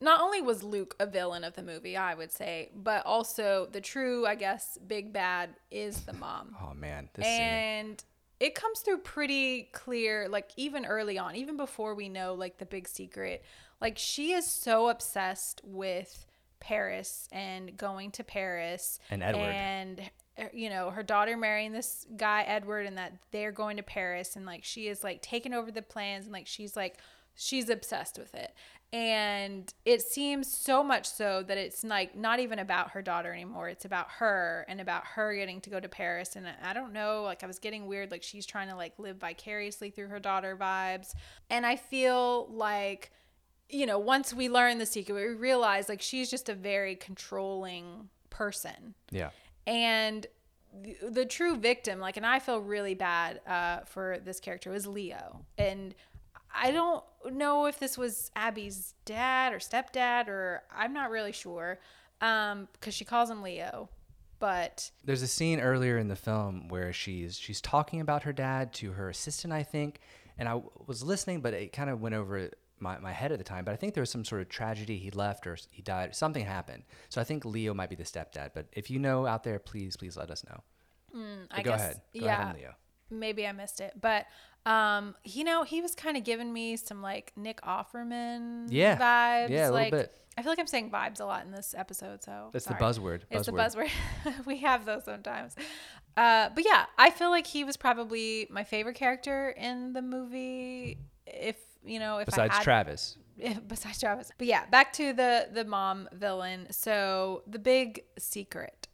not 0.00 0.20
only 0.20 0.42
was 0.42 0.62
Luke 0.62 0.94
a 1.00 1.06
villain 1.06 1.42
of 1.44 1.54
the 1.54 1.62
movie, 1.62 1.96
I 1.96 2.14
would 2.14 2.30
say, 2.30 2.70
but 2.74 3.06
also 3.06 3.66
the 3.72 3.80
true, 3.80 4.26
I 4.26 4.34
guess, 4.34 4.76
big 4.86 5.12
bad 5.12 5.50
is 5.70 6.02
the 6.02 6.12
mom. 6.12 6.54
Oh 6.62 6.74
man, 6.74 7.08
this 7.14 7.24
scene. 7.24 7.40
and 7.40 8.04
it 8.38 8.54
comes 8.54 8.80
through 8.80 8.98
pretty 8.98 9.70
clear, 9.72 10.28
like 10.28 10.50
even 10.58 10.84
early 10.84 11.16
on, 11.18 11.36
even 11.36 11.56
before 11.56 11.94
we 11.94 12.10
know 12.10 12.34
like 12.34 12.58
the 12.58 12.66
big 12.66 12.86
secret. 12.86 13.42
Like 13.80 13.96
she 13.96 14.32
is 14.32 14.46
so 14.46 14.88
obsessed 14.88 15.60
with 15.64 16.26
Paris 16.60 17.28
and 17.32 17.76
going 17.76 18.10
to 18.12 18.24
Paris 18.24 18.98
And 19.10 19.22
Edward. 19.22 19.42
and 19.54 20.00
Er, 20.38 20.50
you 20.52 20.68
know 20.68 20.90
her 20.90 21.02
daughter 21.02 21.36
marrying 21.36 21.72
this 21.72 22.06
guy 22.16 22.42
Edward 22.42 22.86
and 22.86 22.98
that 22.98 23.14
they're 23.30 23.52
going 23.52 23.78
to 23.78 23.82
Paris 23.82 24.36
and 24.36 24.44
like 24.44 24.64
she 24.64 24.88
is 24.88 25.02
like 25.02 25.22
taking 25.22 25.54
over 25.54 25.70
the 25.70 25.82
plans 25.82 26.26
and 26.26 26.32
like 26.32 26.46
she's 26.46 26.76
like 26.76 26.98
she's 27.36 27.68
obsessed 27.68 28.18
with 28.18 28.34
it. 28.34 28.54
And 28.92 29.72
it 29.84 30.00
seems 30.00 30.50
so 30.50 30.82
much 30.82 31.06
so 31.08 31.42
that 31.42 31.58
it's 31.58 31.84
like 31.84 32.16
not 32.16 32.38
even 32.40 32.58
about 32.58 32.92
her 32.92 33.02
daughter 33.02 33.32
anymore. 33.32 33.68
It's 33.68 33.84
about 33.84 34.06
her 34.18 34.64
and 34.68 34.80
about 34.80 35.04
her 35.04 35.34
getting 35.34 35.60
to 35.62 35.70
go 35.70 35.80
to 35.80 35.88
Paris. 35.88 36.36
And 36.36 36.46
I 36.62 36.72
don't 36.72 36.92
know 36.92 37.22
like 37.22 37.42
I 37.42 37.46
was 37.46 37.58
getting 37.58 37.86
weird 37.86 38.10
like 38.10 38.22
she's 38.22 38.46
trying 38.46 38.68
to 38.68 38.76
like 38.76 38.94
live 38.98 39.16
vicariously 39.16 39.90
through 39.90 40.08
her 40.08 40.20
daughter 40.20 40.56
vibes. 40.56 41.14
And 41.50 41.66
I 41.66 41.76
feel 41.76 42.48
like 42.50 43.10
you 43.68 43.84
know 43.84 43.98
once 43.98 44.32
we 44.32 44.48
learn 44.48 44.78
the 44.78 44.86
secret 44.86 45.14
we 45.14 45.34
realize 45.34 45.88
like 45.88 46.00
she's 46.00 46.30
just 46.30 46.48
a 46.48 46.54
very 46.54 46.94
controlling 46.94 48.08
person. 48.30 48.94
Yeah, 49.10 49.30
and 49.66 50.26
the, 50.82 50.96
the 51.10 51.24
true 51.24 51.56
victim 51.56 52.00
like 52.00 52.16
and 52.16 52.26
i 52.26 52.38
feel 52.38 52.60
really 52.60 52.94
bad 52.94 53.40
uh, 53.46 53.80
for 53.84 54.18
this 54.24 54.40
character 54.40 54.70
was 54.70 54.86
leo. 54.86 55.44
And 55.58 55.94
i 56.54 56.70
don't 56.70 57.04
know 57.32 57.66
if 57.66 57.78
this 57.78 57.98
was 57.98 58.30
abby's 58.36 58.94
dad 59.04 59.52
or 59.52 59.58
stepdad 59.58 60.28
or 60.28 60.62
i'm 60.74 60.92
not 60.92 61.10
really 61.10 61.32
sure 61.32 61.78
um 62.20 62.68
because 62.72 62.94
she 62.94 63.04
calls 63.04 63.30
him 63.30 63.42
leo. 63.42 63.88
But 64.38 64.90
there's 65.02 65.22
a 65.22 65.26
scene 65.26 65.60
earlier 65.60 65.96
in 65.96 66.08
the 66.08 66.16
film 66.16 66.68
where 66.68 66.92
she's 66.92 67.38
she's 67.38 67.60
talking 67.60 68.00
about 68.00 68.24
her 68.24 68.32
dad 68.34 68.72
to 68.74 68.92
her 68.92 69.08
assistant, 69.08 69.52
I 69.52 69.62
think, 69.62 70.00
and 70.36 70.48
I 70.48 70.60
was 70.86 71.02
listening, 71.02 71.40
but 71.40 71.54
it 71.54 71.72
kind 71.72 71.88
of 71.88 72.00
went 72.00 72.14
over 72.14 72.50
my, 72.78 72.98
my 72.98 73.12
head 73.12 73.32
at 73.32 73.38
the 73.38 73.44
time. 73.44 73.64
But 73.64 73.72
I 73.72 73.76
think 73.76 73.94
there 73.94 74.02
was 74.02 74.10
some 74.10 74.24
sort 74.24 74.40
of 74.42 74.48
tragedy. 74.48 74.98
He 74.98 75.10
left 75.10 75.46
or 75.46 75.56
he 75.70 75.82
died. 75.82 76.14
Something 76.14 76.44
happened. 76.44 76.82
So 77.08 77.20
I 77.20 77.24
think 77.24 77.44
Leo 77.44 77.74
might 77.74 77.90
be 77.90 77.96
the 77.96 78.04
stepdad. 78.04 78.50
But 78.54 78.66
if 78.72 78.90
you 78.90 78.98
know 78.98 79.26
out 79.26 79.42
there, 79.44 79.58
please 79.58 79.96
please 79.96 80.16
let 80.16 80.30
us 80.30 80.44
know. 80.44 80.62
But 81.12 81.58
I 81.58 81.62
go 81.62 81.70
guess 81.72 81.80
ahead. 81.80 82.00
Go 82.18 82.24
yeah 82.26 82.42
ahead, 82.42 82.56
Leo. 82.56 82.74
maybe 83.08 83.46
i 83.46 83.52
missed 83.52 83.80
it 83.80 83.92
but 83.98 84.26
um 84.70 85.14
you 85.24 85.44
know 85.44 85.62
he 85.62 85.80
was 85.80 85.94
kind 85.94 86.16
of 86.18 86.24
giving 86.24 86.52
me 86.52 86.76
some 86.76 87.00
like 87.00 87.32
nick 87.36 87.60
offerman 87.62 88.66
Yeah. 88.68 88.96
vibes 88.98 89.48
Yeah, 89.50 89.56
a 89.56 89.70
little 89.70 89.72
like 89.74 89.90
bit. 89.92 90.12
i 90.36 90.42
feel 90.42 90.50
like 90.52 90.58
i'm 90.58 90.66
saying 90.66 90.90
vibes 90.90 91.20
a 91.20 91.24
lot 91.24 91.44
in 91.46 91.52
this 91.52 91.74
episode 91.78 92.22
so 92.22 92.50
That's 92.52 92.66
sorry. 92.66 92.78
the 92.78 92.84
buzzword. 92.84 93.20
It's 93.30 93.46
the 93.46 93.52
buzzword. 93.52 93.88
buzzword. 94.24 94.44
we 94.46 94.58
have 94.58 94.84
those 94.84 95.04
sometimes. 95.04 95.54
Uh, 96.16 96.48
but 96.54 96.64
yeah, 96.64 96.86
I 96.98 97.10
feel 97.10 97.30
like 97.30 97.46
he 97.46 97.62
was 97.64 97.76
probably 97.76 98.46
my 98.50 98.64
favorite 98.64 98.96
character 98.96 99.50
in 99.50 99.92
the 99.92 100.00
movie. 100.02 100.98
If 101.26 101.56
you 101.86 101.98
know, 101.98 102.18
if 102.18 102.26
Besides 102.26 102.52
I 102.52 102.56
had, 102.56 102.62
Travis. 102.62 103.16
besides 103.68 104.00
Travis. 104.00 104.30
But 104.38 104.46
yeah, 104.46 104.66
back 104.66 104.92
to 104.94 105.12
the 105.12 105.48
the 105.52 105.64
mom 105.64 106.08
villain. 106.12 106.68
So 106.70 107.42
the 107.46 107.58
big 107.58 108.02
secret. 108.18 108.88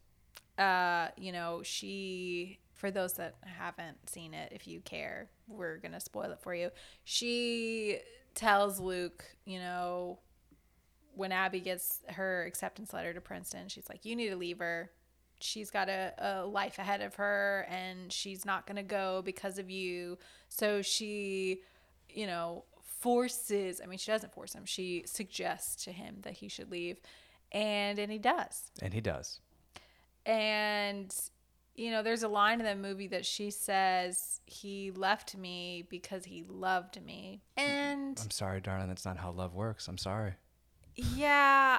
Uh, 0.58 1.08
you 1.16 1.32
know, 1.32 1.62
she 1.62 2.58
for 2.74 2.90
those 2.90 3.14
that 3.14 3.36
haven't 3.44 4.10
seen 4.10 4.34
it, 4.34 4.52
if 4.52 4.66
you 4.66 4.80
care, 4.80 5.30
we're 5.48 5.78
gonna 5.78 6.00
spoil 6.00 6.30
it 6.32 6.40
for 6.40 6.54
you. 6.54 6.70
She 7.04 7.98
tells 8.34 8.80
Luke, 8.80 9.24
you 9.44 9.58
know, 9.58 10.18
when 11.14 11.32
Abby 11.32 11.60
gets 11.60 12.00
her 12.08 12.44
acceptance 12.44 12.92
letter 12.92 13.12
to 13.12 13.20
Princeton, 13.20 13.68
she's 13.68 13.88
like, 13.88 14.04
You 14.04 14.16
need 14.16 14.30
to 14.30 14.36
leave 14.36 14.58
her. 14.58 14.90
She's 15.40 15.70
got 15.70 15.88
a, 15.88 16.12
a 16.18 16.46
life 16.46 16.78
ahead 16.78 17.00
of 17.00 17.16
her 17.16 17.66
and 17.68 18.12
she's 18.12 18.44
not 18.44 18.64
going 18.64 18.76
to 18.76 18.84
go 18.84 19.22
because 19.24 19.58
of 19.58 19.68
you. 19.68 20.18
So 20.48 20.82
she, 20.82 21.62
you 22.08 22.26
know, 22.28 22.64
forces, 23.02 23.80
I 23.82 23.86
mean, 23.86 23.98
she 23.98 24.12
doesn't 24.12 24.32
force 24.32 24.54
him, 24.54 24.64
she 24.64 25.02
suggests 25.06 25.84
to 25.84 25.92
him 25.92 26.18
that 26.22 26.34
he 26.34 26.48
should 26.48 26.70
leave. 26.70 27.00
And, 27.50 27.98
and 27.98 28.10
he 28.10 28.18
does. 28.18 28.70
And 28.80 28.94
he 28.94 29.00
does. 29.00 29.40
And, 30.24 31.14
you 31.74 31.90
know, 31.90 32.02
there's 32.02 32.22
a 32.22 32.28
line 32.28 32.60
in 32.60 32.66
the 32.66 32.76
movie 32.76 33.08
that 33.08 33.26
she 33.26 33.50
says, 33.50 34.40
He 34.46 34.92
left 34.92 35.36
me 35.36 35.84
because 35.90 36.24
he 36.24 36.44
loved 36.48 37.02
me. 37.04 37.42
And 37.56 38.18
I'm 38.22 38.30
sorry, 38.30 38.60
darling. 38.60 38.88
That's 38.88 39.04
not 39.04 39.18
how 39.18 39.32
love 39.32 39.52
works. 39.52 39.88
I'm 39.88 39.98
sorry. 39.98 40.34
Yeah, 40.94 41.78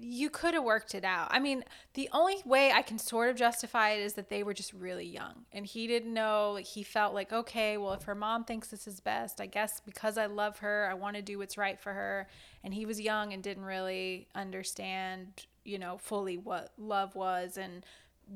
you 0.00 0.30
could 0.30 0.54
have 0.54 0.64
worked 0.64 0.94
it 0.94 1.04
out. 1.04 1.28
I 1.30 1.38
mean, 1.38 1.64
the 1.94 2.08
only 2.12 2.36
way 2.44 2.72
I 2.72 2.82
can 2.82 2.98
sort 2.98 3.30
of 3.30 3.36
justify 3.36 3.90
it 3.90 4.00
is 4.00 4.14
that 4.14 4.28
they 4.28 4.42
were 4.42 4.54
just 4.54 4.72
really 4.72 5.06
young 5.06 5.46
and 5.52 5.66
he 5.66 5.86
didn't 5.86 6.12
know. 6.12 6.56
He 6.56 6.82
felt 6.82 7.14
like, 7.14 7.32
okay, 7.32 7.76
well, 7.76 7.92
if 7.92 8.02
her 8.04 8.14
mom 8.14 8.44
thinks 8.44 8.68
this 8.68 8.86
is 8.86 9.00
best, 9.00 9.40
I 9.40 9.46
guess 9.46 9.80
because 9.80 10.18
I 10.18 10.26
love 10.26 10.58
her, 10.58 10.88
I 10.90 10.94
want 10.94 11.16
to 11.16 11.22
do 11.22 11.38
what's 11.38 11.58
right 11.58 11.80
for 11.80 11.92
her. 11.92 12.28
And 12.62 12.74
he 12.74 12.86
was 12.86 13.00
young 13.00 13.32
and 13.32 13.42
didn't 13.42 13.64
really 13.64 14.28
understand 14.34 15.46
you 15.66 15.78
know, 15.78 15.98
fully 15.98 16.38
what 16.38 16.70
love 16.78 17.14
was 17.14 17.58
and 17.58 17.84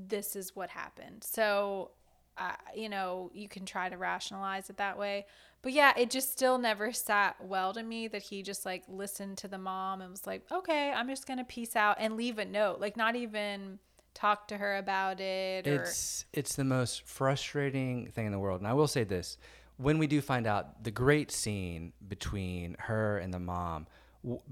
this 0.08 0.36
is 0.36 0.54
what 0.54 0.70
happened. 0.70 1.24
So, 1.24 1.92
uh, 2.36 2.52
you 2.74 2.88
know, 2.88 3.30
you 3.32 3.48
can 3.48 3.64
try 3.64 3.88
to 3.88 3.96
rationalize 3.96 4.68
it 4.68 4.76
that 4.76 4.98
way. 4.98 5.26
But 5.62 5.72
yeah, 5.72 5.92
it 5.96 6.10
just 6.10 6.32
still 6.32 6.58
never 6.58 6.92
sat 6.92 7.36
well 7.44 7.74
to 7.74 7.82
me 7.82 8.08
that 8.08 8.22
he 8.22 8.42
just 8.42 8.64
like 8.64 8.82
listened 8.88 9.38
to 9.38 9.48
the 9.48 9.58
mom 9.58 10.00
and 10.00 10.10
was 10.10 10.26
like, 10.26 10.42
okay, 10.50 10.90
I'm 10.90 11.08
just 11.08 11.26
to 11.26 11.44
peace 11.44 11.76
out 11.76 11.96
and 12.00 12.16
leave 12.16 12.38
a 12.38 12.44
note. 12.44 12.80
Like, 12.80 12.96
not 12.96 13.14
even 13.14 13.78
talk 14.14 14.48
to 14.48 14.56
her 14.56 14.76
about 14.76 15.20
it. 15.20 15.66
Or... 15.66 15.82
It's, 15.82 16.24
it's 16.32 16.56
the 16.56 16.64
most 16.64 17.06
frustrating 17.06 18.06
thing 18.08 18.26
in 18.26 18.32
the 18.32 18.38
world. 18.38 18.60
And 18.60 18.68
I 18.68 18.72
will 18.72 18.88
say 18.88 19.04
this 19.04 19.36
when 19.76 19.98
we 19.98 20.06
do 20.06 20.20
find 20.20 20.46
out 20.46 20.84
the 20.84 20.90
great 20.90 21.30
scene 21.30 21.92
between 22.06 22.76
her 22.78 23.18
and 23.18 23.32
the 23.32 23.38
mom 23.38 23.86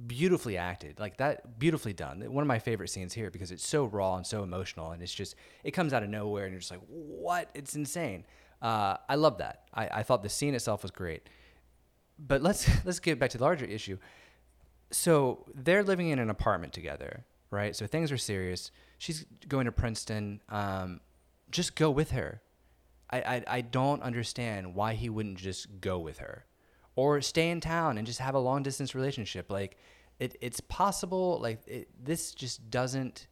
beautifully 0.06 0.56
acted 0.56 0.98
like 0.98 1.18
that 1.18 1.58
beautifully 1.58 1.92
done 1.92 2.22
one 2.32 2.40
of 2.40 2.48
my 2.48 2.58
favorite 2.58 2.88
scenes 2.88 3.12
here 3.12 3.30
because 3.30 3.50
it's 3.50 3.68
so 3.68 3.84
raw 3.84 4.16
and 4.16 4.26
so 4.26 4.42
emotional 4.42 4.92
and 4.92 5.02
it's 5.02 5.12
just 5.12 5.34
it 5.62 5.72
comes 5.72 5.92
out 5.92 6.02
of 6.02 6.08
nowhere 6.08 6.44
and 6.44 6.54
you're 6.54 6.60
just 6.60 6.70
like 6.70 6.80
what 6.88 7.50
it's 7.52 7.74
insane 7.74 8.24
uh, 8.62 8.96
i 9.08 9.14
love 9.14 9.38
that 9.38 9.64
I, 9.72 9.88
I 9.88 10.02
thought 10.02 10.22
the 10.22 10.28
scene 10.28 10.54
itself 10.54 10.82
was 10.82 10.90
great 10.90 11.28
but 12.18 12.42
let's 12.42 12.68
let's 12.84 13.00
get 13.00 13.18
back 13.18 13.30
to 13.30 13.38
the 13.38 13.44
larger 13.44 13.64
issue 13.64 13.98
so 14.90 15.44
they're 15.54 15.84
living 15.84 16.08
in 16.08 16.18
an 16.18 16.30
apartment 16.30 16.72
together 16.72 17.24
right 17.50 17.74
so 17.74 17.86
things 17.86 18.10
are 18.12 18.18
serious 18.18 18.70
she's 18.98 19.24
going 19.48 19.66
to 19.66 19.72
princeton 19.72 20.40
um, 20.48 21.00
just 21.50 21.76
go 21.76 21.90
with 21.90 22.10
her 22.10 22.40
I, 23.10 23.18
I 23.18 23.44
i 23.46 23.60
don't 23.60 24.02
understand 24.02 24.74
why 24.74 24.94
he 24.94 25.08
wouldn't 25.08 25.38
just 25.38 25.80
go 25.80 25.98
with 25.98 26.18
her 26.18 26.46
or 26.98 27.20
stay 27.20 27.50
in 27.50 27.60
town 27.60 27.96
and 27.96 28.04
just 28.04 28.18
have 28.18 28.34
a 28.34 28.40
long 28.40 28.64
distance 28.64 28.92
relationship. 28.92 29.52
Like 29.52 29.76
it, 30.18 30.34
it's 30.40 30.58
possible. 30.58 31.38
Like 31.40 31.60
it, 31.68 31.88
this 32.04 32.32
just 32.32 32.72
doesn't. 32.72 33.28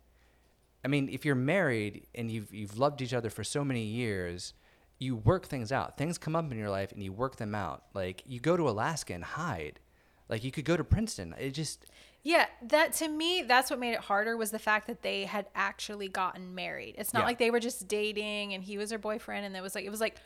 I 0.84 0.88
mean, 0.88 1.08
if 1.10 1.24
you're 1.24 1.34
married 1.34 2.06
and 2.14 2.30
you've 2.30 2.54
you've 2.54 2.78
loved 2.78 3.02
each 3.02 3.12
other 3.12 3.28
for 3.28 3.42
so 3.42 3.64
many 3.64 3.82
years, 3.82 4.54
you 4.98 5.16
work 5.16 5.46
things 5.46 5.72
out. 5.72 5.98
Things 5.98 6.18
come 6.18 6.34
up 6.34 6.50
in 6.50 6.58
your 6.58 6.70
life 6.70 6.92
and 6.92 7.02
you 7.02 7.12
work 7.12 7.36
them 7.36 7.54
out. 7.54 7.84
Like 7.94 8.22
you 8.26 8.40
go 8.40 8.56
to 8.56 8.68
Alaska 8.68 9.14
and 9.14 9.24
hide. 9.24 9.80
Like 10.28 10.42
you 10.42 10.50
could 10.50 10.64
go 10.64 10.76
to 10.76 10.84
Princeton. 10.84 11.34
It 11.38 11.50
just 11.50 11.86
yeah, 12.22 12.46
that 12.62 12.92
to 12.94 13.08
me, 13.08 13.42
that's 13.46 13.70
what 13.70 13.78
made 13.78 13.92
it 13.92 14.00
harder 14.00 14.36
was 14.36 14.50
the 14.50 14.58
fact 14.58 14.88
that 14.88 15.02
they 15.02 15.26
had 15.26 15.46
actually 15.54 16.08
gotten 16.08 16.56
married. 16.56 16.96
It's 16.98 17.14
not 17.14 17.20
yeah. 17.20 17.26
like 17.26 17.38
they 17.38 17.50
were 17.50 17.60
just 17.60 17.86
dating 17.86 18.52
and 18.52 18.64
he 18.64 18.78
was 18.78 18.90
her 18.90 18.98
boyfriend 18.98 19.46
and 19.46 19.56
it 19.56 19.62
was 19.62 19.74
like 19.74 19.84
it 19.84 19.90
was 19.90 20.00
like 20.00 20.16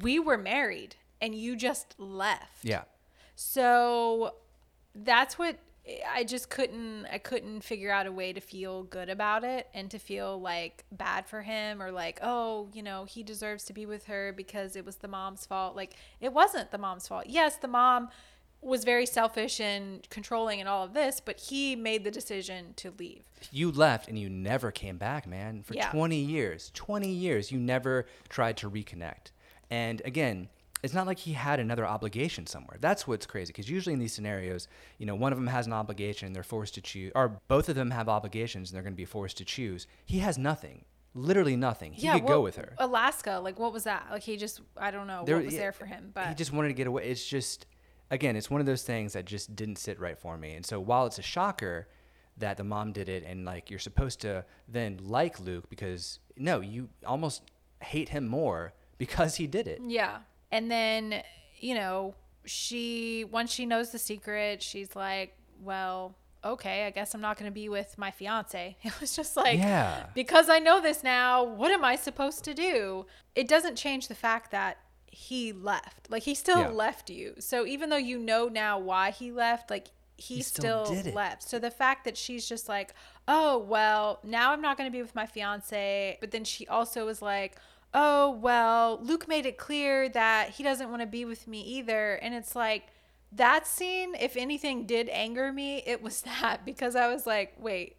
we 0.00 0.18
were 0.18 0.38
married 0.38 0.96
and 1.20 1.34
you 1.34 1.56
just 1.56 1.94
left. 1.98 2.64
Yeah. 2.64 2.84
So 3.34 4.36
that's 4.94 5.38
what 5.38 5.58
I 6.06 6.24
just 6.24 6.50
couldn't 6.50 7.06
I 7.10 7.18
couldn't 7.18 7.62
figure 7.62 7.90
out 7.90 8.06
a 8.06 8.12
way 8.12 8.32
to 8.32 8.40
feel 8.40 8.82
good 8.84 9.08
about 9.08 9.44
it 9.44 9.68
and 9.72 9.90
to 9.90 9.98
feel 9.98 10.40
like 10.40 10.84
bad 10.92 11.26
for 11.26 11.42
him 11.42 11.80
or 11.80 11.90
like 11.90 12.18
oh 12.22 12.68
you 12.72 12.82
know 12.82 13.04
he 13.04 13.22
deserves 13.22 13.64
to 13.64 13.72
be 13.72 13.86
with 13.86 14.04
her 14.06 14.32
because 14.32 14.76
it 14.76 14.84
was 14.84 14.96
the 14.96 15.08
mom's 15.08 15.46
fault. 15.46 15.76
Like 15.76 15.94
it 16.20 16.32
wasn't 16.32 16.70
the 16.70 16.78
mom's 16.78 17.08
fault. 17.08 17.24
Yes 17.26 17.56
the 17.56 17.68
mom 17.68 18.08
was 18.60 18.82
very 18.84 19.06
selfish 19.06 19.60
and 19.60 20.08
controlling 20.10 20.58
and 20.60 20.68
all 20.68 20.84
of 20.84 20.92
this 20.92 21.20
but 21.24 21.38
he 21.38 21.74
made 21.76 22.04
the 22.04 22.10
decision 22.10 22.74
to 22.76 22.92
leave. 22.98 23.22
You 23.50 23.70
left 23.70 24.08
and 24.08 24.18
you 24.18 24.28
never 24.28 24.70
came 24.70 24.98
back 24.98 25.26
man 25.26 25.62
for 25.62 25.74
yeah. 25.74 25.90
20 25.90 26.16
years 26.16 26.70
20 26.74 27.08
years 27.08 27.50
you 27.50 27.58
never 27.58 28.06
tried 28.28 28.56
to 28.58 28.70
reconnect. 28.70 29.30
And 29.70 30.02
again 30.04 30.48
it's 30.82 30.94
not 30.94 31.06
like 31.06 31.18
he 31.18 31.32
had 31.32 31.60
another 31.60 31.86
obligation 31.86 32.46
somewhere. 32.46 32.76
That's 32.80 33.06
what's 33.06 33.26
crazy 33.26 33.48
because 33.48 33.68
usually 33.68 33.92
in 33.92 33.98
these 33.98 34.12
scenarios, 34.12 34.68
you 34.98 35.06
know, 35.06 35.14
one 35.14 35.32
of 35.32 35.38
them 35.38 35.48
has 35.48 35.66
an 35.66 35.72
obligation 35.72 36.26
and 36.26 36.36
they're 36.36 36.42
forced 36.42 36.74
to 36.74 36.80
choose, 36.80 37.12
or 37.14 37.40
both 37.48 37.68
of 37.68 37.74
them 37.74 37.90
have 37.90 38.08
obligations 38.08 38.70
and 38.70 38.76
they're 38.76 38.82
going 38.82 38.92
to 38.92 38.96
be 38.96 39.04
forced 39.04 39.36
to 39.38 39.44
choose. 39.44 39.86
He 40.04 40.18
has 40.18 40.38
nothing, 40.38 40.84
literally 41.14 41.56
nothing. 41.56 41.92
He 41.92 42.06
yeah, 42.06 42.18
could 42.18 42.28
go 42.28 42.40
with 42.40 42.56
her. 42.56 42.74
Alaska, 42.78 43.40
like 43.42 43.58
what 43.58 43.72
was 43.72 43.84
that? 43.84 44.06
Like 44.10 44.22
he 44.22 44.36
just, 44.36 44.60
I 44.76 44.90
don't 44.90 45.06
know 45.06 45.24
there, 45.24 45.36
what 45.36 45.46
was 45.46 45.54
yeah, 45.54 45.60
there 45.60 45.72
for 45.72 45.86
him, 45.86 46.10
but 46.14 46.28
he 46.28 46.34
just 46.34 46.52
wanted 46.52 46.68
to 46.68 46.74
get 46.74 46.86
away. 46.86 47.04
It's 47.04 47.26
just, 47.26 47.66
again, 48.10 48.36
it's 48.36 48.50
one 48.50 48.60
of 48.60 48.66
those 48.66 48.82
things 48.82 49.12
that 49.14 49.24
just 49.24 49.56
didn't 49.56 49.76
sit 49.76 49.98
right 49.98 50.18
for 50.18 50.36
me. 50.36 50.54
And 50.54 50.64
so 50.64 50.80
while 50.80 51.06
it's 51.06 51.18
a 51.18 51.22
shocker 51.22 51.88
that 52.36 52.56
the 52.56 52.64
mom 52.64 52.92
did 52.92 53.08
it, 53.08 53.24
and 53.26 53.44
like 53.44 53.68
you're 53.70 53.80
supposed 53.80 54.20
to 54.20 54.44
then 54.68 55.00
like 55.02 55.40
Luke 55.40 55.68
because 55.68 56.20
no, 56.36 56.60
you 56.60 56.88
almost 57.04 57.42
hate 57.82 58.10
him 58.10 58.28
more 58.28 58.72
because 58.96 59.36
he 59.36 59.46
did 59.46 59.66
it. 59.66 59.80
Yeah. 59.84 60.18
And 60.50 60.70
then, 60.70 61.22
you 61.58 61.74
know, 61.74 62.14
she, 62.44 63.24
once 63.30 63.52
she 63.52 63.66
knows 63.66 63.90
the 63.90 63.98
secret, 63.98 64.62
she's 64.62 64.96
like, 64.96 65.36
well, 65.62 66.14
okay, 66.44 66.86
I 66.86 66.90
guess 66.90 67.14
I'm 67.14 67.20
not 67.20 67.36
going 67.36 67.50
to 67.50 67.54
be 67.54 67.68
with 67.68 67.96
my 67.98 68.10
fiance. 68.10 68.76
It 68.82 69.00
was 69.00 69.14
just 69.14 69.36
like, 69.36 69.58
yeah. 69.58 70.06
because 70.14 70.48
I 70.48 70.58
know 70.58 70.80
this 70.80 71.02
now, 71.02 71.42
what 71.44 71.70
am 71.70 71.84
I 71.84 71.96
supposed 71.96 72.44
to 72.44 72.54
do? 72.54 73.06
It 73.34 73.48
doesn't 73.48 73.76
change 73.76 74.08
the 74.08 74.14
fact 74.14 74.50
that 74.52 74.78
he 75.06 75.52
left. 75.52 76.10
Like, 76.10 76.22
he 76.22 76.34
still 76.34 76.60
yeah. 76.60 76.68
left 76.68 77.10
you. 77.10 77.34
So 77.38 77.66
even 77.66 77.90
though 77.90 77.96
you 77.96 78.18
know 78.18 78.48
now 78.48 78.78
why 78.78 79.10
he 79.10 79.32
left, 79.32 79.70
like, 79.70 79.88
he, 80.16 80.36
he 80.36 80.42
still, 80.42 80.84
still 80.86 81.12
left. 81.12 81.44
So 81.44 81.58
the 81.58 81.70
fact 81.70 82.04
that 82.04 82.16
she's 82.16 82.48
just 82.48 82.68
like, 82.68 82.92
oh, 83.28 83.58
well, 83.58 84.18
now 84.24 84.52
I'm 84.52 84.60
not 84.60 84.76
going 84.76 84.90
to 84.90 84.92
be 84.92 85.02
with 85.02 85.14
my 85.14 85.26
fiance. 85.26 86.18
But 86.20 86.32
then 86.32 86.44
she 86.44 86.66
also 86.66 87.06
was 87.06 87.22
like, 87.22 87.56
oh, 87.94 88.30
well, 88.30 89.00
Luke 89.02 89.28
made 89.28 89.46
it 89.46 89.58
clear 89.58 90.08
that 90.10 90.50
he 90.50 90.62
doesn't 90.62 90.90
want 90.90 91.02
to 91.02 91.06
be 91.06 91.24
with 91.24 91.46
me 91.46 91.60
either. 91.62 92.14
And 92.14 92.34
it's 92.34 92.54
like, 92.54 92.84
that 93.32 93.66
scene, 93.66 94.14
if 94.18 94.36
anything 94.36 94.86
did 94.86 95.08
anger 95.10 95.52
me, 95.52 95.82
it 95.86 96.02
was 96.02 96.22
that 96.40 96.64
because 96.64 96.96
I 96.96 97.08
was 97.08 97.26
like, 97.26 97.54
wait, 97.58 97.96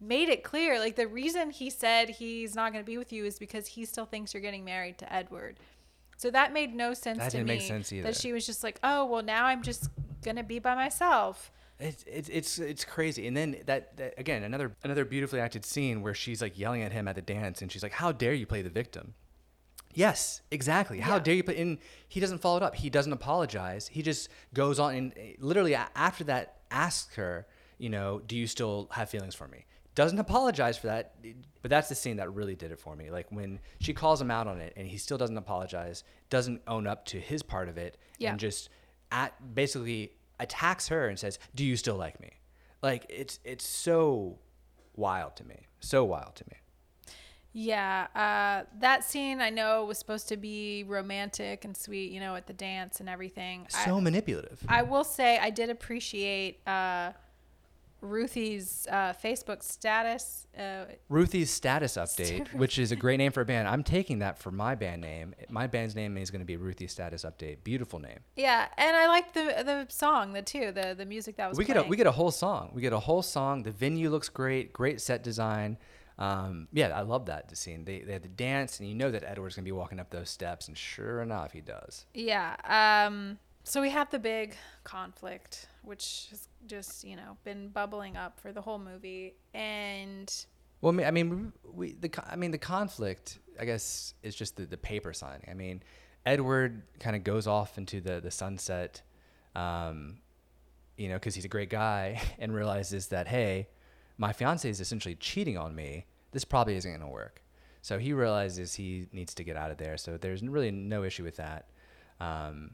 made 0.00 0.28
it 0.28 0.42
clear. 0.42 0.78
Like, 0.78 0.96
the 0.96 1.06
reason 1.06 1.50
he 1.50 1.70
said 1.70 2.10
he's 2.10 2.54
not 2.54 2.72
going 2.72 2.84
to 2.84 2.90
be 2.90 2.98
with 2.98 3.12
you 3.12 3.24
is 3.24 3.38
because 3.38 3.66
he 3.66 3.84
still 3.84 4.06
thinks 4.06 4.34
you're 4.34 4.42
getting 4.42 4.64
married 4.64 4.98
to 4.98 5.12
Edward. 5.12 5.58
So 6.16 6.30
that 6.30 6.52
made 6.52 6.74
no 6.74 6.94
sense 6.94 7.18
that 7.18 7.30
to 7.32 7.38
didn't 7.38 7.48
me. 7.48 7.54
Make 7.56 7.62
sense 7.62 7.92
either. 7.92 8.04
That 8.04 8.16
she 8.16 8.32
was 8.32 8.46
just 8.46 8.62
like, 8.62 8.78
oh, 8.84 9.04
well, 9.06 9.22
now 9.22 9.46
I'm 9.46 9.62
just 9.62 9.88
going 10.22 10.36
to 10.36 10.44
be 10.44 10.58
by 10.58 10.74
myself. 10.74 11.50
It's, 11.80 12.04
it's 12.06 12.28
it's 12.28 12.58
it's 12.60 12.84
crazy, 12.84 13.26
and 13.26 13.36
then 13.36 13.56
that, 13.66 13.96
that 13.96 14.14
again 14.16 14.44
another 14.44 14.70
another 14.84 15.04
beautifully 15.04 15.40
acted 15.40 15.64
scene 15.64 16.00
where 16.00 16.14
she's 16.14 16.40
like 16.40 16.56
yelling 16.56 16.82
at 16.82 16.92
him 16.92 17.08
at 17.08 17.16
the 17.16 17.22
dance, 17.22 17.60
and 17.60 17.72
she's 17.72 17.82
like, 17.82 17.90
"How 17.90 18.12
dare 18.12 18.34
you 18.34 18.46
play 18.46 18.62
the 18.62 18.70
victim?" 18.70 19.14
Yes, 19.94 20.40
exactly. 20.50 21.00
How 21.00 21.14
yeah. 21.14 21.18
dare 21.20 21.34
you 21.34 21.42
put 21.42 21.56
in? 21.56 21.78
He 22.08 22.20
doesn't 22.20 22.38
follow 22.38 22.58
it 22.58 22.62
up. 22.62 22.74
He 22.74 22.90
doesn't 22.90 23.12
apologize. 23.12 23.88
He 23.88 24.02
just 24.02 24.28
goes 24.54 24.78
on 24.78 24.94
and 24.94 25.12
eh, 25.16 25.32
literally 25.38 25.74
after 25.74 26.24
that 26.24 26.56
asks 26.70 27.14
her, 27.16 27.46
you 27.78 27.88
know, 27.88 28.20
do 28.26 28.36
you 28.36 28.46
still 28.46 28.88
have 28.92 29.10
feelings 29.10 29.34
for 29.34 29.48
me? 29.48 29.66
Doesn't 29.94 30.18
apologize 30.18 30.78
for 30.78 30.86
that. 30.86 31.14
But 31.60 31.70
that's 31.70 31.88
the 31.88 31.94
scene 31.94 32.16
that 32.16 32.32
really 32.32 32.54
did 32.54 32.72
it 32.72 32.78
for 32.78 32.96
me. 32.96 33.10
Like 33.10 33.26
when 33.30 33.60
she 33.80 33.92
calls 33.92 34.20
him 34.20 34.30
out 34.30 34.46
on 34.46 34.60
it 34.60 34.72
and 34.76 34.86
he 34.86 34.96
still 34.96 35.18
doesn't 35.18 35.36
apologize, 35.36 36.04
doesn't 36.30 36.62
own 36.66 36.86
up 36.86 37.04
to 37.06 37.20
his 37.20 37.42
part 37.42 37.68
of 37.68 37.76
it, 37.76 37.98
yeah. 38.18 38.30
and 38.30 38.40
just 38.40 38.70
at 39.10 39.54
basically 39.54 40.12
attacks 40.40 40.88
her 40.88 41.08
and 41.08 41.18
says, 41.18 41.38
"Do 41.54 41.64
you 41.64 41.76
still 41.76 41.96
like 41.96 42.20
me?" 42.20 42.30
Like 42.82 43.04
it's 43.10 43.38
it's 43.44 43.66
so 43.66 44.38
wild 44.96 45.36
to 45.36 45.44
me. 45.46 45.66
So 45.80 46.04
wild 46.04 46.36
to 46.36 46.44
me. 46.50 46.56
Yeah, 47.54 48.06
uh, 48.14 48.66
that 48.80 49.04
scene 49.04 49.40
I 49.40 49.50
know 49.50 49.84
was 49.84 49.98
supposed 49.98 50.28
to 50.28 50.36
be 50.36 50.84
romantic 50.84 51.64
and 51.64 51.76
sweet, 51.76 52.10
you 52.10 52.18
know, 52.18 52.34
at 52.34 52.46
the 52.46 52.54
dance 52.54 53.00
and 53.00 53.08
everything. 53.08 53.66
So 53.68 53.98
I, 53.98 54.00
manipulative. 54.00 54.60
I 54.68 54.82
will 54.82 55.04
say 55.04 55.38
I 55.38 55.50
did 55.50 55.68
appreciate 55.68 56.66
uh, 56.66 57.12
Ruthie's 58.00 58.86
uh, 58.90 59.12
Facebook 59.22 59.62
status. 59.62 60.46
Uh, 60.58 60.86
Ruthie's 61.10 61.50
status 61.50 61.98
update, 61.98 62.52
which 62.54 62.78
is 62.78 62.90
a 62.90 62.96
great 62.96 63.18
name 63.18 63.32
for 63.32 63.42
a 63.42 63.44
band. 63.44 63.68
I'm 63.68 63.84
taking 63.84 64.20
that 64.20 64.38
for 64.38 64.50
my 64.50 64.74
band 64.74 65.02
name. 65.02 65.34
My 65.50 65.66
band's 65.66 65.94
name 65.94 66.16
is 66.16 66.30
going 66.30 66.40
to 66.40 66.46
be 66.46 66.56
Ruthie's 66.56 66.92
status 66.92 67.22
update. 67.22 67.64
Beautiful 67.64 67.98
name. 67.98 68.20
Yeah, 68.34 68.66
and 68.78 68.96
I 68.96 69.08
like 69.08 69.34
the 69.34 69.62
the 69.62 69.86
song, 69.90 70.32
the 70.32 70.40
too, 70.40 70.72
the 70.72 70.94
the 70.96 71.04
music 71.04 71.36
that 71.36 71.50
was. 71.50 71.58
We 71.58 71.66
playing. 71.66 71.80
get 71.80 71.86
a 71.86 71.88
we 71.90 71.98
get 71.98 72.06
a 72.06 72.12
whole 72.12 72.30
song. 72.30 72.70
We 72.72 72.80
get 72.80 72.94
a 72.94 73.00
whole 73.00 73.22
song. 73.22 73.62
The 73.62 73.72
venue 73.72 74.08
looks 74.08 74.30
great. 74.30 74.72
Great 74.72 75.02
set 75.02 75.22
design 75.22 75.76
um, 76.18 76.68
yeah, 76.72 76.88
I 76.88 77.02
love 77.02 77.26
that 77.26 77.56
scene. 77.56 77.84
They 77.84 78.00
they 78.00 78.12
had 78.12 78.22
the 78.22 78.28
dance, 78.28 78.78
and 78.78 78.88
you 78.88 78.94
know 78.94 79.10
that 79.10 79.24
Edward's 79.24 79.56
gonna 79.56 79.64
be 79.64 79.72
walking 79.72 80.00
up 80.00 80.10
those 80.10 80.30
steps, 80.30 80.68
and 80.68 80.76
sure 80.76 81.22
enough, 81.22 81.52
he 81.52 81.60
does. 81.60 82.06
Yeah. 82.14 82.56
Um, 82.64 83.38
so 83.64 83.80
we 83.80 83.90
have 83.90 84.10
the 84.10 84.18
big 84.18 84.54
conflict, 84.84 85.68
which 85.82 86.26
has 86.30 86.48
just 86.66 87.04
you 87.04 87.16
know 87.16 87.36
been 87.44 87.68
bubbling 87.68 88.16
up 88.16 88.40
for 88.40 88.52
the 88.52 88.60
whole 88.60 88.78
movie, 88.78 89.34
and. 89.54 90.32
Well, 90.80 91.00
I 91.04 91.12
mean, 91.12 91.52
we 91.72 91.92
the 91.92 92.10
I 92.28 92.34
mean 92.34 92.50
the 92.50 92.58
conflict, 92.58 93.38
I 93.58 93.64
guess, 93.64 94.14
is 94.24 94.34
just 94.34 94.56
the, 94.56 94.66
the 94.66 94.76
paper 94.76 95.12
signing. 95.12 95.46
I 95.48 95.54
mean, 95.54 95.80
Edward 96.26 96.82
kind 96.98 97.14
of 97.14 97.22
goes 97.22 97.46
off 97.46 97.78
into 97.78 98.00
the 98.00 98.20
the 98.20 98.32
sunset, 98.32 99.00
um, 99.54 100.18
you 100.96 101.08
know, 101.08 101.14
because 101.14 101.36
he's 101.36 101.44
a 101.44 101.48
great 101.48 101.70
guy, 101.70 102.20
and 102.40 102.52
realizes 102.52 103.08
that 103.08 103.28
hey, 103.28 103.68
my 104.18 104.32
fiance 104.32 104.68
is 104.68 104.80
essentially 104.80 105.14
cheating 105.14 105.56
on 105.56 105.74
me. 105.74 106.06
This 106.32 106.44
probably 106.44 106.76
isn't 106.76 106.90
going 106.90 107.00
to 107.00 107.06
work. 107.06 107.42
So 107.82 107.98
he 107.98 108.12
realizes 108.12 108.74
he 108.74 109.08
needs 109.12 109.34
to 109.34 109.44
get 109.44 109.56
out 109.56 109.70
of 109.70 109.78
there. 109.78 109.96
So 109.96 110.16
there's 110.16 110.42
really 110.42 110.70
no 110.70 111.02
issue 111.02 111.24
with 111.24 111.36
that. 111.36 111.68
Um, 112.20 112.72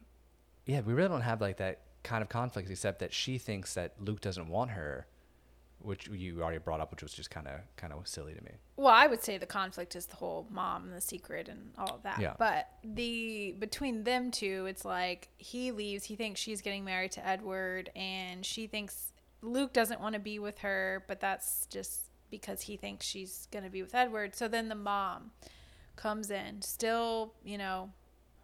yeah, 0.67 0.81
we 0.81 0.93
really 0.93 1.09
don't 1.09 1.23
have 1.23 1.41
like 1.41 1.57
that 1.57 1.81
kind 2.03 2.23
of 2.23 2.29
conflict, 2.29 2.71
except 2.71 2.99
that 3.01 3.13
she 3.13 3.39
thinks 3.39 3.75
that 3.75 3.95
Luke 3.99 4.21
doesn't 4.21 4.49
want 4.49 4.73
her 4.73 5.07
which 5.81 6.09
you 6.09 6.43
already 6.43 6.59
brought 6.59 6.81
up, 6.81 6.91
which 6.91 7.03
was 7.03 7.13
just 7.13 7.31
kind 7.31 7.47
of 7.47 7.61
kind 7.77 7.93
of 7.93 8.07
silly 8.09 8.35
to 8.35 8.43
me. 8.43 8.51
Well, 8.77 8.93
I 8.93 9.07
would 9.07 9.23
say 9.23 9.39
the 9.39 9.47
conflict 9.47 9.95
is 9.95 10.07
the 10.07 10.17
whole 10.17 10.47
mom 10.51 10.85
and 10.85 10.93
the 10.93 11.01
secret 11.01 11.49
and 11.49 11.71
all 11.79 11.97
of 11.97 12.03
that. 12.03 12.21
Yeah. 12.21 12.35
But 12.39 12.69
the 12.83 13.55
between 13.59 14.05
them 14.05 14.31
two, 14.31 14.67
it's 14.67 14.85
like 14.85 15.29
he 15.37 15.71
leaves. 15.73 16.05
He 16.05 16.17
thinks 16.17 16.41
she's 16.41 16.61
getting 16.63 16.85
married 16.85 17.13
to 17.13 17.27
Edward, 17.27 17.91
and 17.95 18.45
she 18.45 18.67
thinks 18.67 19.13
Luke 19.43 19.73
doesn't 19.73 20.01
want 20.01 20.15
to 20.15 20.21
be 20.21 20.39
with 20.39 20.59
her, 20.59 21.05
but 21.07 21.21
that's 21.21 21.67
just 21.67 22.09
because 22.31 22.63
he 22.63 22.77
thinks 22.77 23.07
she's 23.07 23.49
gonna 23.51 23.71
be 23.71 23.83
with 23.83 23.95
Edward. 23.95 24.35
So 24.35 24.49
then 24.49 24.69
the 24.69 24.75
mom 24.75 25.31
comes 25.97 26.31
in, 26.31 26.63
still, 26.63 27.35
you 27.45 27.59
know, 27.59 27.91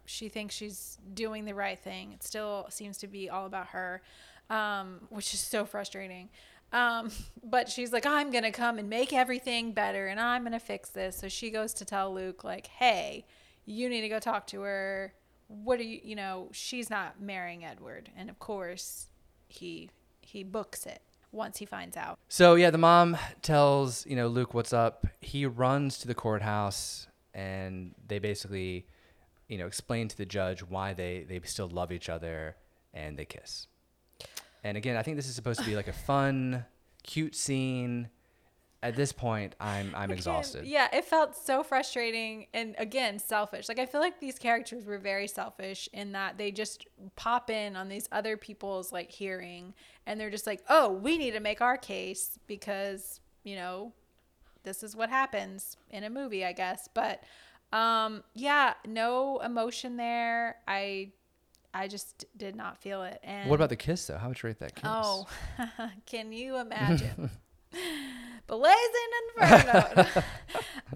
she 0.05 0.29
thinks 0.29 0.55
she's 0.55 0.97
doing 1.13 1.45
the 1.45 1.53
right 1.53 1.79
thing. 1.79 2.11
It 2.11 2.23
still 2.23 2.67
seems 2.69 2.97
to 2.99 3.07
be 3.07 3.29
all 3.29 3.45
about 3.45 3.67
her, 3.67 4.01
um, 4.49 5.01
which 5.09 5.33
is 5.33 5.39
so 5.39 5.65
frustrating. 5.65 6.29
Um, 6.71 7.11
but 7.43 7.69
she's 7.69 7.91
like, 7.91 8.05
I'm 8.05 8.31
gonna 8.31 8.51
come 8.51 8.77
and 8.79 8.89
make 8.89 9.13
everything 9.13 9.71
better, 9.71 10.07
and 10.07 10.19
I'm 10.19 10.43
gonna 10.43 10.59
fix 10.59 10.89
this. 10.89 11.17
So 11.17 11.27
she 11.27 11.49
goes 11.49 11.73
to 11.75 11.85
tell 11.85 12.13
Luke, 12.13 12.43
like, 12.43 12.67
Hey, 12.67 13.25
you 13.65 13.89
need 13.89 14.01
to 14.01 14.09
go 14.09 14.19
talk 14.19 14.47
to 14.47 14.61
her. 14.61 15.13
What 15.47 15.79
are 15.79 15.83
you? 15.83 15.99
You 16.03 16.15
know, 16.15 16.49
she's 16.51 16.89
not 16.89 17.21
marrying 17.21 17.65
Edward, 17.65 18.09
and 18.17 18.29
of 18.29 18.39
course, 18.39 19.07
he 19.47 19.89
he 20.25 20.43
books 20.43 20.85
it 20.85 21.01
once 21.31 21.57
he 21.59 21.65
finds 21.65 21.95
out. 21.95 22.17
So 22.27 22.55
yeah, 22.55 22.71
the 22.71 22.77
mom 22.77 23.17
tells 23.41 24.05
you 24.05 24.15
know 24.15 24.27
Luke 24.27 24.53
what's 24.53 24.73
up. 24.73 25.05
He 25.21 25.45
runs 25.45 25.97
to 25.99 26.07
the 26.07 26.15
courthouse, 26.15 27.07
and 27.33 27.93
they 28.07 28.19
basically, 28.19 28.87
you 29.47 29.57
know, 29.57 29.67
explain 29.67 30.07
to 30.07 30.17
the 30.17 30.25
judge 30.25 30.61
why 30.61 30.93
they 30.93 31.25
they 31.27 31.39
still 31.43 31.67
love 31.67 31.91
each 31.91 32.09
other, 32.09 32.55
and 32.93 33.17
they 33.17 33.25
kiss. 33.25 33.67
And 34.63 34.77
again, 34.77 34.97
I 34.97 35.03
think 35.03 35.17
this 35.17 35.27
is 35.27 35.35
supposed 35.35 35.59
to 35.59 35.65
be 35.65 35.75
like 35.75 35.87
a 35.87 35.93
fun, 35.93 36.65
cute 37.03 37.35
scene. 37.35 38.09
At 38.83 38.95
this 38.95 39.11
point, 39.11 39.55
I'm 39.59 39.93
I'm 39.95 40.11
exhausted. 40.11 40.65
Yeah, 40.65 40.87
it 40.93 41.05
felt 41.05 41.35
so 41.35 41.63
frustrating 41.63 42.47
and 42.53 42.75
again 42.77 43.17
selfish. 43.17 43.67
Like 43.67 43.79
I 43.79 43.85
feel 43.87 43.99
like 44.01 44.19
these 44.19 44.37
characters 44.37 44.85
were 44.85 44.99
very 44.99 45.27
selfish 45.27 45.89
in 45.91 46.11
that 46.11 46.37
they 46.37 46.51
just 46.51 46.85
pop 47.15 47.49
in 47.49 47.75
on 47.75 47.89
these 47.89 48.07
other 48.11 48.37
people's 48.37 48.91
like 48.91 49.11
hearing 49.11 49.73
and 50.05 50.19
they're 50.19 50.29
just 50.29 50.45
like, 50.45 50.63
"Oh, 50.69 50.91
we 50.91 51.17
need 51.17 51.31
to 51.31 51.39
make 51.39 51.61
our 51.61 51.77
case 51.77 52.37
because, 52.45 53.21
you 53.43 53.55
know, 53.55 53.91
this 54.63 54.83
is 54.83 54.95
what 54.95 55.09
happens 55.09 55.77
in 55.89 56.03
a 56.03 56.09
movie, 56.09 56.45
I 56.45 56.51
guess." 56.51 56.87
But 56.93 57.23
um 57.73 58.23
yeah, 58.35 58.75
no 58.85 59.39
emotion 59.39 59.97
there. 59.97 60.57
I 60.67 61.11
I 61.73 61.87
just 61.87 62.25
did 62.37 62.55
not 62.55 62.77
feel 62.77 63.03
it. 63.03 63.19
And 63.23 63.49
What 63.49 63.55
about 63.55 63.69
the 63.69 63.75
kiss 63.75 64.05
though? 64.05 64.17
How 64.17 64.27
would 64.27 64.41
you 64.43 64.47
rate 64.47 64.59
that 64.59 64.75
kiss? 64.75 64.83
Oh, 64.85 65.27
can 66.05 66.31
you 66.31 66.57
imagine? 66.57 67.31
Blazing 68.47 69.09
Inferno. 69.37 70.05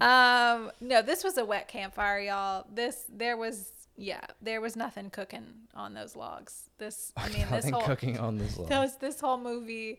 um, 0.00 0.70
no, 0.80 1.02
this 1.02 1.24
was 1.24 1.36
a 1.36 1.44
wet 1.44 1.68
campfire, 1.68 2.20
y'all. 2.20 2.66
This 2.72 3.04
there 3.08 3.36
was 3.36 3.70
yeah, 3.96 4.20
there 4.40 4.60
was 4.60 4.76
nothing 4.76 5.10
cooking 5.10 5.46
on 5.74 5.94
those 5.94 6.16
logs. 6.16 6.70
This 6.78 7.12
I 7.16 7.28
mean 7.28 7.40
this 7.42 7.50
Nothing 7.50 7.72
whole 7.72 7.82
cooking 7.82 8.18
on 8.18 8.38
this 8.38 8.56
log. 8.56 8.68
those 8.68 8.96
this 9.00 9.20
whole 9.20 9.38
movie 9.38 9.98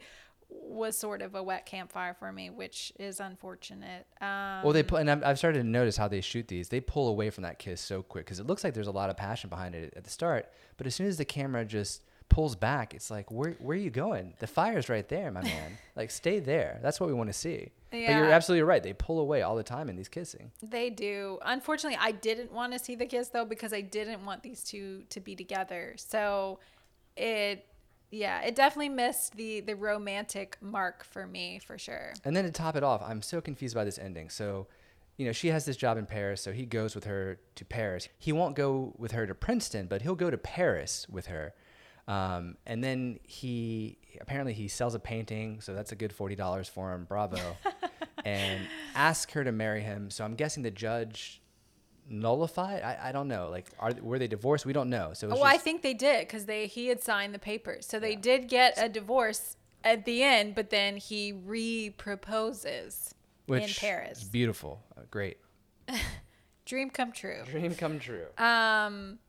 was 0.50 0.98
sort 0.98 1.22
of 1.22 1.36
a 1.36 1.42
wet 1.44 1.66
campfire 1.66 2.14
for 2.14 2.32
me, 2.32 2.50
which 2.50 2.92
is 3.00 3.20
unfortunate. 3.20 4.06
Um, 4.20 4.64
Well, 4.64 4.74
they 4.74 4.84
pull, 4.84 4.98
and 4.98 5.10
I've, 5.10 5.24
I've 5.24 5.38
started 5.38 5.60
to 5.60 5.64
notice 5.64 5.96
how 5.96 6.10
they 6.10 6.20
shoot 6.20 6.48
these. 6.50 6.68
They 6.70 6.82
pull 6.82 7.08
away 7.08 7.30
from 7.30 7.44
that 7.44 7.58
kiss 7.58 7.80
so 7.80 8.02
quick 8.04 8.26
because 8.26 8.40
it 8.40 8.48
looks 8.48 8.64
like 8.64 8.74
there's 8.74 8.88
a 8.88 8.92
lot 8.92 9.10
of 9.10 9.16
passion 9.16 9.50
behind 9.50 9.76
it 9.76 9.94
at 9.96 10.04
the 10.04 10.10
start. 10.10 10.52
But 10.76 10.88
as 10.88 10.96
soon 10.96 11.08
as 11.08 11.18
the 11.18 11.26
camera 11.26 11.64
just 11.64 12.02
pulls 12.32 12.56
back, 12.56 12.94
it's 12.94 13.12
like, 13.12 13.30
where 13.30 13.52
where 13.60 13.76
are 13.76 13.80
you 13.80 13.90
going? 13.90 14.34
The 14.40 14.48
fire's 14.48 14.88
right 14.88 15.08
there, 15.08 15.30
my 15.32 15.44
man. 15.44 15.78
like, 15.96 16.10
stay 16.10 16.40
there. 16.40 16.80
That's 16.82 17.00
what 17.00 17.08
we 17.08 17.14
want 17.14 17.30
to 17.30 17.34
see. 17.34 17.72
Yeah. 17.92 18.08
But 18.08 18.18
you're 18.18 18.32
absolutely 18.32 18.64
right. 18.64 18.82
They 18.82 18.94
pull 18.94 19.20
away 19.20 19.42
all 19.42 19.58
the 19.58 19.64
time 19.64 19.90
in 19.90 19.98
these 19.98 20.08
kissing. 20.08 20.52
They 20.64 20.90
do. 20.90 21.40
Unfortunately, 21.44 22.00
I 22.02 22.14
didn't 22.14 22.54
want 22.54 22.72
to 22.72 22.80
see 22.80 22.96
the 22.96 23.06
kiss 23.06 23.28
though 23.28 23.44
because 23.44 23.74
I 23.74 23.82
didn't 23.82 24.26
want 24.26 24.44
these 24.44 24.64
two 24.64 25.04
to 25.10 25.20
be 25.20 25.36
together. 25.36 25.94
So 25.98 26.60
it 27.18 27.68
yeah, 28.12 28.42
it 28.42 28.56
definitely 28.56 28.90
missed 28.90 29.36
the 29.36 29.60
the 29.60 29.76
romantic 29.76 30.58
mark 30.62 31.04
for 31.04 31.28
me 31.28 31.60
for 31.60 31.78
sure. 31.78 32.14
And 32.24 32.34
then 32.34 32.46
to 32.46 32.52
top 32.52 32.78
it 32.78 32.84
off, 32.84 33.04
I'm 33.06 33.22
so 33.22 33.42
confused 33.42 33.76
by 33.76 33.84
this 33.84 34.00
ending. 34.00 34.30
So, 34.30 34.68
you 35.18 35.26
know, 35.26 35.34
she 35.34 35.50
has 35.50 35.66
this 35.66 35.76
job 35.76 35.98
in 35.98 36.06
Paris, 36.06 36.42
so 36.42 36.54
he 36.54 36.66
goes 36.66 36.96
with 36.96 37.04
her 37.04 37.40
to 37.56 37.66
Paris. 37.66 38.08
He 38.18 38.32
won't 38.32 38.56
go 38.56 38.94
with 38.98 39.12
her 39.12 39.28
to 39.28 39.36
Princeton, 39.36 39.88
but 39.88 40.02
he'll 40.02 40.16
go 40.16 40.32
to 40.32 40.38
Paris 40.38 41.08
with 41.10 41.28
her. 41.28 41.54
Um, 42.08 42.58
and 42.66 42.84
then 42.84 43.20
he 43.24 43.98
apparently 44.20 44.54
he 44.54 44.68
sells 44.68 44.96
a 44.96 45.00
painting, 45.00 45.62
so 45.62 45.74
that's 45.74 45.92
a 45.92 45.96
good 45.96 46.12
forty 46.14 46.36
dollars 46.36 46.68
for 46.68 46.94
him. 46.94 47.06
Bravo! 47.06 47.58
and 48.26 48.62
asks 48.96 49.34
her 49.34 49.44
to 49.44 49.52
marry 49.52 49.82
him. 49.82 50.10
So 50.10 50.24
I'm 50.26 50.36
guessing 50.36 50.64
the 50.64 50.72
judge 50.72 51.42
nullified. 52.10 52.82
I, 52.84 53.10
I 53.10 53.12
don't 53.12 53.28
know. 53.28 53.50
Like, 53.50 53.68
are 53.80 53.92
were 54.02 54.20
they 54.20 54.28
divorced? 54.28 54.66
We 54.66 54.74
don't 54.74 54.90
know. 54.90 55.12
So 55.14 55.28
it's 55.28 55.36
Well, 55.36 55.44
I 55.46 55.58
think 55.58 55.82
they 55.82 55.94
did 55.94 56.28
because 56.28 56.46
they 56.46 56.68
he 56.68 56.88
had 56.88 57.02
signed 57.02 57.34
the 57.34 57.40
papers, 57.40 57.86
so 57.88 58.00
they 58.00 58.16
did 58.16 58.48
get 58.50 58.74
a 58.78 58.90
divorce 58.90 59.56
at 59.84 60.06
the 60.06 60.24
end. 60.24 60.56
But 60.56 60.70
then 60.72 60.98
he 60.98 61.32
re-proposes 61.34 63.14
which 63.46 63.64
in 63.64 63.70
is 63.70 63.80
Paris. 63.80 64.24
beautiful, 64.24 64.82
Uh, 64.98 65.02
great 65.10 65.38
Dream 66.66 66.90
come 66.90 67.12
true. 67.12 67.42
dream 67.46 67.76
come 67.76 68.00
true. 68.00 68.26
Um, 68.38 69.20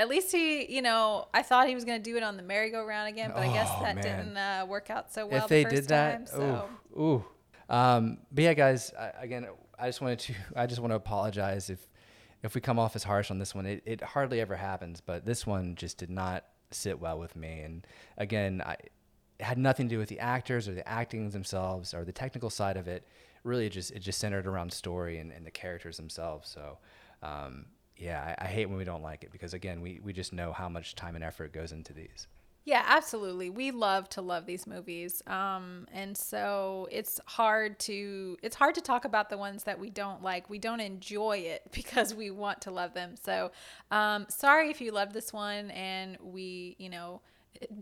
at 0.00 0.08
least 0.08 0.32
he, 0.32 0.72
you 0.74 0.80
know, 0.80 1.28
I 1.34 1.42
thought 1.42 1.68
he 1.68 1.74
was 1.74 1.84
going 1.84 2.02
to 2.02 2.10
do 2.10 2.16
it 2.16 2.22
on 2.22 2.36
the 2.38 2.42
merry-go-round 2.42 3.08
again, 3.08 3.32
but 3.34 3.42
I 3.42 3.52
guess 3.52 3.68
Oh, 3.70 3.82
that 3.82 3.96
man. 3.96 4.04
didn't 4.04 4.36
uh, 4.36 4.64
work 4.66 4.88
out 4.88 5.12
so 5.12 5.26
well. 5.26 5.42
if 5.44 5.48
they 5.48 5.64
the 5.64 5.70
first 5.70 5.82
did 5.82 5.88
that, 5.90 6.12
time, 6.12 6.26
so. 6.26 6.68
ooh, 6.96 7.02
ooh. 7.02 7.24
Um, 7.68 8.18
but 8.32 8.44
yeah, 8.44 8.54
guys, 8.54 8.92
I, 8.98 9.12
again, 9.20 9.46
I 9.78 9.88
just 9.88 10.00
wanted 10.00 10.18
to, 10.20 10.34
I 10.56 10.66
just 10.66 10.80
want 10.80 10.92
to 10.92 10.96
apologize 10.96 11.68
if, 11.68 11.86
if 12.42 12.54
we 12.54 12.62
come 12.62 12.78
off 12.78 12.96
as 12.96 13.04
harsh 13.04 13.30
on 13.30 13.38
this 13.38 13.54
one. 13.54 13.66
It, 13.66 13.82
it 13.84 14.00
hardly 14.02 14.40
ever 14.40 14.56
happens, 14.56 15.02
but 15.02 15.26
this 15.26 15.46
one 15.46 15.74
just 15.74 15.98
did 15.98 16.08
not 16.10 16.44
sit 16.70 16.98
well 16.98 17.18
with 17.18 17.36
me. 17.36 17.60
And 17.60 17.86
again, 18.16 18.62
I, 18.64 18.72
it 18.72 19.44
had 19.44 19.58
nothing 19.58 19.86
to 19.88 19.94
do 19.94 19.98
with 19.98 20.08
the 20.08 20.20
actors 20.20 20.66
or 20.66 20.72
the 20.72 20.88
acting 20.88 21.28
themselves 21.28 21.92
or 21.92 22.04
the 22.06 22.12
technical 22.12 22.48
side 22.48 22.78
of 22.78 22.88
it. 22.88 23.06
Really, 23.44 23.66
it 23.66 23.70
just 23.70 23.90
it 23.92 23.98
just 24.00 24.18
centered 24.18 24.46
around 24.46 24.72
story 24.72 25.18
and, 25.18 25.30
and 25.32 25.44
the 25.46 25.50
characters 25.50 25.96
themselves. 25.98 26.48
So, 26.50 26.78
um, 27.22 27.66
yeah, 28.00 28.34
I, 28.38 28.46
I 28.46 28.48
hate 28.48 28.66
when 28.66 28.78
we 28.78 28.84
don't 28.84 29.02
like 29.02 29.22
it 29.22 29.30
because 29.30 29.54
again, 29.54 29.80
we, 29.80 30.00
we 30.02 30.12
just 30.12 30.32
know 30.32 30.52
how 30.52 30.68
much 30.68 30.94
time 30.94 31.14
and 31.14 31.22
effort 31.22 31.52
goes 31.52 31.70
into 31.70 31.92
these. 31.92 32.26
Yeah, 32.64 32.84
absolutely. 32.86 33.48
We 33.50 33.70
love 33.70 34.08
to 34.10 34.22
love 34.22 34.46
these 34.46 34.66
movies. 34.66 35.22
Um, 35.26 35.86
and 35.92 36.16
so 36.16 36.88
it's 36.90 37.18
hard 37.26 37.78
to 37.80 38.36
it's 38.42 38.54
hard 38.56 38.74
to 38.74 38.80
talk 38.80 39.04
about 39.04 39.30
the 39.30 39.38
ones 39.38 39.64
that 39.64 39.78
we 39.78 39.90
don't 39.90 40.22
like. 40.22 40.50
We 40.50 40.58
don't 40.58 40.80
enjoy 40.80 41.38
it 41.38 41.62
because 41.72 42.14
we 42.14 42.30
want 42.30 42.60
to 42.62 42.70
love 42.70 42.94
them. 42.94 43.14
So 43.22 43.52
um, 43.90 44.26
sorry 44.28 44.70
if 44.70 44.80
you 44.80 44.92
loved 44.92 45.12
this 45.12 45.32
one 45.32 45.70
and 45.70 46.16
we, 46.22 46.76
you 46.78 46.90
know, 46.90 47.22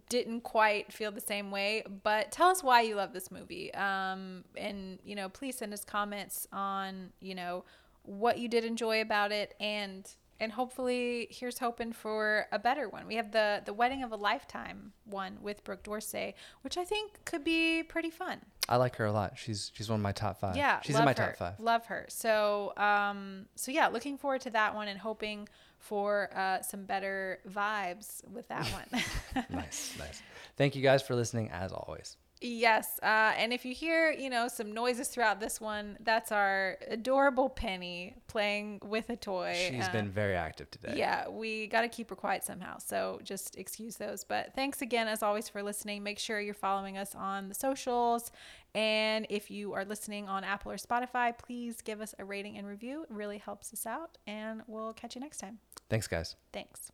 didn't 0.09 0.41
quite 0.41 0.93
feel 0.93 1.12
the 1.12 1.21
same 1.21 1.51
way, 1.51 1.85
but 2.03 2.33
tell 2.33 2.49
us 2.49 2.62
why 2.62 2.81
you 2.81 2.97
love 2.97 3.12
this 3.12 3.31
movie. 3.31 3.73
Um, 3.75 4.45
and 4.57 4.99
you 5.05 5.14
know, 5.14 5.29
please 5.29 5.57
send 5.57 5.73
us 5.73 5.85
comments 5.85 6.49
on, 6.53 7.11
you 7.21 7.35
know, 7.35 7.64
what 8.09 8.38
you 8.38 8.48
did 8.48 8.64
enjoy 8.64 9.00
about 9.00 9.32
it 9.32 9.54
and 9.61 10.09
and 10.40 10.52
hopefully 10.52 11.26
here's 11.30 11.59
hoping 11.59 11.92
for 11.92 12.46
a 12.52 12.61
better 12.61 12.88
one. 12.88 13.06
We 13.06 13.16
have 13.16 13.32
the 13.32 13.61
the 13.64 13.72
wedding 13.72 14.02
of 14.02 14.12
a 14.12 14.16
lifetime 14.16 14.92
one 15.04 15.38
with 15.42 15.64
Brooke 15.64 15.82
D'Orsay, 15.82 16.34
which 16.62 16.76
I 16.76 16.84
think 16.84 17.24
could 17.24 17.42
be 17.42 17.82
pretty 17.82 18.11
fun. 18.11 18.40
I 18.68 18.76
like 18.76 18.96
her 18.96 19.06
a 19.06 19.12
lot. 19.12 19.36
She's 19.36 19.72
she's 19.74 19.88
one 19.88 19.98
of 19.98 20.02
my 20.02 20.12
top 20.12 20.38
five. 20.40 20.56
Yeah, 20.56 20.80
she's 20.82 20.96
in 20.96 21.04
my 21.04 21.11
her. 21.11 21.14
top 21.14 21.36
five. 21.36 21.61
Love 21.61 21.86
her. 21.86 22.06
So 22.09 22.72
um 22.76 23.46
so 23.56 23.72
yeah, 23.72 23.88
looking 23.88 24.16
forward 24.16 24.42
to 24.42 24.50
that 24.50 24.74
one 24.74 24.88
and 24.88 24.98
hoping 24.98 25.48
for 25.78 26.28
uh, 26.34 26.61
some 26.61 26.84
better 26.84 27.38
vibes 27.48 28.26
with 28.28 28.48
that 28.48 28.66
one. 28.66 29.44
nice, 29.50 29.94
nice. 29.98 30.22
Thank 30.56 30.74
you 30.74 30.82
guys 30.82 31.02
for 31.02 31.14
listening 31.14 31.50
as 31.50 31.72
always. 31.72 32.16
Yes, 32.41 33.01
uh, 33.03 33.32
and 33.36 33.53
if 33.53 33.64
you 33.64 33.74
hear, 33.74 34.12
you 34.12 34.30
know, 34.30 34.47
some 34.47 34.72
noises 34.72 35.09
throughout 35.09 35.41
this 35.41 35.61
one, 35.61 35.97
that's 36.01 36.30
our 36.30 36.78
adorable 36.89 37.49
Penny 37.49 38.14
playing 38.28 38.80
with 38.84 39.11
a 39.11 39.16
toy. 39.16 39.55
She's 39.68 39.89
Uh, 39.89 39.93
been 39.93 40.11
very 40.11 40.36
active 40.36 40.70
today. 40.70 40.95
Yeah, 40.97 41.28
we 41.28 41.66
got 41.66 41.80
to 41.82 41.89
keep 41.89 42.11
her 42.11 42.16
quiet 42.16 42.45
somehow. 42.45 42.78
So 42.78 43.20
just 43.24 43.57
excuse 43.57 43.97
those. 43.97 44.22
But 44.22 44.55
thanks 44.55 44.82
again, 44.82 45.09
as 45.09 45.22
always, 45.22 45.49
for 45.49 45.62
listening. 45.62 46.03
Make 46.03 46.18
sure 46.18 46.41
you're 46.41 46.55
following 46.55 46.97
us 46.97 47.14
on 47.14 47.49
the 47.49 47.55
socials. 47.55 48.30
And 48.74 49.26
if 49.30 49.51
you 49.51 49.72
are 49.72 49.84
listening 49.84 50.28
on 50.28 50.45
Apple 50.45 50.70
or 50.70 50.76
Spotify, 50.76 51.36
please 51.36 51.80
give 51.80 52.01
us 52.01 52.14
a 52.18 52.24
rating 52.24 52.57
and 52.57 52.66
review. 52.66 53.03
It 53.03 53.11
really 53.11 53.39
helps 53.39 53.72
us 53.72 53.86
out. 53.86 54.18
And 54.26 54.62
we'll 54.66 54.93
catch 54.93 55.14
you 55.16 55.20
next 55.20 55.39
time. 55.39 55.59
Thanks, 55.89 56.07
guys. 56.07 56.36
Thanks. 56.53 56.93